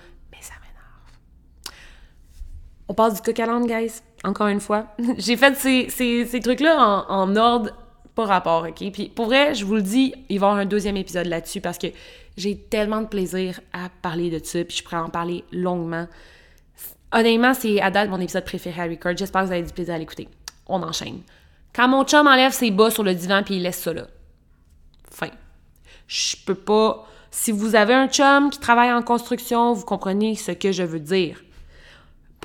[2.87, 4.87] On passe du coq guys encore une fois.
[5.17, 7.71] J'ai fait ces, ces, trucs-là en, ordre,
[8.15, 8.91] pas rapport, OK?
[8.91, 11.61] Puis pour vrai, je vous le dis, il va y avoir un deuxième épisode là-dessus
[11.61, 11.87] parce que
[12.35, 16.07] j'ai tellement de plaisir à parler de ça, puis je pourrais en parler longuement.
[17.11, 19.13] Honnêtement, c'est à date mon épisode préféré à record.
[19.15, 20.27] J'espère que vous avez du plaisir à l'écouter.
[20.67, 21.21] On enchaîne.
[21.73, 24.07] Quand mon chum enlève ses bas sur le divan puis il laisse ça là.
[25.09, 25.29] Fin.
[26.07, 27.07] Je peux pas.
[27.31, 30.99] Si vous avez un chum qui travaille en construction, vous comprenez ce que je veux
[30.99, 31.41] dire.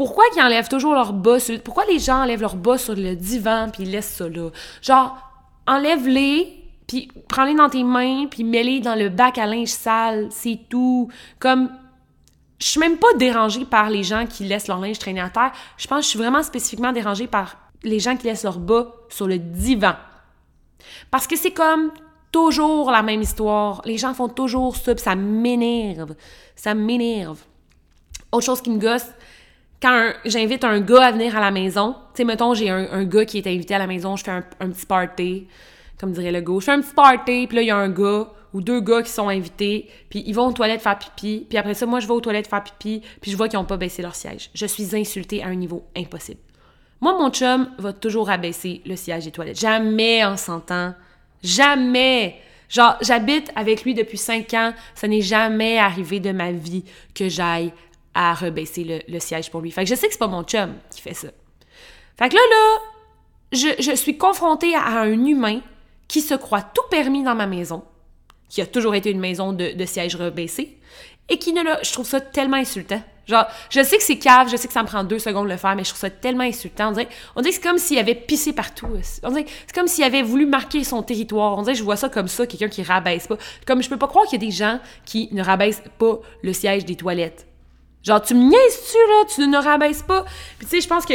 [0.02, 1.36] Pourquoi enlèvent toujours leur bas.
[1.62, 4.50] Pourquoi les gens enlèvent leur bas sur le divan puis laissent ça là?
[4.82, 5.16] Genre,
[5.64, 10.58] enlève-les, puis prends-les dans tes mains, puis mets-les dans le bac à linge sale, c'est
[10.68, 11.08] tout.
[11.38, 11.70] Comme,
[12.58, 15.52] je suis même pas dérangée par les gens qui laissent leur linge traîner à terre.
[15.76, 18.92] Je pense que je suis vraiment spécifiquement dérangée par les gens qui laissent leur bas
[19.08, 19.94] sur le divan.
[21.12, 21.92] Parce que c'est comme
[22.32, 23.82] toujours la même histoire.
[23.84, 26.16] Les gens font toujours ça, ça m'énerve.
[26.56, 27.38] Ça m'énerve.
[28.32, 29.06] Autre chose qui me gosse,
[29.82, 33.24] quand j'invite un gars à venir à la maison, tu sais, mettons, j'ai un, gars
[33.24, 35.48] qui est invité à la maison, je fais un, petit party,
[35.98, 36.54] comme dirait le gars.
[36.60, 39.02] Je fais un petit party, puis là, il y a un gars ou deux gars
[39.02, 42.06] qui sont invités, puis ils vont aux toilettes faire pipi, puis après ça, moi, je
[42.06, 44.50] vais aux toilettes faire pipi, puis je vois qu'ils n'ont pas baissé leur siège.
[44.54, 46.40] Je suis insultée à un niveau impossible.
[47.00, 49.58] Moi, mon chum va toujours abaisser le siège des toilettes.
[49.58, 50.94] Jamais on s'entend.
[51.42, 52.36] Jamais.
[52.68, 54.72] Genre, j'habite avec lui depuis cinq ans.
[54.94, 57.72] Ça n'est jamais arrivé de ma vie que j'aille
[58.14, 59.70] à rebaisser le, siège pour lui.
[59.70, 61.28] Fait que je sais que c'est pas mon chum qui fait ça.
[62.18, 62.78] Fait que là, là,
[63.52, 65.60] je, je suis confrontée à un humain
[66.08, 67.84] qui se croit tout permis dans ma maison,
[68.48, 70.78] qui a toujours été une maison de, de siège rebaissé,
[71.28, 71.82] et qui ne l'a...
[71.82, 73.02] Je trouve ça tellement insultant.
[73.26, 75.52] Genre, je sais que c'est cave, je sais que ça me prend deux secondes de
[75.52, 76.88] le faire, mais je trouve ça tellement insultant.
[76.88, 78.88] On dirait, on que c'est comme s'il avait pissé partout.
[79.22, 81.56] On dirait c'est comme s'il avait voulu marquer son territoire.
[81.56, 83.38] On dirait je vois ça comme ça, quelqu'un qui rabaisse pas.
[83.64, 86.52] Comme je peux pas croire qu'il y a des gens qui ne rabaissent pas le
[86.52, 87.46] siège des toilettes.
[88.02, 89.24] Genre, tu me niaises-tu, là?
[89.34, 90.24] Tu ne rabaisses pas?
[90.58, 91.14] Puis tu sais, je pense que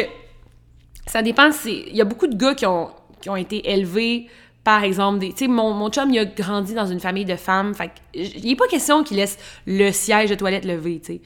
[1.05, 1.49] ça dépend.
[1.65, 2.91] Il y a beaucoup de gars qui ont,
[3.35, 4.27] été élevés
[4.63, 7.73] par exemple, tu sais, mon, mon chum, il a grandi dans une famille de femmes,
[7.73, 11.21] fait il n'est pas question qu'il laisse le siège de toilette levé, tu sais.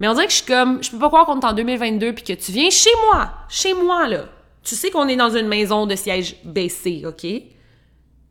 [0.00, 2.14] Mais on dirait que je suis comme, je peux pas croire qu'on est en 2022
[2.14, 4.24] puis que tu viens chez moi, chez moi, là.
[4.62, 7.24] Tu sais qu'on est dans une maison de siège baissé, OK?
[7.24, 7.44] Il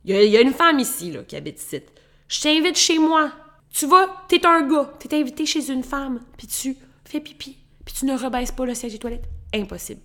[0.04, 1.80] y, a, une femme ici, là, qui habite ici.
[2.28, 3.30] Je t'invite chez moi.
[3.76, 7.94] Tu vas, t'es un gars, t'es invité chez une femme, puis tu fais pipi, puis
[7.94, 9.28] tu ne rebaisses pas le siège de toilette.
[9.54, 10.00] Impossible.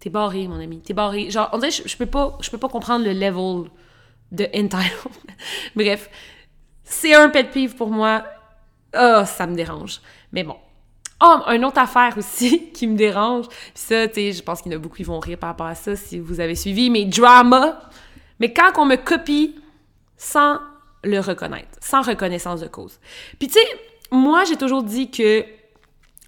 [0.00, 0.80] T'es barré, mon ami.
[0.80, 1.30] T'es barré.
[1.30, 3.70] Genre, on dirait que je, peux pas, je peux pas comprendre le level
[4.32, 4.92] de entitled.
[5.76, 6.08] Bref,
[6.84, 8.24] c'est un pet peeve pour moi.
[8.96, 10.00] Oh, ça me dérange.
[10.32, 10.56] Mais bon.
[11.22, 13.46] Oh, une autre affaire aussi qui me dérange.
[13.48, 15.50] Puis ça, tu sais, je pense qu'il y en a beaucoup qui vont rire par
[15.50, 16.88] rapport à ça si vous avez suivi.
[16.88, 17.78] Mais drama.
[18.40, 19.54] Mais quand on me copie
[20.16, 20.60] sans
[21.04, 22.98] le reconnaître, sans reconnaissance de cause.
[23.38, 23.66] Puis tu sais,
[24.10, 25.44] moi, j'ai toujours dit que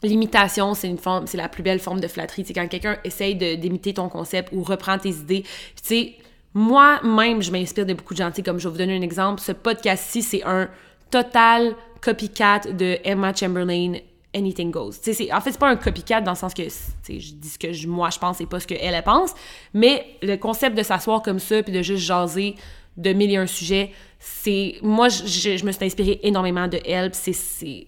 [0.02, 2.44] L'imitation, c'est une forme, c'est la plus belle forme de flatterie.
[2.46, 5.42] C'est quand quelqu'un essaye d'imiter ton concept ou reprend tes idées.
[5.42, 6.14] Tu sais,
[6.52, 8.30] moi-même, je m'inspire de beaucoup de gens.
[8.44, 10.68] comme je vais vous donner un exemple, ce podcast-ci, c'est un
[11.10, 13.94] total copycat de Emma Chamberlain,
[14.34, 14.92] Anything Goes.
[15.00, 17.86] C'est, en fait, c'est pas un copycat dans le sens que je dis ce que
[17.86, 19.34] moi je pense et pas ce qu'elle elle pense,
[19.72, 22.54] mais le concept de s'asseoir comme ça puis de juste jaser
[22.96, 24.76] de mille et un sujets, c'est.
[24.82, 27.86] Moi, je, me suis inspirée énormément de elle, c'est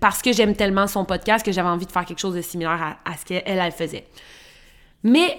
[0.00, 2.98] parce que j'aime tellement son podcast que j'avais envie de faire quelque chose de similaire
[3.04, 4.06] à, ce qu'elle, elle faisait.
[5.02, 5.38] Mais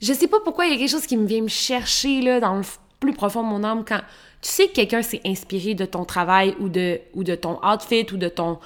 [0.00, 2.40] je sais pas pourquoi il y a quelque chose qui me vient me chercher là,
[2.40, 2.62] dans le
[2.98, 4.00] plus profond de mon âme quand
[4.40, 8.06] tu sais que quelqu'un s'est inspiré de ton travail ou de, ou de ton outfit
[8.12, 8.58] ou de ton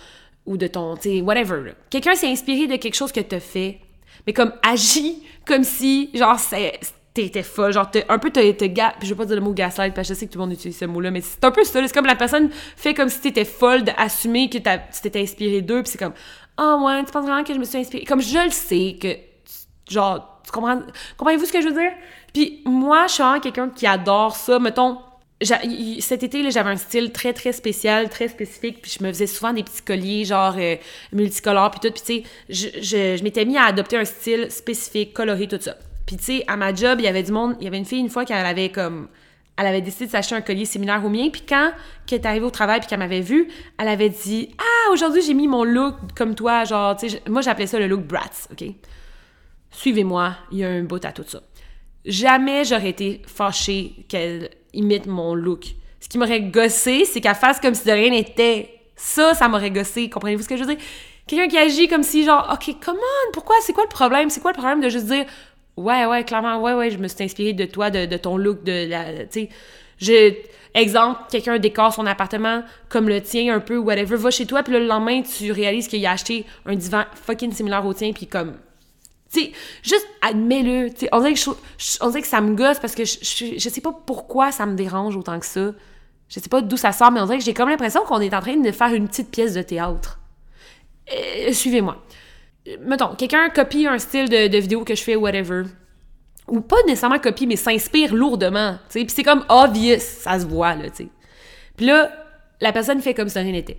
[0.47, 1.73] ou de ton, tu sais, whatever.
[1.91, 3.81] Quelqu'un s'est inspiré de quelque chose que tu fait,
[4.27, 6.79] mais comme agit comme si, genre, c'est
[7.23, 8.95] t'étais folle, genre un peu te ga...
[9.03, 10.53] je veux pas dire le mot gaslight parce que je sais que tout le monde
[10.53, 13.21] utilise ce mot-là, mais c'est un peu ça, c'est comme la personne fait comme si
[13.21, 16.15] t'étais folle d'assumer que tu t'étais inspiré d'eux, puis c'est comme
[16.57, 18.97] ah oh, ouais, tu penses vraiment que je me suis inspirée comme je le sais
[19.01, 19.09] que
[19.91, 20.81] genre tu comprends
[21.17, 21.93] comprenez-vous ce que je veux dire?
[22.33, 24.99] Puis moi, je suis vraiment quelqu'un qui adore ça, mettons
[25.43, 29.53] cet été, j'avais un style très, très spécial, très spécifique, puis je me faisais souvent
[29.53, 30.77] des petits colliers, genre euh,
[31.13, 31.93] multicolores, puis tout.
[31.93, 35.59] Puis, tu sais, je, je, je m'étais mis à adopter un style spécifique, coloré, tout
[35.61, 35.77] ça.
[36.07, 37.85] Puis tu sais, à ma job, il y avait du monde, il y avait une
[37.85, 39.09] fille une fois qui avait comme
[39.59, 41.73] elle avait décidé de s'acheter un collier similaire au mien, puis quand
[42.11, 43.49] elle est arrivée au travail puis qu'elle m'avait vu,
[43.79, 47.41] elle avait dit "Ah, aujourd'hui, j'ai mis mon look comme toi, genre, tu sais, moi
[47.41, 48.65] j'appelais ça le look brats, OK?
[49.71, 51.41] Suivez-moi, il y a un bout à tout ça.
[52.05, 55.65] Jamais j'aurais été fâchée qu'elle imite mon look.
[56.01, 58.71] Ce qui m'aurait gossé, c'est qu'elle fasse comme si de rien n'était.
[58.95, 60.09] Ça, ça m'aurait gossé.
[60.09, 60.85] Comprenez-vous ce que je veux dire?
[61.27, 63.01] Quelqu'un qui agit comme si, genre, OK, comment?
[63.33, 63.57] Pourquoi?
[63.63, 64.31] C'est quoi le problème?
[64.31, 65.25] C'est quoi le problème de juste dire,
[65.77, 68.89] Ouais, ouais, clairement, ouais, ouais, je me suis inspirée de toi, de, ton look, de
[68.89, 69.27] la.
[69.27, 69.49] Tu
[70.01, 70.43] sais,
[70.75, 74.73] exemple, quelqu'un décore son appartement comme le tien un peu, whatever, va chez toi, puis
[74.73, 78.57] le lendemain, tu réalises qu'il a acheté un divan fucking similaire au tien, puis comme.
[79.31, 79.53] Tu sais,
[79.83, 80.91] juste admets-le.
[80.91, 83.93] Tu sais, on, dirait que ça me gosse parce que je, je, je sais pas
[84.07, 85.73] pourquoi ça me dérange autant que ça.
[86.29, 88.35] Je sais pas d'où ça sort, mais on dirait que j'ai comme l'impression qu'on est
[88.35, 90.19] en train de faire une petite pièce de théâtre.
[91.13, 92.03] Euh, suivez-moi
[92.81, 95.65] mettons, quelqu'un copie un style de, vidéo que je fais, whatever,
[96.49, 100.47] ou pas nécessairement copie, mais s'inspire lourdement, tu sais, puis c'est comme obvious, ça se
[100.47, 101.09] voit, là, tu sais.
[101.77, 102.11] Puis là,
[102.61, 103.79] la personne fait comme si rien n'était.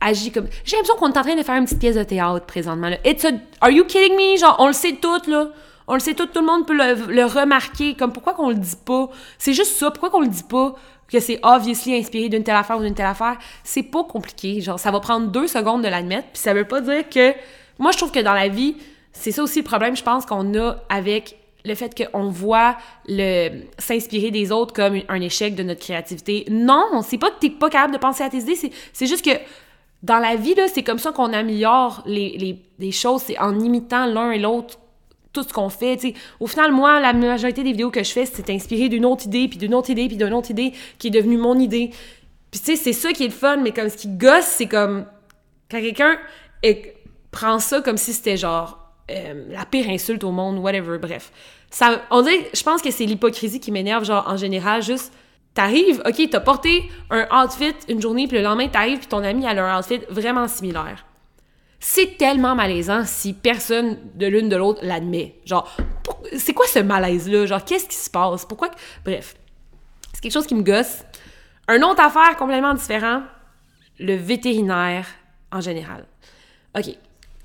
[0.00, 0.48] Agit comme...
[0.64, 2.96] J'ai l'impression qu'on est en train de faire une petite pièce de théâtre présentement, là.
[3.04, 3.30] It's a...
[3.60, 4.36] Are you kidding me?
[4.36, 5.50] Genre, on le sait tout, là.
[5.86, 7.94] On le sait tout, tout le monde peut le, remarquer.
[7.94, 9.08] Comme, pourquoi qu'on le dit pas?
[9.38, 10.74] C'est juste ça, pourquoi qu'on le dit pas?
[11.08, 14.60] que c'est obviously inspiré d'une telle affaire ou d'une telle affaire, c'est pas compliqué.
[14.60, 17.32] Genre, ça va prendre deux secondes de l'admettre, puis ça veut pas dire que
[17.78, 18.76] moi, je trouve que dans la vie,
[19.12, 22.76] c'est ça aussi le problème, je pense, qu'on a avec le fait qu'on voit
[23.08, 26.46] le s'inspirer des autres comme un échec de notre créativité.
[26.48, 28.56] Non, c'est pas que t'es pas capable de penser à tes idées,
[28.92, 29.36] c'est juste que
[30.02, 34.30] dans la vie, c'est comme ça qu'on améliore les, les, choses, c'est en imitant l'un
[34.30, 34.78] et l'autre
[35.32, 35.98] tout ce qu'on fait.
[36.00, 36.14] sais.
[36.38, 39.48] Au final, moi, la majorité des vidéos que je fais, c'est inspiré d'une autre idée,
[39.48, 41.90] puis d'une autre idée, puis d'une autre idée qui est devenue mon idée.
[42.50, 44.66] Puis tu sais, c'est ça qui est le fun, mais comme ce qui gosse, c'est
[44.66, 45.06] comme
[45.70, 46.16] quand quelqu'un
[47.36, 48.78] prends ça comme si c'était genre
[49.10, 51.30] euh, la pire insulte au monde, whatever, bref.
[51.70, 55.12] Ça, on dirait, je pense que c'est l'hypocrisie qui m'énerve, genre, en général, juste,
[55.52, 59.46] t'arrives, ok, t'as porté un outfit une journée, puis le lendemain, t'arrives, puis ton ami
[59.46, 61.04] a un outfit vraiment similaire.
[61.78, 65.36] C'est tellement malaisant si personne de l'une de l'autre l'admet.
[65.44, 65.70] Genre,
[66.36, 67.44] c'est quoi ce malaise-là?
[67.44, 68.46] Genre, qu'est-ce qui se passe?
[68.46, 68.70] Pourquoi?
[69.04, 69.36] Bref,
[70.14, 71.04] c'est quelque chose qui me gosse.
[71.68, 73.22] Un autre affaire complètement différent,
[73.98, 75.06] le vétérinaire
[75.52, 76.06] en général.
[76.74, 76.96] OK.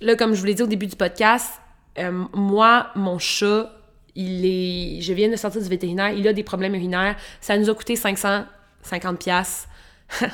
[0.02, 1.62] Là, comme je vous l'ai dit au début du podcast,
[2.00, 3.72] euh, moi, mon chat,
[4.16, 5.02] il est...
[5.02, 7.16] Je viens de sortir du vétérinaire, il a des problèmes urinaires.
[7.40, 9.68] Ça nous a coûté 550 pièces.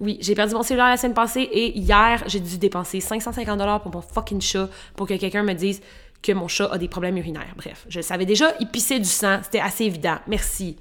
[0.00, 3.82] oui, j'ai perdu mon cellulaire la semaine passée et hier, j'ai dû dépenser 550 dollars
[3.82, 5.80] pour mon fucking chat pour que quelqu'un me dise
[6.22, 7.54] que mon chat a des problèmes urinaires.
[7.56, 10.18] Bref, je le savais déjà, il pissait du sang, c'était assez évident.
[10.26, 10.76] Merci.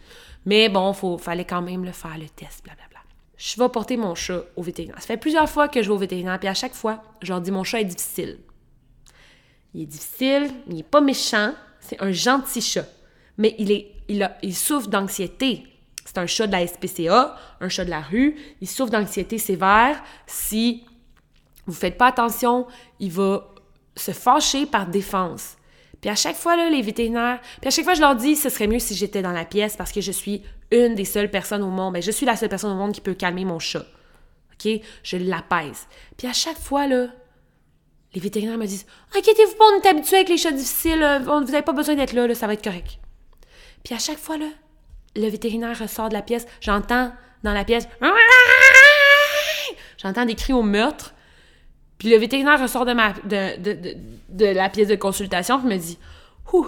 [0.45, 2.92] Mais bon, il fallait quand même le faire, le test, blablabla.
[3.45, 4.95] Je vais porter mon chat au vétérinaire.
[5.01, 7.41] Ça fait plusieurs fois que je vais au vétérinaire, puis à chaque fois, je leur
[7.41, 8.39] dis mon chat est difficile.
[9.73, 11.51] Il est difficile, il n'est pas méchant,
[11.81, 12.85] c'est un gentil chat.
[13.37, 15.67] Mais il, est, il, il souffre d'anxiété.
[16.05, 18.37] C'est un chat de la SPCA, un chat de la rue.
[18.61, 20.01] Il souffre d'anxiété sévère.
[20.25, 20.85] Si
[21.65, 22.65] vous ne faites pas attention,
[23.01, 23.51] il va
[23.97, 25.57] se fâcher par défense.
[26.03, 28.49] Puis à chaque fois, là, les vétérinaires, puis à chaque fois, je leur dis, ce
[28.49, 31.63] serait mieux si j'étais dans la pièce parce que je suis une des seules personnes
[31.63, 31.93] au monde.
[31.93, 33.85] Ben, je suis la seule personne au monde qui peut calmer mon chat.
[34.51, 34.81] OK?
[35.01, 35.87] Je l'apaise.
[36.17, 37.07] Puis à chaque fois, là,
[38.13, 38.85] les vétérinaires me disent
[39.15, 42.27] Inquiétez-vous pas, on est habitué avec les chats difficiles, vous n'avez pas besoin d'être là,
[42.27, 42.99] là, ça va être correct.
[43.85, 44.47] Puis à chaque fois, là,
[45.15, 47.13] le vétérinaire ressort de la pièce, j'entends
[47.43, 47.87] dans la pièce
[49.97, 51.13] J'entends des cris au meurtre.
[52.03, 53.13] Puis le vétérinaire ressort de, ma,
[54.37, 55.97] la pièce de consultation et me dit
[56.51, 56.67] Ouh,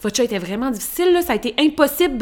[0.00, 2.16] votre chat était vraiment difficile, là, ça a été impossible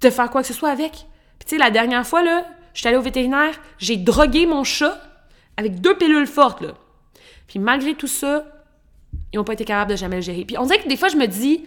[0.00, 0.92] de faire quoi que ce soit avec.
[0.92, 4.62] Puis tu sais, la dernière fois, là, je suis allée au vétérinaire, j'ai drogué mon
[4.62, 5.02] chat
[5.56, 6.74] avec deux pilules fortes, là.
[7.48, 8.46] Puis malgré tout ça,
[9.32, 10.44] ils n'ont pas été capables de jamais le gérer.
[10.44, 11.64] Puis on dirait que des fois, je me dis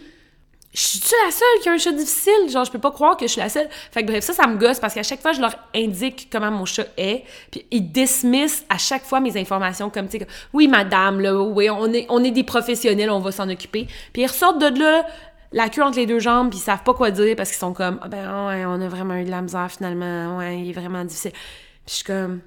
[0.73, 2.49] je suis la seule qui a un chat difficile?
[2.49, 3.68] Genre, je peux pas croire que je suis la seule.
[3.91, 6.49] Fait que bref, ça, ça me gosse parce qu'à chaque fois, je leur indique comment
[6.49, 10.69] mon chat est, puis ils dismissent à chaque fois mes informations comme, tu sais, oui,
[10.69, 13.88] madame, là, oui, on est, on est des professionnels, on va s'en occuper.
[14.14, 15.06] Puis ils ressortent de là,
[15.52, 17.73] la queue entre les deux jambes, puis ils savent pas quoi dire parce qu'ils sont
[17.73, 20.73] comme, ah ben ouais, on a vraiment eu de la misère finalement, ouais, il est
[20.73, 21.31] vraiment difficile.
[21.31, 21.41] Puis
[21.88, 22.39] je suis comme,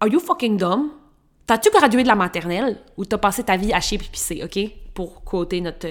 [0.00, 0.90] are you fucking dumb?
[1.46, 4.58] T'as-tu gradué de la maternelle ou t'as passé ta vie à chier puis pisser, OK?
[4.92, 5.88] Pour quoter notre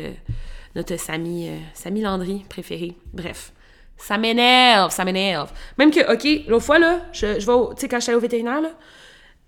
[0.75, 2.95] notre Samy, euh, Landry préféré.
[3.13, 3.53] Bref.
[3.97, 5.51] Ça m'énerve, ça m'énerve.
[5.77, 8.17] Même que, OK, l'autre fois, là, je, je vais, tu sais, quand je suis allée
[8.17, 8.71] au vétérinaire, là,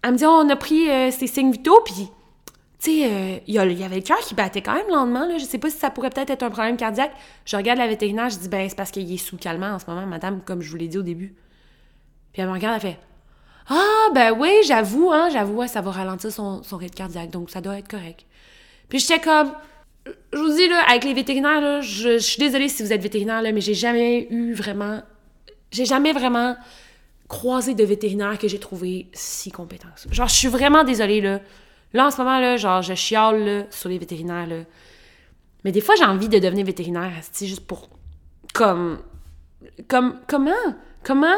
[0.04, 2.10] elle me dit, on a pris euh, ces signes vitaux, puis,
[2.80, 5.38] tu sais, euh, il y, avait le cœur qui battait quand même lentement, là.
[5.40, 7.12] Je sais pas si ça pourrait peut-être être un problème cardiaque.
[7.44, 9.86] Je regarde la vétérinaire, je dis, ben, c'est parce qu'il est sous calmant en ce
[9.88, 11.36] moment, madame, comme je vous l'ai dit au début.
[12.32, 13.00] Puis elle me regarde, elle fait,
[13.70, 17.62] ah, ben oui, j'avoue, hein, j'avoue, ça va ralentir son, son rythme cardiaque, donc ça
[17.62, 18.26] doit être correct.
[18.90, 19.54] Puis j'étais comme,
[20.06, 23.42] je vous dis, là, avec les vétérinaires, là, je, suis désolée si vous êtes vétérinaire,
[23.42, 25.02] là, mais j'ai jamais eu vraiment.
[25.72, 26.56] J'ai jamais vraiment
[27.28, 29.90] croisé de vétérinaire que j'ai trouvé si compétent.
[30.12, 31.40] Genre, je suis vraiment désolée, là.
[31.94, 34.66] Là, en ce moment, là, genre, je chiale sur les vétérinaires.
[35.64, 37.12] Mais des fois, j'ai envie de devenir vétérinaire,
[37.42, 37.90] juste pour.
[38.54, 39.00] Comme.
[39.88, 40.20] Comme.
[40.28, 40.52] Comment?
[41.04, 41.38] Comment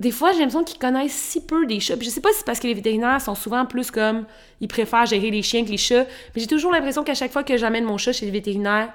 [0.00, 1.96] des fois, j'ai l'impression qu'ils connaissent si peu des chats.
[1.96, 4.24] Puis je sais pas si c'est parce que les vétérinaires sont souvent plus comme
[4.62, 6.04] ils préfèrent gérer les chiens que les chats,
[6.34, 8.90] mais j'ai toujours l'impression qu'à chaque fois que j'amène mon chat chez les vétérinaires,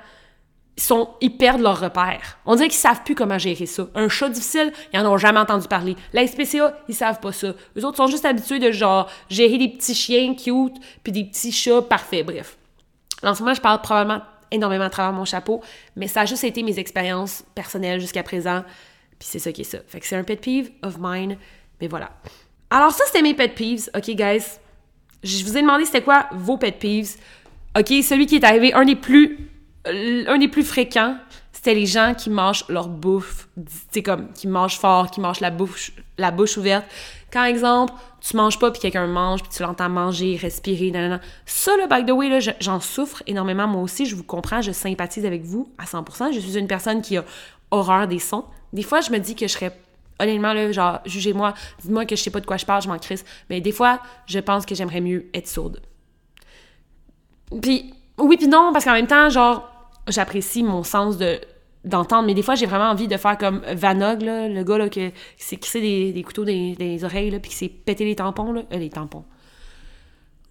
[0.75, 2.39] ils, sont, ils perdent leur repère.
[2.47, 3.87] On dirait qu'ils savent plus comment gérer ça.
[3.93, 5.95] Un chat difficile, ils en ont jamais entendu parler.
[6.11, 7.53] La SPCA, ils savent pas ça.
[7.77, 11.51] Eux autres sont juste habitués de genre gérer des petits chiens cute puis des petits
[11.51, 12.25] chats parfaits.
[12.25, 12.57] Bref.
[13.21, 15.61] En ce moment, je parle probablement énormément à travers mon chapeau,
[15.95, 18.63] mais ça a juste été mes expériences personnelles jusqu'à présent.
[19.19, 19.79] Puis c'est ça qui est ça.
[19.87, 21.37] Fait que c'est un pet peeve of mine.
[21.81, 22.11] Mais voilà.
[22.69, 23.89] Alors ça, c'était mes pet peeves.
[23.95, 24.59] OK, guys?
[25.23, 27.15] Je vous ai demandé c'était quoi vos pet peeves.
[27.77, 29.49] OK, celui qui est arrivé, un des plus,
[29.87, 31.17] euh, un des plus fréquents,
[31.51, 33.49] c'était les gens qui mangent leur bouffe,
[33.91, 36.85] tu comme, qui mangent fort, qui mangent la bouche, la bouche ouverte.
[37.33, 41.19] Quand, exemple, tu manges pas puis quelqu'un mange puis tu l'entends manger, respirer, nanana.
[41.45, 44.05] Ça, là, by the way, j'en souffre énormément moi aussi.
[44.05, 46.33] Je vous comprends, je sympathise avec vous à 100%.
[46.33, 47.25] Je suis une personne qui a
[47.75, 48.45] horreur des sons.
[48.73, 49.71] Des fois, je me dis que je serais
[50.19, 52.97] honnêtement, là, genre, jugez-moi, dites-moi que je sais pas de quoi je parle, je m'en
[52.97, 53.25] crisse.
[53.49, 55.81] Mais des fois, je pense que j'aimerais mieux être sourde.
[57.61, 59.69] Puis, oui, puis non, parce qu'en même temps, genre,
[60.07, 61.39] j'apprécie mon sens de
[61.83, 64.89] d'entendre, mais des fois, j'ai vraiment envie de faire comme Vanog, là, le gars là,
[64.89, 68.15] qui s'est crissé des, des, couteaux des, des oreilles, là, puis qui s'est pété les
[68.15, 68.63] tampons, là.
[68.73, 69.23] Euh, les tampons.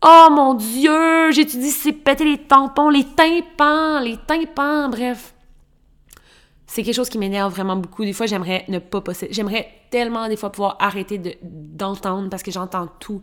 [0.00, 1.32] Oh mon Dieu!
[1.32, 5.33] J'étudie c'est péter les tampons, les tympans, les tympans, bref
[6.74, 8.04] c'est quelque chose qui m'énerve vraiment beaucoup.
[8.04, 9.32] Des fois, j'aimerais ne pas posséder.
[9.32, 13.22] J'aimerais tellement des fois pouvoir arrêter d'entendre parce que j'entends tout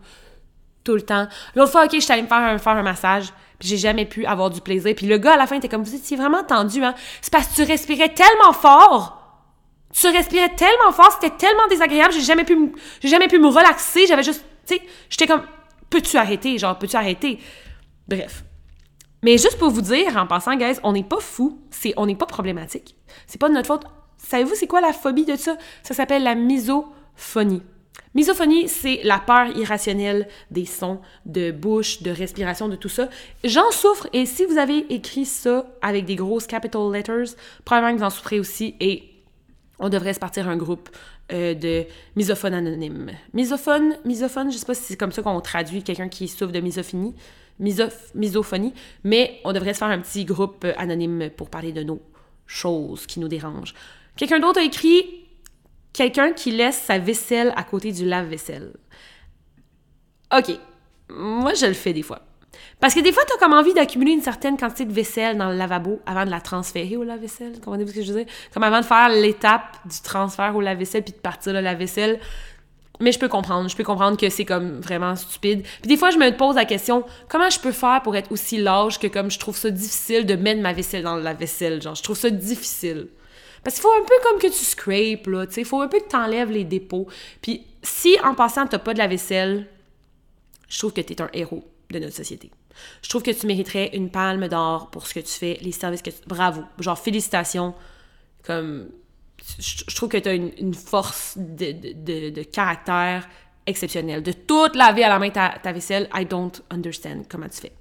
[0.84, 1.28] Tout le temps.
[1.54, 3.26] L'autre fois, OK, je suis allée me faire un, massage,
[3.58, 4.94] puis j'ai jamais pu avoir du plaisir.
[4.96, 6.94] Puis le gars, à la fin, était comme, vous étiez vraiment tendu, hein?
[7.20, 9.18] C'est parce que tu respirais tellement fort!
[9.92, 12.72] Tu respirais tellement fort, c'était tellement désagréable, j'ai jamais pu
[13.02, 15.42] j'ai jamais pu me relaxer, j'avais juste, tu sais, j'étais comme,
[15.90, 16.56] peux-tu arrêter?
[16.56, 17.38] Genre, peux-tu arrêter?
[18.08, 18.44] Bref.
[19.22, 22.16] Mais juste pour vous dire, en passant, guys, on n'est pas fou, c'est, on n'est
[22.16, 22.96] pas problématique.
[23.26, 23.84] C'est pas de notre faute.
[24.18, 25.56] Savez-vous c'est quoi la phobie de ça?
[25.82, 27.62] Ça s'appelle la misophonie.
[28.14, 33.08] Misophonie, c'est la peur irrationnelle des sons, de bouche, de respiration, de tout ça.
[33.42, 37.34] J'en souffre et si vous avez écrit ça avec des grosses capital letters,
[37.64, 39.04] probablement que vous en souffrez aussi et
[39.78, 40.90] on devrait se partir un groupe
[41.32, 43.10] euh, de misophones anonymes.
[43.32, 46.60] Misophone, misophone, je sais pas si c'est comme ça qu'on traduit quelqu'un qui souffre de
[46.60, 47.14] misophonie,
[47.58, 48.74] misophonie,
[49.04, 52.00] mais on devrait se faire un petit groupe euh, anonyme pour parler de nos
[52.46, 53.74] choses qui nous dérangent.
[54.16, 55.22] Quelqu'un d'autre a écrit
[55.92, 58.72] quelqu'un qui laisse sa vaisselle à côté du lave-vaisselle.
[60.36, 60.58] OK.
[61.10, 62.22] Moi, je le fais des fois.
[62.80, 65.50] Parce que des fois, tu as comme envie d'accumuler une certaine quantité de vaisselle dans
[65.50, 67.60] le lavabo avant de la transférer au lave-vaisselle.
[67.60, 68.32] Comprenez-vous ce que je veux dire?
[68.52, 72.18] Comme avant de faire l'étape du transfert au lave-vaisselle puis de partir le lave-vaisselle.
[73.00, 73.68] Mais je peux comprendre.
[73.68, 75.62] Je peux comprendre que c'est comme vraiment stupide.
[75.62, 78.58] Puis des fois, je me pose la question, comment je peux faire pour être aussi
[78.58, 81.82] large que comme je trouve ça difficile de mettre ma vaisselle dans le lave-vaisselle?
[81.82, 83.08] Genre, je trouve ça difficile.
[83.64, 85.88] Parce qu'il faut un peu comme que tu scrapes, là, tu sais, il faut un
[85.88, 87.06] peu que tu enlèves les dépôts.
[87.40, 89.68] Puis si, en passant, t'as pas de la vaisselle,
[90.68, 92.50] je trouve que tu es un héros de notre société.
[93.02, 96.02] Je trouve que tu mériterais une palme d'or pour ce que tu fais, les services
[96.02, 96.16] que tu...
[96.26, 96.62] Bravo.
[96.78, 97.74] Genre, félicitations.
[98.44, 98.88] Comme...
[99.58, 103.28] Je, trouve que tu as une, force de, caractère
[103.66, 104.22] exceptionnelle.
[104.22, 107.72] De toute laver à la main ta, ta vaisselle, I don't understand comment tu fais.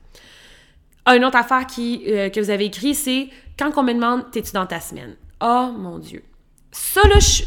[1.08, 4.52] Une autre affaire qui, euh, que vous avez écrit, c'est quand on me demande, t'es-tu
[4.52, 5.16] dans ta semaine?
[5.42, 6.24] Oh mon Dieu.
[6.72, 7.44] Ça là, je,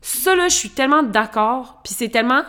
[0.00, 1.80] ça là, je suis tellement d'accord.
[1.82, 2.42] Puis c'est tellement.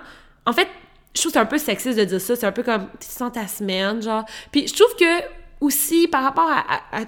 [0.46, 0.68] En fait,
[1.14, 2.36] je trouve que c'est un peu sexiste de dire ça.
[2.36, 4.26] C'est un peu comme, tu sens ta semaine, genre?
[4.52, 5.24] Puis je trouve que
[5.62, 7.04] aussi, par rapport à,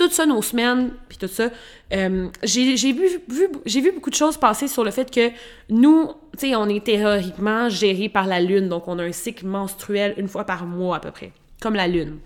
[0.00, 1.50] tout ça, nos semaines, puis tout ça,
[1.92, 5.30] euh, j'ai vu, vu, beaucoup de choses passer sur le fait que
[5.68, 6.08] nous,
[6.38, 8.68] tu sais, on est théoriquement géré par la Lune.
[8.68, 11.32] Donc, on a un cycle menstruel une fois par mois à peu près.
[11.60, 12.18] Comme la Lune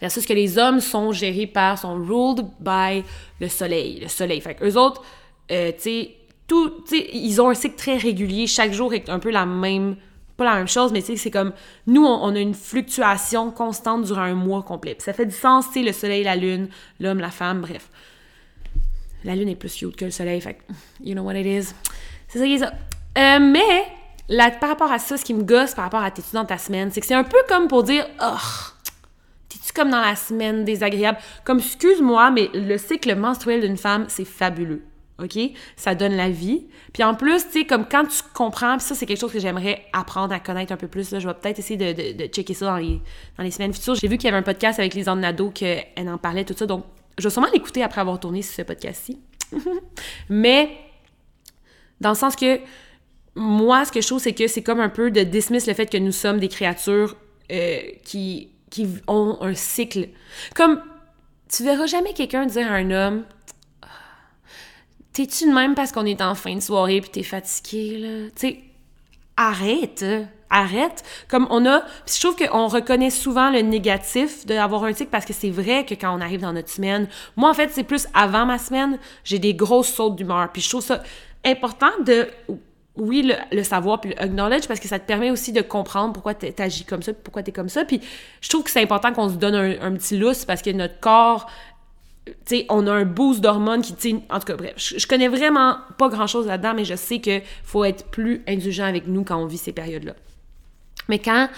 [0.00, 3.02] versus que les hommes sont gérés par, sont ruled by
[3.40, 4.40] le soleil, le soleil.
[4.40, 5.02] Fait eux autres,
[5.50, 9.46] euh, tu sais, ils ont un cycle très régulier, chaque jour est un peu la
[9.46, 9.96] même,
[10.36, 11.52] pas la même chose, mais tu sais, c'est comme,
[11.86, 14.94] nous, on, a une fluctuation constante durant un mois complet.
[14.94, 16.68] Puis ça fait du sens, sais, le soleil, la lune,
[17.00, 17.88] l'homme, la femme, bref.
[19.24, 20.58] La lune est plus cute que le soleil, fait
[21.02, 21.74] you know what it is.
[22.28, 22.72] C'est ça qui est ça.
[23.16, 26.44] Euh, mais, par rapport à ça, ce qui me gosse par rapport à tes dans
[26.44, 28.36] ta semaine, c'est que c'est un peu comme pour dire, oh,
[29.74, 31.18] comme dans la semaine désagréable?
[31.44, 34.82] Comme, excuse-moi, mais le cycle menstruel d'une femme, c'est fabuleux.
[35.22, 35.38] OK?
[35.76, 36.66] Ça donne la vie.
[36.92, 39.38] Puis en plus, tu sais, comme quand tu comprends, puis ça, c'est quelque chose que
[39.38, 41.10] j'aimerais apprendre à connaître un peu plus.
[41.12, 43.00] Là, je vais peut-être essayer de, checker ça dans les,
[43.38, 43.94] dans les semaines futures.
[43.94, 46.66] J'ai vu qu'il y avait un podcast avec les Nado qu'elle en parlait, tout ça.
[46.66, 46.84] Donc,
[47.18, 49.20] je vais sûrement l'écouter après avoir tourné ce podcast-ci.
[50.28, 50.76] Mais,
[52.00, 52.58] dans le sens que,
[53.36, 55.86] moi, ce que je trouve, c'est que c'est comme un peu de dismiss le fait
[55.86, 57.16] que nous sommes des créatures
[57.52, 60.08] euh, qui qui ont un cycle.
[60.56, 60.82] Comme,
[61.48, 63.24] tu verras jamais quelqu'un dire à un homme
[65.14, 68.30] T'es-tu de même parce qu'on est en fin de soirée puis t'es fatigué, là?
[68.34, 68.60] Tu sais,
[69.36, 70.04] arrête,
[70.50, 71.04] arrête.
[71.28, 71.82] Comme on a.
[72.06, 75.94] Je trouve qu'on reconnaît souvent le négatif d'avoir un cycle parce que c'est vrai que
[75.94, 79.38] quand on arrive dans notre semaine, moi en fait, c'est plus avant ma semaine, j'ai
[79.38, 80.50] des grosses sautes d'humeur.
[80.52, 81.02] Puis je trouve ça
[81.44, 82.28] important de
[82.96, 86.34] oui, le, savoir puis le acknowledge parce que ça te permet aussi de comprendre pourquoi
[86.34, 87.84] tu agis comme ça, pourquoi tu es comme ça.
[87.84, 88.00] Puis
[88.40, 91.50] je trouve que c'est important qu'on se donne un, petit lousse parce que notre corps,
[92.26, 95.28] tu sais, on a un boost d'hormones qui, tu en tout cas, bref, je, connais
[95.28, 99.36] vraiment pas grand-chose là-dedans, mais je sais que faut être plus indulgent avec nous quand
[99.36, 100.14] on vit ces périodes-là.
[101.08, 101.48] Mais quand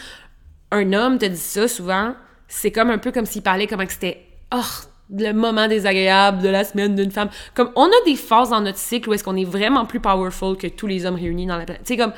[0.72, 2.14] un homme te dit ça, souvent,
[2.48, 6.48] c'est comme un peu comme s'il parlait comme que c'était «Oh, le moment désagréable de
[6.48, 7.28] la semaine d'une femme.
[7.55, 10.56] Comme on a des phases dans notre cycle où est-ce qu'on est vraiment plus powerful
[10.56, 11.84] que tous les hommes réunis dans la planète.
[11.84, 12.12] Tu comme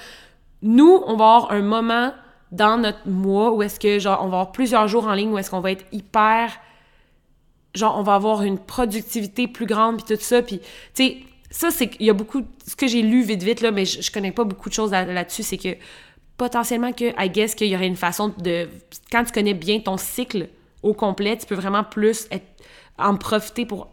[0.62, 2.12] nous, on va avoir un moment
[2.50, 5.38] dans notre mois où est-ce que genre on va avoir plusieurs jours en ligne où
[5.38, 6.50] est-ce qu'on va être hyper
[7.74, 11.16] genre on va avoir une productivité plus grande puis tout ça puis tu sais
[11.50, 14.10] ça c'est qu'il y a beaucoup ce que j'ai lu vite vite là mais je,
[14.10, 15.76] connais pas beaucoup de choses là-dessus c'est que
[16.36, 18.68] potentiellement que I guess qu'il y aurait une façon de
[19.10, 20.48] quand tu connais bien ton cycle
[20.82, 22.28] au complet tu peux vraiment plus
[22.98, 23.88] en profiter pour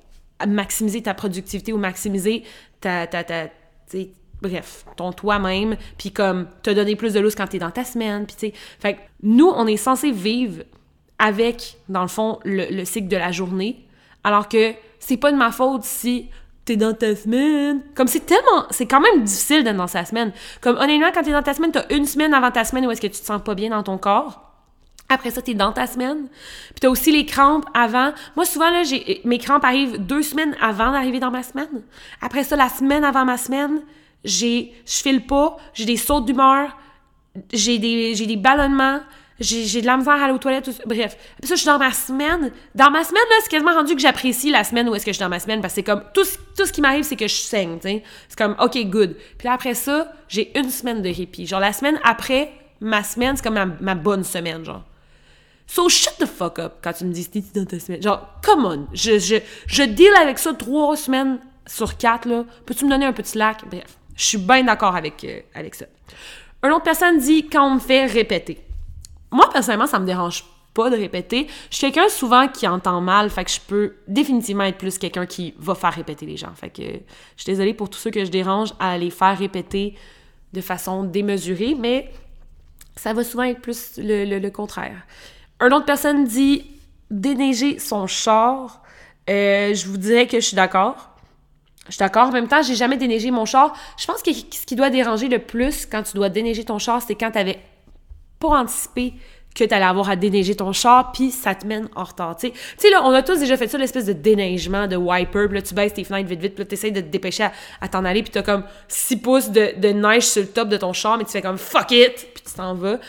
[0.45, 2.43] maximiser ta productivité ou maximiser
[2.81, 3.47] ta, ta, ta
[4.41, 8.25] bref, ton toi-même, puis comme te donner plus de lousse quand t'es dans ta semaine,
[8.25, 8.53] puis tu sais.
[8.79, 10.63] Fait nous, on est censé vivre
[11.19, 13.85] avec, dans le fond, le, cycle de la journée,
[14.23, 16.29] alors que c'est pas de ma faute si
[16.65, 17.81] t'es dans ta semaine.
[17.93, 20.33] Comme c'est tellement, c'est quand même difficile d'être dans sa semaine.
[20.61, 23.01] Comme honnêtement, quand t'es dans ta semaine, t'as une semaine avant ta semaine où est-ce
[23.01, 24.41] que tu te sens pas bien dans ton corps.
[25.07, 26.27] Après ça, t'es dans ta semaine.
[26.69, 28.11] Puis t'as aussi les crampes avant.
[28.35, 31.83] Moi, souvent, là, j'ai, mes crampes arrivent deux semaines avant d'arriver dans ma semaine.
[32.21, 33.81] Après ça, la semaine avant ma semaine,
[34.23, 36.75] j'ai, je file pas, j'ai des sautes d'humeur,
[37.53, 39.01] j'ai des, j'ai des ballonnements,
[39.39, 41.17] j'ai de la misère à aller aux toilettes, bref.
[41.39, 42.51] Puis ça, je suis dans ma semaine.
[42.73, 45.17] Dans ma semaine, là, c'est quasiment rendu que j'apprécie la semaine où est-ce que je
[45.17, 46.23] suis dans ma semaine, parce que c'est comme, tout,
[46.57, 48.03] tout ce qui m'arrive, c'est que je saigne, tu sais.
[48.29, 49.15] C'est comme, OK, good.
[49.37, 51.45] Puis après ça, j'ai une semaine de répit.
[51.45, 54.83] Genre, la semaine après ma semaine, c'est comme ma, bonne semaine, genre.
[55.67, 58.01] So shut the fuck up quand tu me dis t'es dans ta semaine?
[58.01, 58.87] Genre, come on.
[58.93, 62.45] Je, je, je deal avec ça trois semaines sur quatre, là.
[62.65, 63.63] Peux-tu me donner un petit lac?
[63.69, 63.97] Bref.
[64.15, 65.85] Je suis bien d'accord avec, euh, avec ça.
[66.63, 68.64] Une autre personne dit quand on me fait répéter.
[69.35, 71.47] Moi, personnellement, ça me dérange pas de répéter.
[71.69, 75.25] Je suis quelqu'un souvent qui entend mal, fait que je peux définitivement être plus quelqu'un
[75.25, 76.53] qui va faire répéter les gens.
[76.55, 79.95] Fait que je suis désolée pour tous ceux que je dérange à les faire répéter
[80.53, 82.13] de façon démesurée, mais
[82.95, 85.05] ça va souvent être plus le, contraire.
[85.59, 86.63] Une autre personne dit
[87.11, 88.81] déneiger son char.
[89.29, 91.09] Euh, je vous dirais que je suis d'accord.
[91.87, 92.29] Je suis d'accord.
[92.29, 93.75] En même temps, j'ai jamais déneigé mon char.
[93.97, 97.01] Je pense que ce qui doit déranger le plus quand tu dois déneiger ton char,
[97.01, 97.59] c'est quand tu avais
[98.39, 99.13] pour anticiper
[99.55, 102.35] que tu allais avoir à déneiger ton char, puis ça te mène en retard.
[102.35, 105.55] Tu sais, là, on a tous déjà fait ça, l'espèce de déneigement, de wiper, puis
[105.55, 107.47] là, tu baisses tes fenêtres vite, vite, puis là, t'essayes de te dépêcher
[107.79, 110.77] à, t'en aller, puis t'as comme 6 pouces de, de, neige sur le top de
[110.77, 112.99] ton char, mais tu fais comme «fuck it», puis tu t'en vas.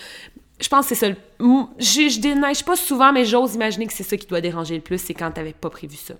[0.60, 1.14] Je pense que c'est ça.
[1.40, 4.80] Je, je déneige pas souvent, mais j'ose imaginer que c'est ça qui doit déranger le
[4.80, 6.14] plus, c'est quand t'avais pas prévu ça.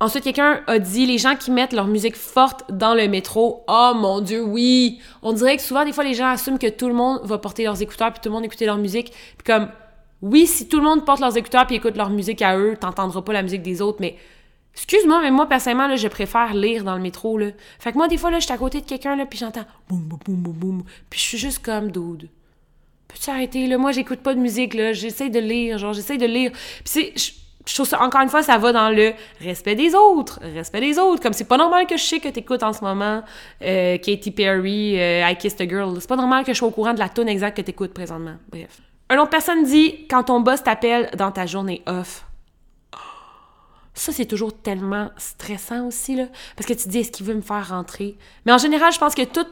[0.00, 3.64] Ensuite, quelqu'un a dit les gens qui mettent leur musique forte dans le métro.
[3.66, 5.00] Oh mon Dieu, oui!
[5.22, 7.64] On dirait que souvent, des fois, les gens assument que tout le monde va porter
[7.64, 9.10] leurs écouteurs puis tout le monde écouter leur musique.
[9.10, 9.68] Puis comme,
[10.22, 13.22] oui, si tout le monde porte leurs écouteurs puis écoute leur musique à eux, t'entendras
[13.22, 14.16] pas la musique des autres, mais
[14.74, 17.48] excuse-moi, mais moi, personnellement, là, je préfère lire dans le métro, là.
[17.80, 19.64] Fait que moi, des fois, là, je suis à côté de quelqu'un, là, puis j'entends
[19.88, 20.82] boum, boum, boum, boum, boum.
[21.10, 22.28] Puis je suis juste comme, dude.
[23.08, 23.78] Peux-tu arrêter, là?
[23.78, 24.92] Moi, j'écoute pas de musique, là.
[24.92, 26.52] J'essaie de lire, genre, j'essaie de lire.
[26.52, 29.12] Puis c'est je trouve ça, encore une fois, ça va dans le
[29.42, 30.40] respect des autres.
[30.42, 31.22] Respect des autres.
[31.22, 33.22] Comme c'est pas normal que je sais que t'écoutes en ce moment
[33.62, 35.94] euh, Katy Perry, euh, I Kissed a Girl.
[36.00, 38.36] C'est pas normal que je sois au courant de la tune exacte que t'écoutes présentement.
[38.50, 38.80] Bref.
[39.10, 42.24] Une autre personne dit quand ton boss t'appelle dans ta journée off.
[43.92, 46.24] Ça, c'est toujours tellement stressant aussi, là.
[46.56, 48.16] Parce que tu dis, est-ce qu'il veut me faire rentrer?
[48.46, 49.46] Mais en général, je pense que tout,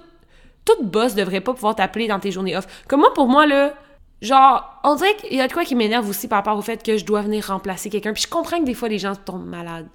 [0.64, 2.66] tout boss devrait pas pouvoir t'appeler dans tes journées off.
[2.88, 3.74] Comme moi, pour moi, là,
[4.22, 6.82] Genre, on dirait qu'il y a de quoi qui m'énerve aussi par rapport au fait
[6.82, 8.12] que je dois venir remplacer quelqu'un.
[8.12, 9.88] Puis je comprends que des fois, les gens tombent malades.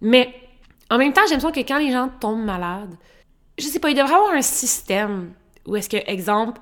[0.00, 0.34] Mais
[0.90, 2.94] en même temps, j'aime ça que quand les gens tombent malades,
[3.58, 5.32] je sais pas, il devrait y avoir un système
[5.66, 6.60] où est-ce que, exemple,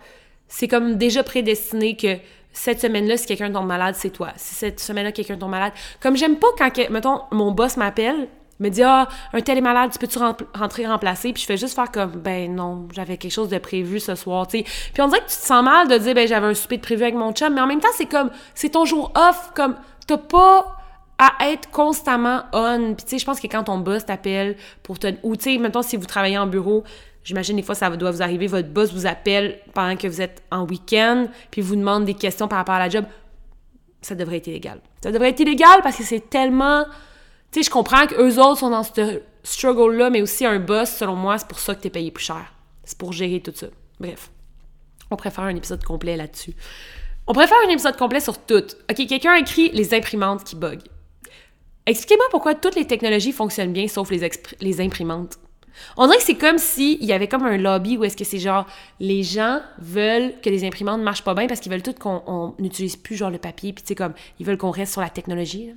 [0.49, 2.17] c'est comme déjà prédestiné que
[2.53, 4.33] cette semaine-là, si quelqu'un tombe malade, c'est toi.
[4.37, 5.73] Si cette semaine-là, quelqu'un tombe malade.
[6.01, 8.29] Comme j'aime pas quand, mettons, mon boss m'appelle,
[8.61, 11.33] me dit ah un tel est malade tu peux-tu rentrer remplacer?
[11.33, 14.47] Puis je fais juste faire comme ben non j'avais quelque chose de prévu ce soir
[14.47, 16.55] tu sais puis on dirait que tu te sens mal de dire ben j'avais un
[16.55, 19.13] souper de prévu avec mon chum mais en même temps c'est comme c'est ton jour
[19.15, 19.77] off comme
[20.07, 20.77] t'as pas
[21.19, 24.99] à être constamment on puis tu sais je pense que quand ton boss t'appelle pour
[24.99, 26.85] te ou tu sais mettons si vous travaillez en bureau
[27.29, 30.43] J'imagine des fois ça doit vous arriver, votre boss vous appelle pendant que vous êtes
[30.51, 33.05] en week-end, puis vous demande des questions par rapport à la job.
[34.01, 34.81] Ça devrait être illégal.
[35.03, 36.87] Ça devrait être illégal parce que c'est tellement
[37.51, 41.17] tu sais, je comprends qu'eux autres sont dans ce struggle-là, mais aussi un boss, selon
[41.17, 42.53] moi, c'est pour ça que t'es payé plus cher.
[42.85, 43.69] C'est pour gérer tout ça.
[43.99, 44.31] Bref.
[45.11, 46.55] On préfère un épisode complet là-dessus.
[47.27, 48.65] On préfère un épisode complet sur tout.
[48.91, 50.81] OK, quelqu'un a écrit les imprimantes qui bug.
[51.87, 54.29] Expliquez-moi pourquoi toutes les technologies fonctionnent bien sauf les,
[54.61, 55.39] les imprimantes.
[55.97, 58.39] On dirait que c'est comme s'il y avait comme un lobby où est-ce que c'est
[58.39, 58.67] genre
[59.01, 62.97] les gens veulent que les imprimantes marchent pas bien parce qu'ils veulent tout qu'on n'utilise
[62.97, 65.73] plus genre le papier puis tu sais comme ils veulent qu'on reste sur la technologie.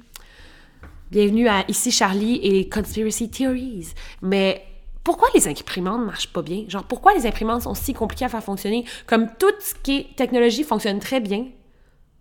[1.11, 3.89] Bienvenue à Ici Charlie et Conspiracy Theories.
[4.21, 4.65] Mais
[5.03, 6.63] pourquoi les imprimantes ne marchent pas bien?
[6.69, 8.85] Genre, pourquoi les imprimantes sont si compliquées à faire fonctionner?
[9.07, 11.47] Comme tout ce qui est technologie fonctionne très bien,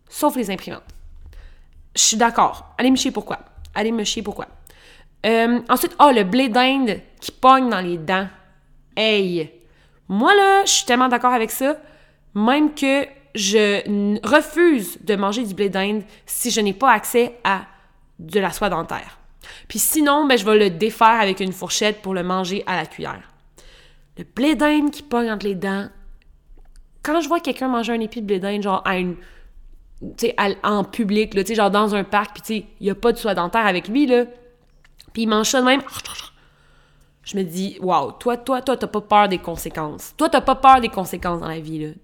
[0.09, 0.83] sauf les imprimantes?
[1.95, 2.75] Je suis d'accord.
[2.79, 3.39] Allez me chier pourquoi.
[3.77, 4.49] Allez me chier pourquoi.
[5.25, 8.27] Euh, ensuite, oh, le blé d'Inde qui pogne dans les dents.
[8.97, 9.53] Hey!
[10.09, 11.77] Moi, là, je suis tellement d'accord avec ça,
[12.35, 13.07] même que
[13.37, 17.67] je refuse de manger du blé d'Inde si je n'ai pas accès à
[18.21, 19.19] de la soie dentaire.
[19.69, 22.87] Puis sinon, ben, je vais le défaire avec une fourchette pour le manger à la
[22.87, 23.23] cuillère.
[24.19, 25.89] Le blé d'Inde qui pogne entre les dents.
[27.03, 28.85] Quand je vois quelqu'un manger un épi de blé genre
[30.63, 33.67] en public, là, genre dans un parc, puis il n'y a pas de soie dentaire
[33.67, 34.25] avec lui, là,
[35.13, 35.83] puis il mange ça de même,
[37.23, 40.15] je me dis, waouh, toi, toi, toi, t'as pas peur des conséquences.
[40.17, 41.95] Toi, t'as pas peur des conséquences dans la vie.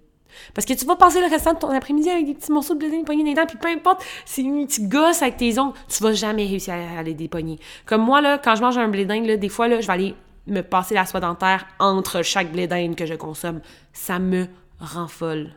[0.54, 2.78] Parce que tu vas passer le restant de ton après-midi avec des petits morceaux de
[2.78, 5.74] blédin pognés dans les dents, puis peu importe, c'est une petite gosse avec tes ongles,
[5.88, 7.58] tu vas jamais réussir à aller dépogner.
[7.84, 10.14] Comme moi, là, quand je mange un blédin, là, des fois, là, je vais aller
[10.46, 13.60] me passer la soie dentaire entre chaque blédin que je consomme.
[13.92, 14.46] Ça me
[14.80, 15.50] rend folle.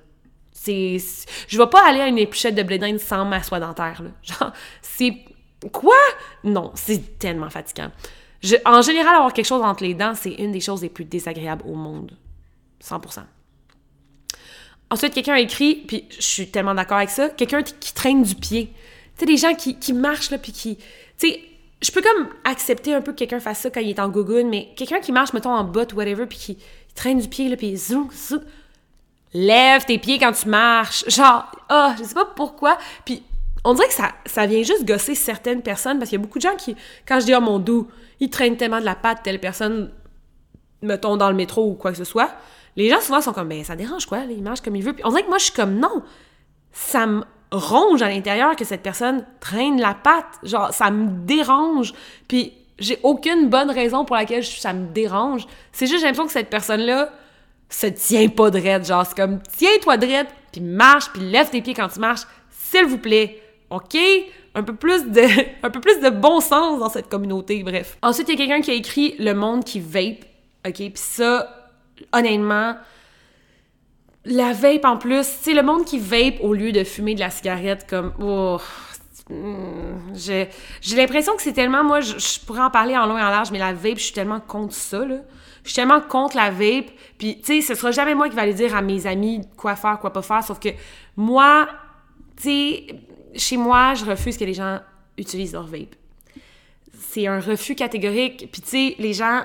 [0.52, 0.98] C'est...
[1.48, 4.10] Je vais pas aller à une épluchette de blédin sans ma soie dentaire, là.
[4.24, 4.52] Genre,
[4.82, 5.14] c'est...
[5.72, 5.96] Quoi?
[6.44, 7.92] Non, c'est tellement fatigant.
[8.66, 11.64] en général, avoir quelque chose entre les dents, c'est une des choses les plus désagréables
[11.68, 12.18] au monde.
[12.82, 13.20] 100%.
[14.91, 18.74] Ensuite, quelqu'un écrit, puis je suis tellement d'accord avec ça, quelqu'un qui traîne du pied.
[19.18, 20.78] Tu sais, des gens qui, qui marchent, là, puis qui...
[21.18, 21.41] Tu sais,
[21.82, 24.49] je peux comme accepter un peu que quelqu'un fasse ça quand il est en gogoon,
[24.49, 26.57] mais quelqu'un qui marche, mettons, en botte whatever, puis qui
[26.95, 28.41] traîne du pied, là, puis zoom, zoom,
[29.34, 31.06] lève tes pieds quand tu marches.
[31.07, 32.78] Genre, ah, je sais pas pourquoi.
[33.06, 33.24] Puis
[33.64, 36.40] on dirait que ça, ça vient juste gosser certaines personnes, parce qu'il y a beaucoup
[36.40, 36.76] de gens qui,
[37.07, 37.88] quand je dis, oh mon doux,
[38.20, 39.91] ils traînent tellement de la patte, telle personne,
[40.82, 42.32] mettons, dans le métro ou quoi que ce soit,
[42.80, 44.94] les gens souvent sont comme, ben ça dérange quoi, marchent comme ils veulent.
[44.94, 46.02] Puis on dirait que moi, je suis comme, non,
[46.72, 50.40] ça me ronge à l'intérieur que cette personne traîne la patte.
[50.44, 51.94] Genre, ça me dérange.
[52.30, 55.46] Puis j'ai aucune bonne raison pour laquelle ça me dérange.
[55.74, 57.10] C'est juste, j'ai l'impression que cette personne-là
[57.70, 58.88] se tient pas droite.
[58.88, 62.86] Genre, c'est comme, tiens-toi droite, puis marche, puis lève tes pieds quand tu marches, s'il
[62.86, 63.42] vous plaît.
[63.72, 63.98] OK?
[64.56, 65.22] Un peu plus de,
[65.64, 67.98] un peu plus de bon sens dans cette communauté, bref.
[68.02, 70.24] Ensuite, il y a quelqu'un qui a écrit Le monde qui vape.
[70.66, 70.76] OK?
[70.76, 71.59] Puis ça,
[72.14, 72.76] honnêtement,
[74.26, 77.30] la vape en plus, sais, le monde qui vape au lieu de fumer de la
[77.30, 78.60] cigarette, comme, oh,
[80.14, 80.48] j'ai
[80.96, 83.60] l'impression que c'est tellement, moi, je, pourrais en parler en long et en large, mais
[83.60, 85.18] la vape, je suis tellement contre ça, là.
[85.64, 88.44] Je suis tellement contre la vape, puis, tu sais, ce sera jamais moi qui va
[88.44, 90.70] aller dire à mes amis quoi faire, quoi pas faire, sauf que
[91.16, 91.68] moi,
[92.38, 92.88] tu sais,
[93.36, 94.80] chez moi, je refuse que les gens
[95.18, 95.96] utilisent leur vape.
[96.98, 99.44] C'est un refus catégorique, puis tu sais, les gens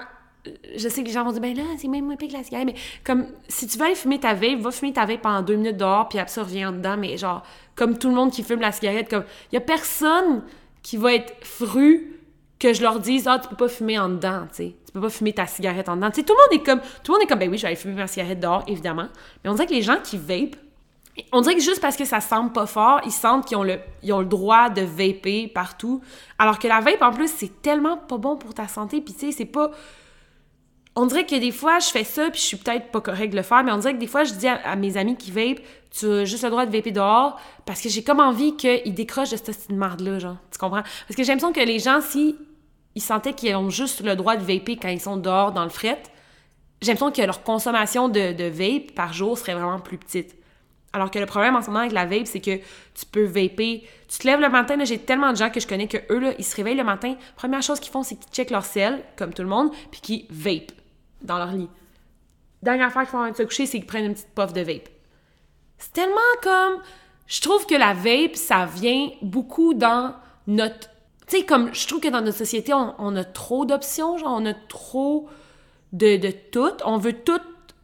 [0.77, 2.43] je sais que les gens vont dire, ben là, c'est même moins pire que la
[2.43, 5.43] cigarette, mais comme, si tu veux aller fumer ta vape, va fumer ta vape pendant
[5.43, 7.43] deux minutes dehors, puis ça, reviens dedans, mais genre,
[7.75, 10.43] comme tout le monde qui fume la cigarette, comme, il y a personne
[10.83, 12.21] qui va être fru
[12.59, 15.01] que je leur dise, ah, tu peux pas fumer en dedans, tu sais, tu peux
[15.01, 16.11] pas fumer ta cigarette en dedans.
[16.11, 17.63] Tu sais, tout le monde est comme, tout le monde est comme, ben oui, je
[17.63, 19.09] vais aller fumer ma cigarette dehors, évidemment,
[19.43, 20.57] mais on dirait que les gens qui vape,
[21.33, 23.79] on dirait que juste parce que ça semble pas fort, ils sentent qu'ils ont le,
[24.03, 26.01] ils ont le droit de vaper partout.
[26.39, 29.01] Alors que la vape, en plus, c'est tellement pas bon pour ta santé.
[29.01, 29.71] Puis, tu sais, c'est pas
[30.97, 33.37] on dirait que des fois, je fais ça, puis je suis peut-être pas correct de
[33.37, 35.59] le faire, mais on dirait que des fois, je dis à, mes amis qui vape,
[35.91, 39.31] tu as juste le droit de vaper dehors, parce que j'ai comme envie qu'ils décrochent
[39.31, 40.37] de cette marde-là, genre.
[40.53, 40.83] Tu comprends?
[40.83, 42.37] Parce que j'ai l'impression que les gens, si
[42.95, 45.71] ils sentaient qu'ils ont juste le droit de vaper quand ils sont dehors dans le
[45.71, 46.01] fret,
[46.81, 50.37] j'ai l'impression que leur consommation de, vape par jour serait vraiment plus petite.
[50.93, 53.83] Alors que le problème en ce moment avec la vape, c'est que tu peux vaper.
[54.07, 56.35] Tu te lèves le matin, j'ai tellement de gens que je connais que eux, là,
[56.39, 57.17] ils se réveillent le matin.
[57.35, 60.27] Première chose qu'ils font, c'est qu'ils checkent leur sel, comme tout le monde, puis qu'ils
[60.31, 60.71] vape
[61.25, 61.69] dans leur lit.
[62.63, 64.89] Dernière fois qu'ils font de se coucher, c'est qu'ils prennent une petite puff de vape.
[65.79, 66.81] C'est tellement comme.
[67.27, 70.15] Je trouve que la vape, ça vient beaucoup dans
[70.47, 70.89] notre.
[71.27, 74.47] Tu sais, comme je trouve que dans notre société, on, a trop d'options, genre, on
[74.47, 75.29] a trop
[75.93, 76.73] de, de tout.
[76.85, 77.41] On veut tout,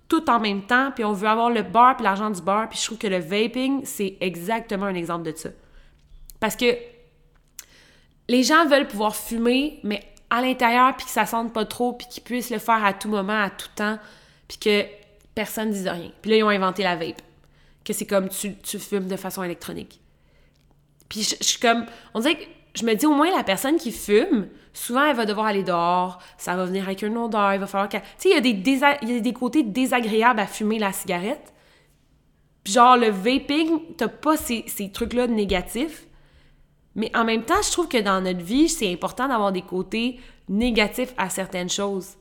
[0.09, 2.69] tout en même temps, puis on veut avoir le bar puis l'argent du bar.
[2.69, 5.51] Puis je trouve que le vaping, c'est exactement un exemple de ça.
[6.39, 6.77] Parce que
[8.29, 12.07] les gens veulent pouvoir fumer, mais à l'intérieur, puis que ça sente pas trop, puis
[12.09, 13.99] qu'ils puissent le faire à tout moment, à tout temps,
[14.49, 14.87] puis que
[15.35, 16.11] personne ne dise rien.
[16.23, 17.21] Puis là, ils ont inventé la vape,
[17.85, 20.01] que c'est comme tu, tu fumes de façon électronique.
[21.09, 21.85] Puis je, suis comme,
[22.15, 22.45] on dirait que
[22.75, 26.23] je me dis au moins la personne qui fume, souvent elle va devoir aller dehors,
[26.39, 28.03] ça va venir avec une odeur, il va falloir qu'elle...
[28.03, 30.93] Tu sais, il y, a des il y a des côtés désagréables à fumer la
[30.93, 31.53] cigarette.
[32.63, 36.07] Puis genre, le vaping, t'as pas ces, ces trucs-là négatifs,
[36.95, 40.19] mais en même temps, je trouve que dans notre vie, c'est important d'avoir des côtés
[40.49, 42.17] négatifs à certaines choses.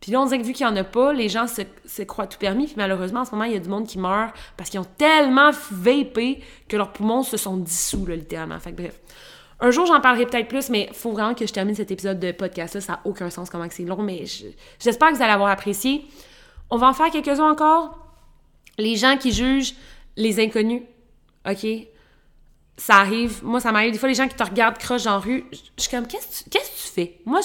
[0.00, 2.26] Puis là, on dirait que vu qu'il n'y en a pas, les gens se, croient
[2.26, 2.66] tout permis.
[2.66, 4.86] Puis malheureusement, en ce moment, il y a du monde qui meurt parce qu'ils ont
[4.96, 8.58] tellement vapé que leurs poumons se sont dissous, là, littéralement.
[8.58, 8.98] Fait que bref.
[9.62, 12.32] Un jour, j'en parlerai peut-être plus, mais faut vraiment que je termine cet épisode de
[12.32, 12.80] podcast-là.
[12.80, 14.24] Ça n'a aucun sens comment c'est long, mais
[14.78, 16.06] j'espère que vous allez avoir apprécié.
[16.70, 17.98] On va en faire quelques-uns encore.
[18.78, 19.74] Les gens qui jugent
[20.16, 20.82] les inconnus.
[21.46, 21.66] OK?
[22.80, 23.92] Ça arrive, moi ça m'arrive.
[23.92, 26.48] Des fois les gens qui te regardent croche la rue, je suis comme qu'est-ce que
[26.48, 27.18] tu fais?
[27.26, 27.40] Moi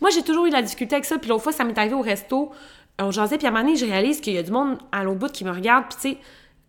[0.00, 2.00] moi j'ai toujours eu la difficulté avec ça, puis l'autre fois ça m'est arrivé au
[2.00, 2.50] resto,
[2.98, 3.38] on jasait.
[3.38, 5.32] Puis à un moment donné, je réalise qu'il y a du monde à l'autre bout
[5.32, 6.18] qui me regarde, puis tu sais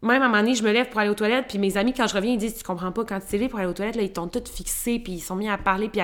[0.03, 1.94] même à un moment donné, je me lève pour aller aux toilettes, puis mes amis
[1.94, 3.95] quand je reviens, ils disent tu comprends pas quand tu t'es pour aller aux toilettes
[3.95, 5.90] là, ils t'ont tous fixés puis ils sont mis à parler.
[5.90, 6.02] Puis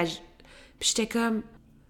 [0.79, 1.43] puis j'étais comme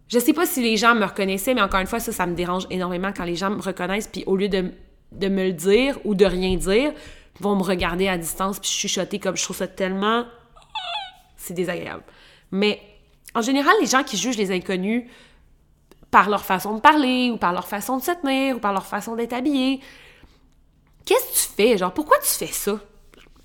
[0.10, 2.36] je sais pas si les gens me reconnaissaient, mais encore une fois ça ça me
[2.36, 4.10] dérange énormément quand les gens me reconnaissent.
[4.10, 4.72] Puis au lieu de
[5.14, 6.94] de me le dire ou de rien dire,
[7.42, 10.26] vont me regarder à distance puis chuchoter comme je trouve ça tellement
[11.42, 12.04] c'est désagréable.
[12.52, 12.82] Mais
[13.34, 15.10] en général, les gens qui jugent les inconnus
[16.12, 18.86] par leur façon de parler ou par leur façon de se tenir ou par leur
[18.86, 19.80] façon d'être habillés,
[21.06, 21.78] qu'est-ce que tu fais?
[21.78, 22.80] Genre, pourquoi tu fais ça?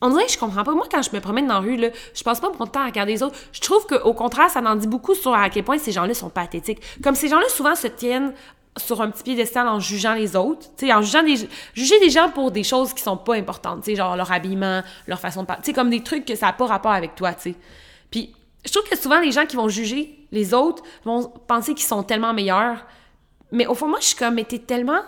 [0.02, 0.74] On dirait je comprends pas.
[0.74, 2.86] Moi, quand je me promène dans la rue, là, je passe pas mon temps à
[2.86, 3.36] regarder les autres.
[3.52, 6.28] Je trouve qu'au contraire, ça en dit beaucoup sur à quel point ces gens-là sont
[6.28, 6.82] pathétiques.
[7.02, 8.34] Comme ces gens-là, souvent, se tiennent
[8.76, 12.10] sur un petit piédestal en jugeant les autres, tu sais, en jugeant des, juger des
[12.10, 15.42] gens pour des choses qui sont pas importantes, tu sais, genre leur habillement, leur façon
[15.42, 17.52] de parler, tu sais, comme des trucs que ça n'a pas rapport avec toi, tu
[17.52, 17.56] sais.
[18.10, 18.34] Puis,
[18.64, 22.02] je trouve que souvent, les gens qui vont juger les autres vont penser qu'ils sont
[22.02, 22.84] tellement meilleurs,
[23.52, 25.02] mais au fond, moi, je suis comme, mais t'es tellement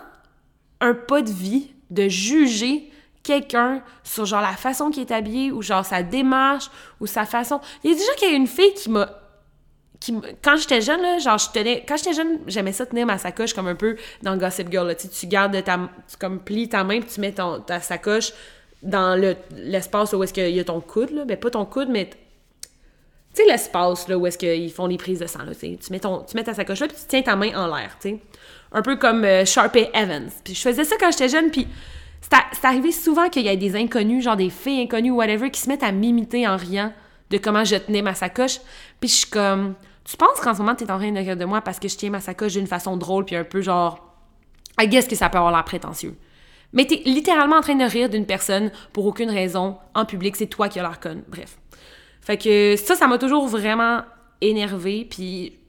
[0.81, 2.89] un pas de vie de juger
[3.23, 6.69] quelqu'un sur genre la façon qu'il est habillé ou genre sa démarche
[6.99, 7.59] ou sa façon.
[7.83, 9.09] Il y a déjà qu'il y a une fille qui m'a
[10.41, 13.53] quand j'étais jeune là, genre je tenais quand j'étais jeune, j'aimais ça tenir ma sacoche
[13.53, 15.77] comme un peu dans Gossip Girl tu, tu gardes ta
[16.09, 16.39] tu comme
[16.69, 18.31] ta main puis tu mets ton, ta sacoche
[18.81, 21.89] dans le l'espace où est-ce qu'il y a ton coude là, ben pas ton coude
[21.89, 22.17] mais tu
[23.33, 26.35] sais l'espace là où est-ce qu'ils font les prises de sang là, tu mets tu
[26.35, 28.19] mets ta sacoche là puis tu tiens ta main en l'air, tu sais.
[28.71, 30.29] Un peu comme euh, Sharpay Evans.
[30.43, 31.67] Puis je faisais ça quand j'étais jeune puis
[32.21, 35.59] c'est arrivé souvent qu'il y ait des inconnus, genre des filles inconnues ou whatever, qui
[35.59, 36.93] se mettent à m'imiter en riant
[37.29, 38.59] de comment je tenais ma sacoche.
[38.99, 39.75] Puis je suis comme,
[40.09, 41.95] tu penses qu'en ce moment, t'es en train de rire de moi parce que je
[41.95, 44.11] tiens ma sacoche d'une façon drôle, puis un peu genre,
[44.79, 46.15] I guess que ça peut avoir l'air prétentieux.
[46.73, 50.47] Mais t'es littéralement en train de rire d'une personne pour aucune raison en public, c'est
[50.47, 51.23] toi qui as l'air conne.
[51.27, 51.59] Bref.
[52.21, 54.01] Fait que ça, ça m'a toujours vraiment
[54.41, 55.59] énervé, puis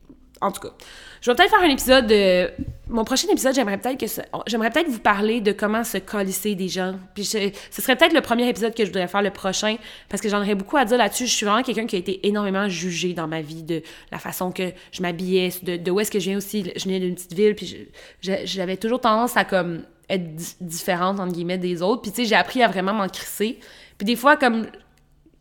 [0.41, 0.75] en tout cas.
[1.21, 2.51] Je vais peut-être faire un épisode de.
[2.89, 4.07] Mon prochain épisode, j'aimerais peut-être que
[4.49, 6.95] j'aimerais peut-être vous parler de comment se colisser des gens.
[7.15, 9.77] Puis ce serait peut-être le premier épisode que je voudrais faire le prochain
[10.09, 11.27] parce que j'en aurais beaucoup à dire là-dessus.
[11.27, 14.51] Je suis vraiment quelqu'un qui a été énormément jugé dans ma vie de la façon
[14.51, 16.73] que je m'habillais, de, où est-ce que je viens aussi.
[16.75, 17.89] Je viens d'une petite ville, puis
[18.23, 22.03] j'avais toujours tendance à comme être différente entre guillemets des autres.
[22.03, 23.61] Puis tu sais, j'ai appris à vraiment m'en crisser.
[23.99, 24.67] Puis des fois, comme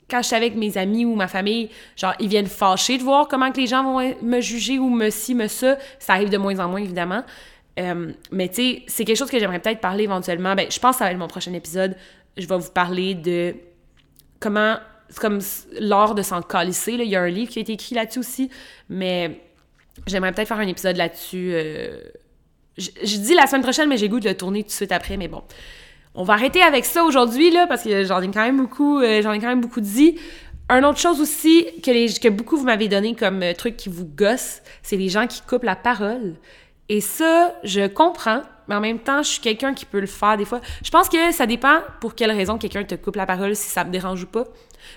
[0.10, 3.28] quand je suis avec mes amis ou ma famille, genre, ils viennent fâcher de voir
[3.28, 5.78] comment que les gens vont me juger ou me ci, me ça.
[6.00, 7.24] Ça arrive de moins en moins, évidemment.
[7.80, 10.56] Euh, mais tu sais, c'est quelque chose que j'aimerais peut-être parler éventuellement.
[10.56, 11.96] Ben, je pense que ça va être mon prochain épisode.
[12.38, 13.56] Je vais vous parler de
[14.40, 14.78] comment,
[15.10, 15.40] c'est comme
[15.80, 16.94] l'art de s'en calisser.
[16.94, 18.50] Il y a un livre qui a été écrit là-dessus aussi.
[18.90, 19.42] Mais
[20.08, 21.52] j'aimerais peut-être faire un épisode là-dessus.
[21.54, 22.00] Euh,
[22.78, 24.92] je, je, dis la semaine prochaine, mais j'ai goût de le tourner tout de suite
[24.92, 25.18] après.
[25.18, 25.44] Mais bon,
[26.16, 29.32] on va arrêter avec ça aujourd'hui, parce que j'en ai quand même beaucoup, euh, j'en
[29.32, 30.18] ai quand même beaucoup dit.
[30.68, 34.06] Un autre chose aussi que, que beaucoup vous m'avez donné comme euh, truc qui vous
[34.06, 36.36] gosse, c'est les gens qui coupent la parole.
[36.90, 40.38] Et ça, je comprends, mais en même temps, je suis quelqu'un qui peut le faire
[40.38, 40.60] des fois.
[40.84, 43.84] Je pense que ça dépend pour quelle raison quelqu'un te coupe la parole, si ça
[43.84, 44.46] me dérange ou pas.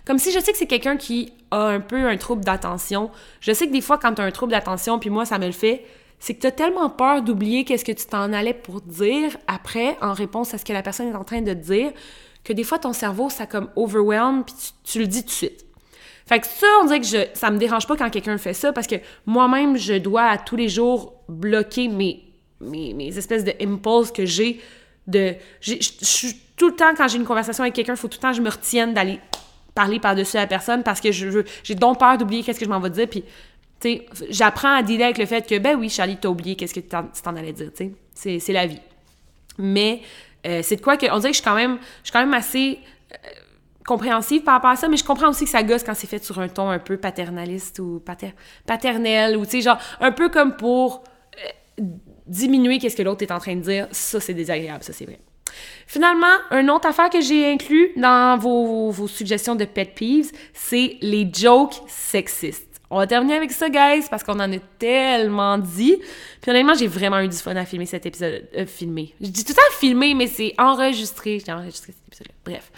[0.06, 3.10] Comme si je sais que c'est quelqu'un qui a un peu un trouble d'attention.
[3.40, 5.46] Je sais que des fois, quand tu as un trouble d'attention, puis moi, ça me
[5.46, 5.84] le fait,
[6.22, 9.96] c'est que tu as tellement peur d'oublier qu'est-ce que tu t'en allais pour dire après,
[10.00, 11.90] en réponse à ce que la personne est en train de dire,
[12.44, 14.54] que des fois, ton cerveau, ça comme overwhelm, puis
[14.84, 15.66] tu, le dis tout de suite.
[16.24, 18.72] Fait que ça, on dirait que je, ça me dérange pas quand quelqu'un fait ça,
[18.72, 18.94] parce que
[19.26, 22.22] moi-même, je dois à tous les jours bloquer mes,
[22.60, 24.60] mes, espèces de impulses que j'ai
[25.08, 25.34] de...
[26.56, 28.36] Tout le temps, quand j'ai une conversation avec quelqu'un, il faut tout le temps que
[28.36, 29.18] je me retienne d'aller
[29.74, 32.78] parler par-dessus la personne parce que je j'ai donc peur d'oublier qu'est-ce que je m'en
[32.78, 33.24] vais dire, puis
[34.28, 36.88] j'apprends à dealer avec le fait que, ben oui, Charlie, t'as oublié qu'est-ce que tu
[36.88, 37.70] t'en allais dire.
[38.14, 38.80] C'est la vie.
[39.58, 40.00] Mais
[40.46, 41.06] euh, c'est de quoi que.
[41.06, 41.44] On dirait que je suis
[42.12, 42.78] quand même, assez
[43.12, 43.16] euh,
[43.86, 46.22] compréhensive par rapport à ça, mais je comprends aussi que ça gosse quand c'est fait
[46.22, 48.34] sur un ton un peu paternaliste ou pater,
[48.66, 51.04] paternel, ou tu sais, genre, un peu comme pour
[51.80, 51.82] euh,
[52.26, 53.88] diminuer qu'est-ce que l'autre est en train de dire.
[53.90, 55.20] Ça, c'est désagréable, ça, c'est vrai.
[55.86, 61.30] Finalement, une autre affaire que j'ai inclus dans vos suggestions de pet peeves, c'est les
[61.30, 62.71] jokes sexistes.
[62.94, 65.96] On va terminer avec ça, guys, parce qu'on en a tellement dit.
[66.42, 68.46] Puis honnêtement, j'ai vraiment eu du fun à filmer cet épisode.
[68.54, 69.14] Euh, filmer.
[69.18, 71.40] Je dis tout le temps filmer, mais c'est enregistré.
[71.44, 72.34] J'ai enregistré cet épisode-là.
[72.44, 72.70] Bref.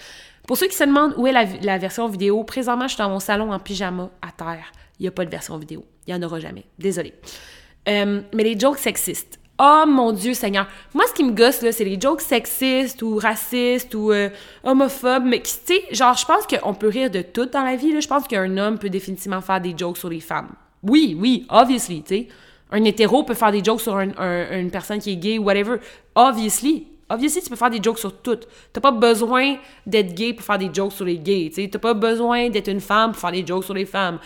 [0.46, 3.18] Pour ceux qui se demandent où est la, version vidéo, présentement, je suis dans mon
[3.18, 4.70] salon en pyjama à terre.
[5.00, 5.84] Il n'y a pas de version vidéo.
[6.06, 6.64] Il n'y en aura jamais.
[6.78, 7.14] Désolée.
[7.88, 9.40] Euh, mais les jokes sexistes.
[9.58, 10.66] Oh mon Dieu Seigneur.
[10.94, 14.28] Moi, ce qui me gosse, là, c'est les jokes sexistes ou racistes ou euh,
[14.64, 18.00] homophobes, mais tu sais, genre, je pense qu'on peut rire de tout dans la vie.
[18.00, 20.50] Je pense qu'un homme peut définitivement faire des jokes sur les femmes.
[20.82, 22.28] Oui, oui, obviously, tu sais.
[22.72, 25.76] Un hétéro peut faire des jokes sur une personne qui est gay ou whatever.
[26.16, 26.88] Obviously.
[27.08, 28.40] Obviously, tu peux faire des jokes sur tout.
[28.72, 29.56] T'as pas besoin
[29.86, 31.68] d'être gay pour faire des jokes sur les gays, tu sais.
[31.68, 34.18] T'as pas besoin d'être une femme pour faire des jokes sur les femmes.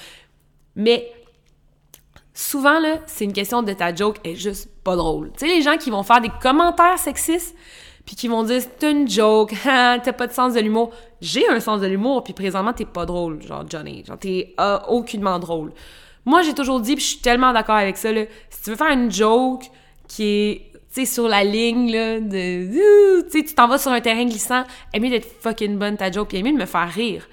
[0.74, 1.10] Mais
[2.38, 5.32] souvent, là, c'est une question de ta joke est juste pas drôle.
[5.32, 7.56] Tu sais, les gens qui vont faire des commentaires sexistes,
[8.06, 10.92] puis qui vont dire c'est une joke, t'as pas de sens de l'humour.
[11.20, 14.04] J'ai un sens de l'humour, puis présentement, t'es pas drôle, genre Johnny.
[14.04, 15.72] Genre, t'es euh, aucunement drôle.
[16.24, 18.76] Moi, j'ai toujours dit, puis je suis tellement d'accord avec ça, là, si tu veux
[18.76, 19.64] faire une joke
[20.06, 20.62] qui
[20.96, 23.28] est sur la ligne, là, de...
[23.30, 24.62] Tu tu t'en vas sur un terrain glissant,
[24.92, 27.28] est mieux d'être fucking bonne ta joke, puis mieux de me faire rire.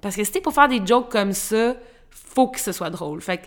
[0.00, 1.74] Parce que si t'es pour faire des jokes comme ça,
[2.10, 3.20] faut que ce soit drôle.
[3.20, 3.42] Fait que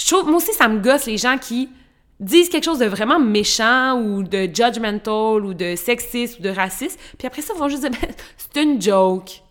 [0.00, 1.68] je trouve, moi aussi, ça me gosse les gens qui
[2.18, 6.98] disent quelque chose de vraiment méchant ou de judgmental ou de sexiste ou de raciste,
[7.18, 9.42] puis après ça, ils vont juste dire ben, c'est une joke.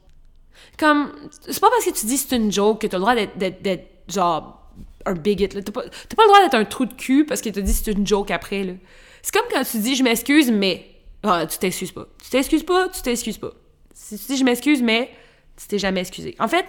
[0.77, 1.11] Comme,
[1.41, 4.71] c'est pas parce que tu dis c'est une joke que t'as le droit d'être, genre,
[5.05, 5.47] un bigot.
[5.47, 7.91] T'as pas, pas, le droit d'être un trou de cul parce que t'as dit c'est
[7.91, 8.73] une joke après, là.
[9.21, 10.85] C'est comme quand tu dis je m'excuse, mais.
[11.21, 12.07] Ah, tu t'excuses pas.
[12.23, 13.51] Tu t'excuses pas, tu t'excuses pas.
[13.93, 15.11] Si tu dis je m'excuse, mais
[15.57, 16.35] tu t'es jamais excusé.
[16.39, 16.65] En fait,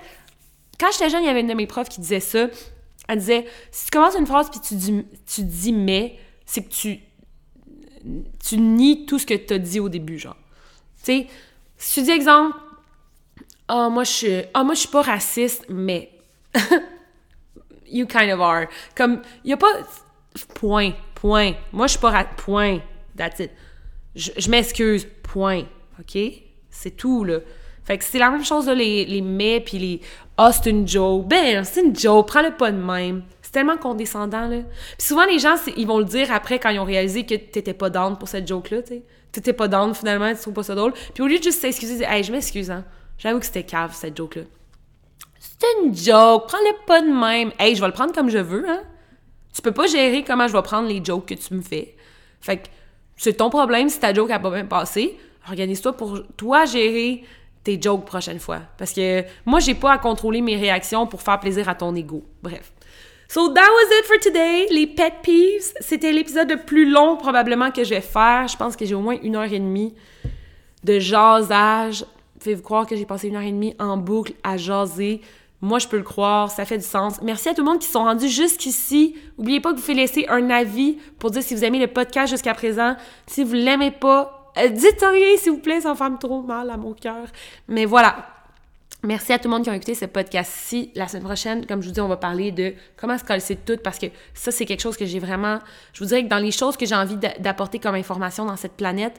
[0.78, 2.48] quand j'étais jeune, il y avait une de mes profs qui disait ça.
[3.10, 6.16] Elle disait si tu commences une phrase puis tu dis, tu dis mais,
[6.46, 7.00] c'est que tu,
[8.38, 10.36] tu nies tout ce que tu as dit au début, genre.
[11.02, 11.26] Tu sais,
[11.76, 12.56] si tu dis exemple,
[13.66, 16.12] ah, moi, je suis, ah, moi, je suis pas raciste, mais.
[17.88, 18.66] you kind of are.
[18.94, 19.72] Comme, il y a pas.
[20.54, 21.54] Point, point.
[21.72, 22.36] Moi, je suis pas raciste.
[22.36, 22.78] Point.
[23.16, 23.50] That's it.
[24.14, 25.04] Je, m'excuse.
[25.24, 25.64] Point.
[25.98, 26.16] OK?
[26.70, 27.40] C'est tout, là.
[27.82, 30.00] Fait que c'est la même chose, là, les, les mais puis les
[30.42, 31.28] ah, c'est une joke.
[31.28, 32.28] Ben, c'est une joke.
[32.28, 33.24] Prends-le pas de même.
[33.42, 34.60] C'est tellement condescendant, là.
[34.96, 37.74] Puis souvent, les gens, ils vont le dire après quand ils ont réalisé que t'étais
[37.74, 39.02] pas down pour cette joke-là, tu sais.
[39.32, 40.94] T'étais pas down, finalement, tu trouves pas ça drôle.
[41.12, 42.86] Puis au lieu de juste s'excuser, dire, hey, je m'excuse, hein.
[43.18, 44.44] J'avoue que c'était cave, cette joke-là.
[45.38, 47.52] C'est une joke, prends-le pas de même.
[47.58, 48.80] Hey, je vais le prendre comme je veux, hein.
[49.54, 51.96] Tu peux pas gérer comment je vais prendre les jokes que tu me fais.
[52.40, 52.68] Fait que
[53.18, 55.18] c'est ton problème si ta joke a pas bien passé.
[55.50, 57.24] Organise-toi pour toi gérer
[57.64, 58.60] tes jokes prochaine fois.
[58.78, 62.24] Parce que moi, j'ai pas à contrôler mes réactions pour faire plaisir à ton ego.
[62.42, 62.72] Bref.
[63.28, 65.72] So that was it for today, les pet peeves.
[65.80, 68.48] C'était l'épisode le plus long probablement que je vais faire.
[68.48, 69.94] Je pense que j'ai au moins une heure et demie
[70.82, 72.04] de jasage
[72.40, 75.20] Faites-vous croire que j'ai passé une heure et demie en boucle à jaser.
[75.60, 77.20] Moi, je peux le croire, ça fait du sens.
[77.22, 79.14] Merci à tout le monde qui sont rendus jusqu'ici.
[79.36, 82.30] N'oubliez pas que vous pouvez laisser un avis pour dire si vous aimez le podcast
[82.30, 82.96] jusqu'à présent.
[83.26, 86.76] Si vous l'aimez pas, dites rien, s'il vous plaît, ça me fait trop mal à
[86.76, 87.26] mon cœur.
[87.68, 88.26] Mais voilà.
[89.02, 90.90] Merci à tout le monde qui a écouté ce podcast-ci.
[90.94, 93.78] La semaine prochaine, comme je vous dis, on va parler de comment se coller tout
[93.82, 95.58] parce que ça, c'est quelque chose que j'ai vraiment.
[95.94, 98.74] Je vous dirais que dans les choses que j'ai envie d'apporter comme information dans cette
[98.74, 99.18] planète,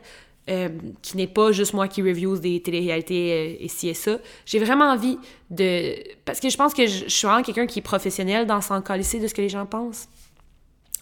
[0.49, 0.69] euh,
[1.03, 4.17] qui n'est pas juste moi qui reviews des télé-réalités euh, et ci et ça.
[4.45, 5.19] J'ai vraiment envie
[5.51, 5.95] de...
[6.25, 9.19] Parce que je pense que je, suis vraiment quelqu'un qui est professionnel dans s'en colisser
[9.19, 10.09] de ce que les gens pensent.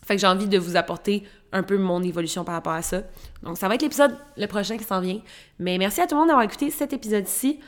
[0.06, 3.01] Fait que j'ai envie de vous apporter un peu mon évolution par rapport à ça.
[3.43, 5.19] Donc ça va être l'épisode le prochain qui s'en vient.
[5.59, 7.59] Mais merci à tout le monde d'avoir écouté cet épisode-ci.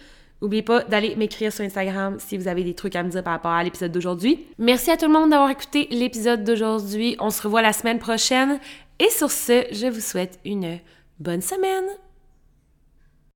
[0.42, 3.34] N'oubliez pas d'aller m'écrire sur Instagram si vous avez des trucs à me dire par
[3.34, 4.48] rapport à l'épisode d'aujourd'hui.
[4.58, 7.16] Merci à tout le monde d'avoir écouté l'épisode d'aujourd'hui.
[7.20, 8.60] On se revoit la semaine prochaine.
[9.00, 10.80] Et sur ce, je vous souhaite une
[11.22, 11.86] Bonne semaine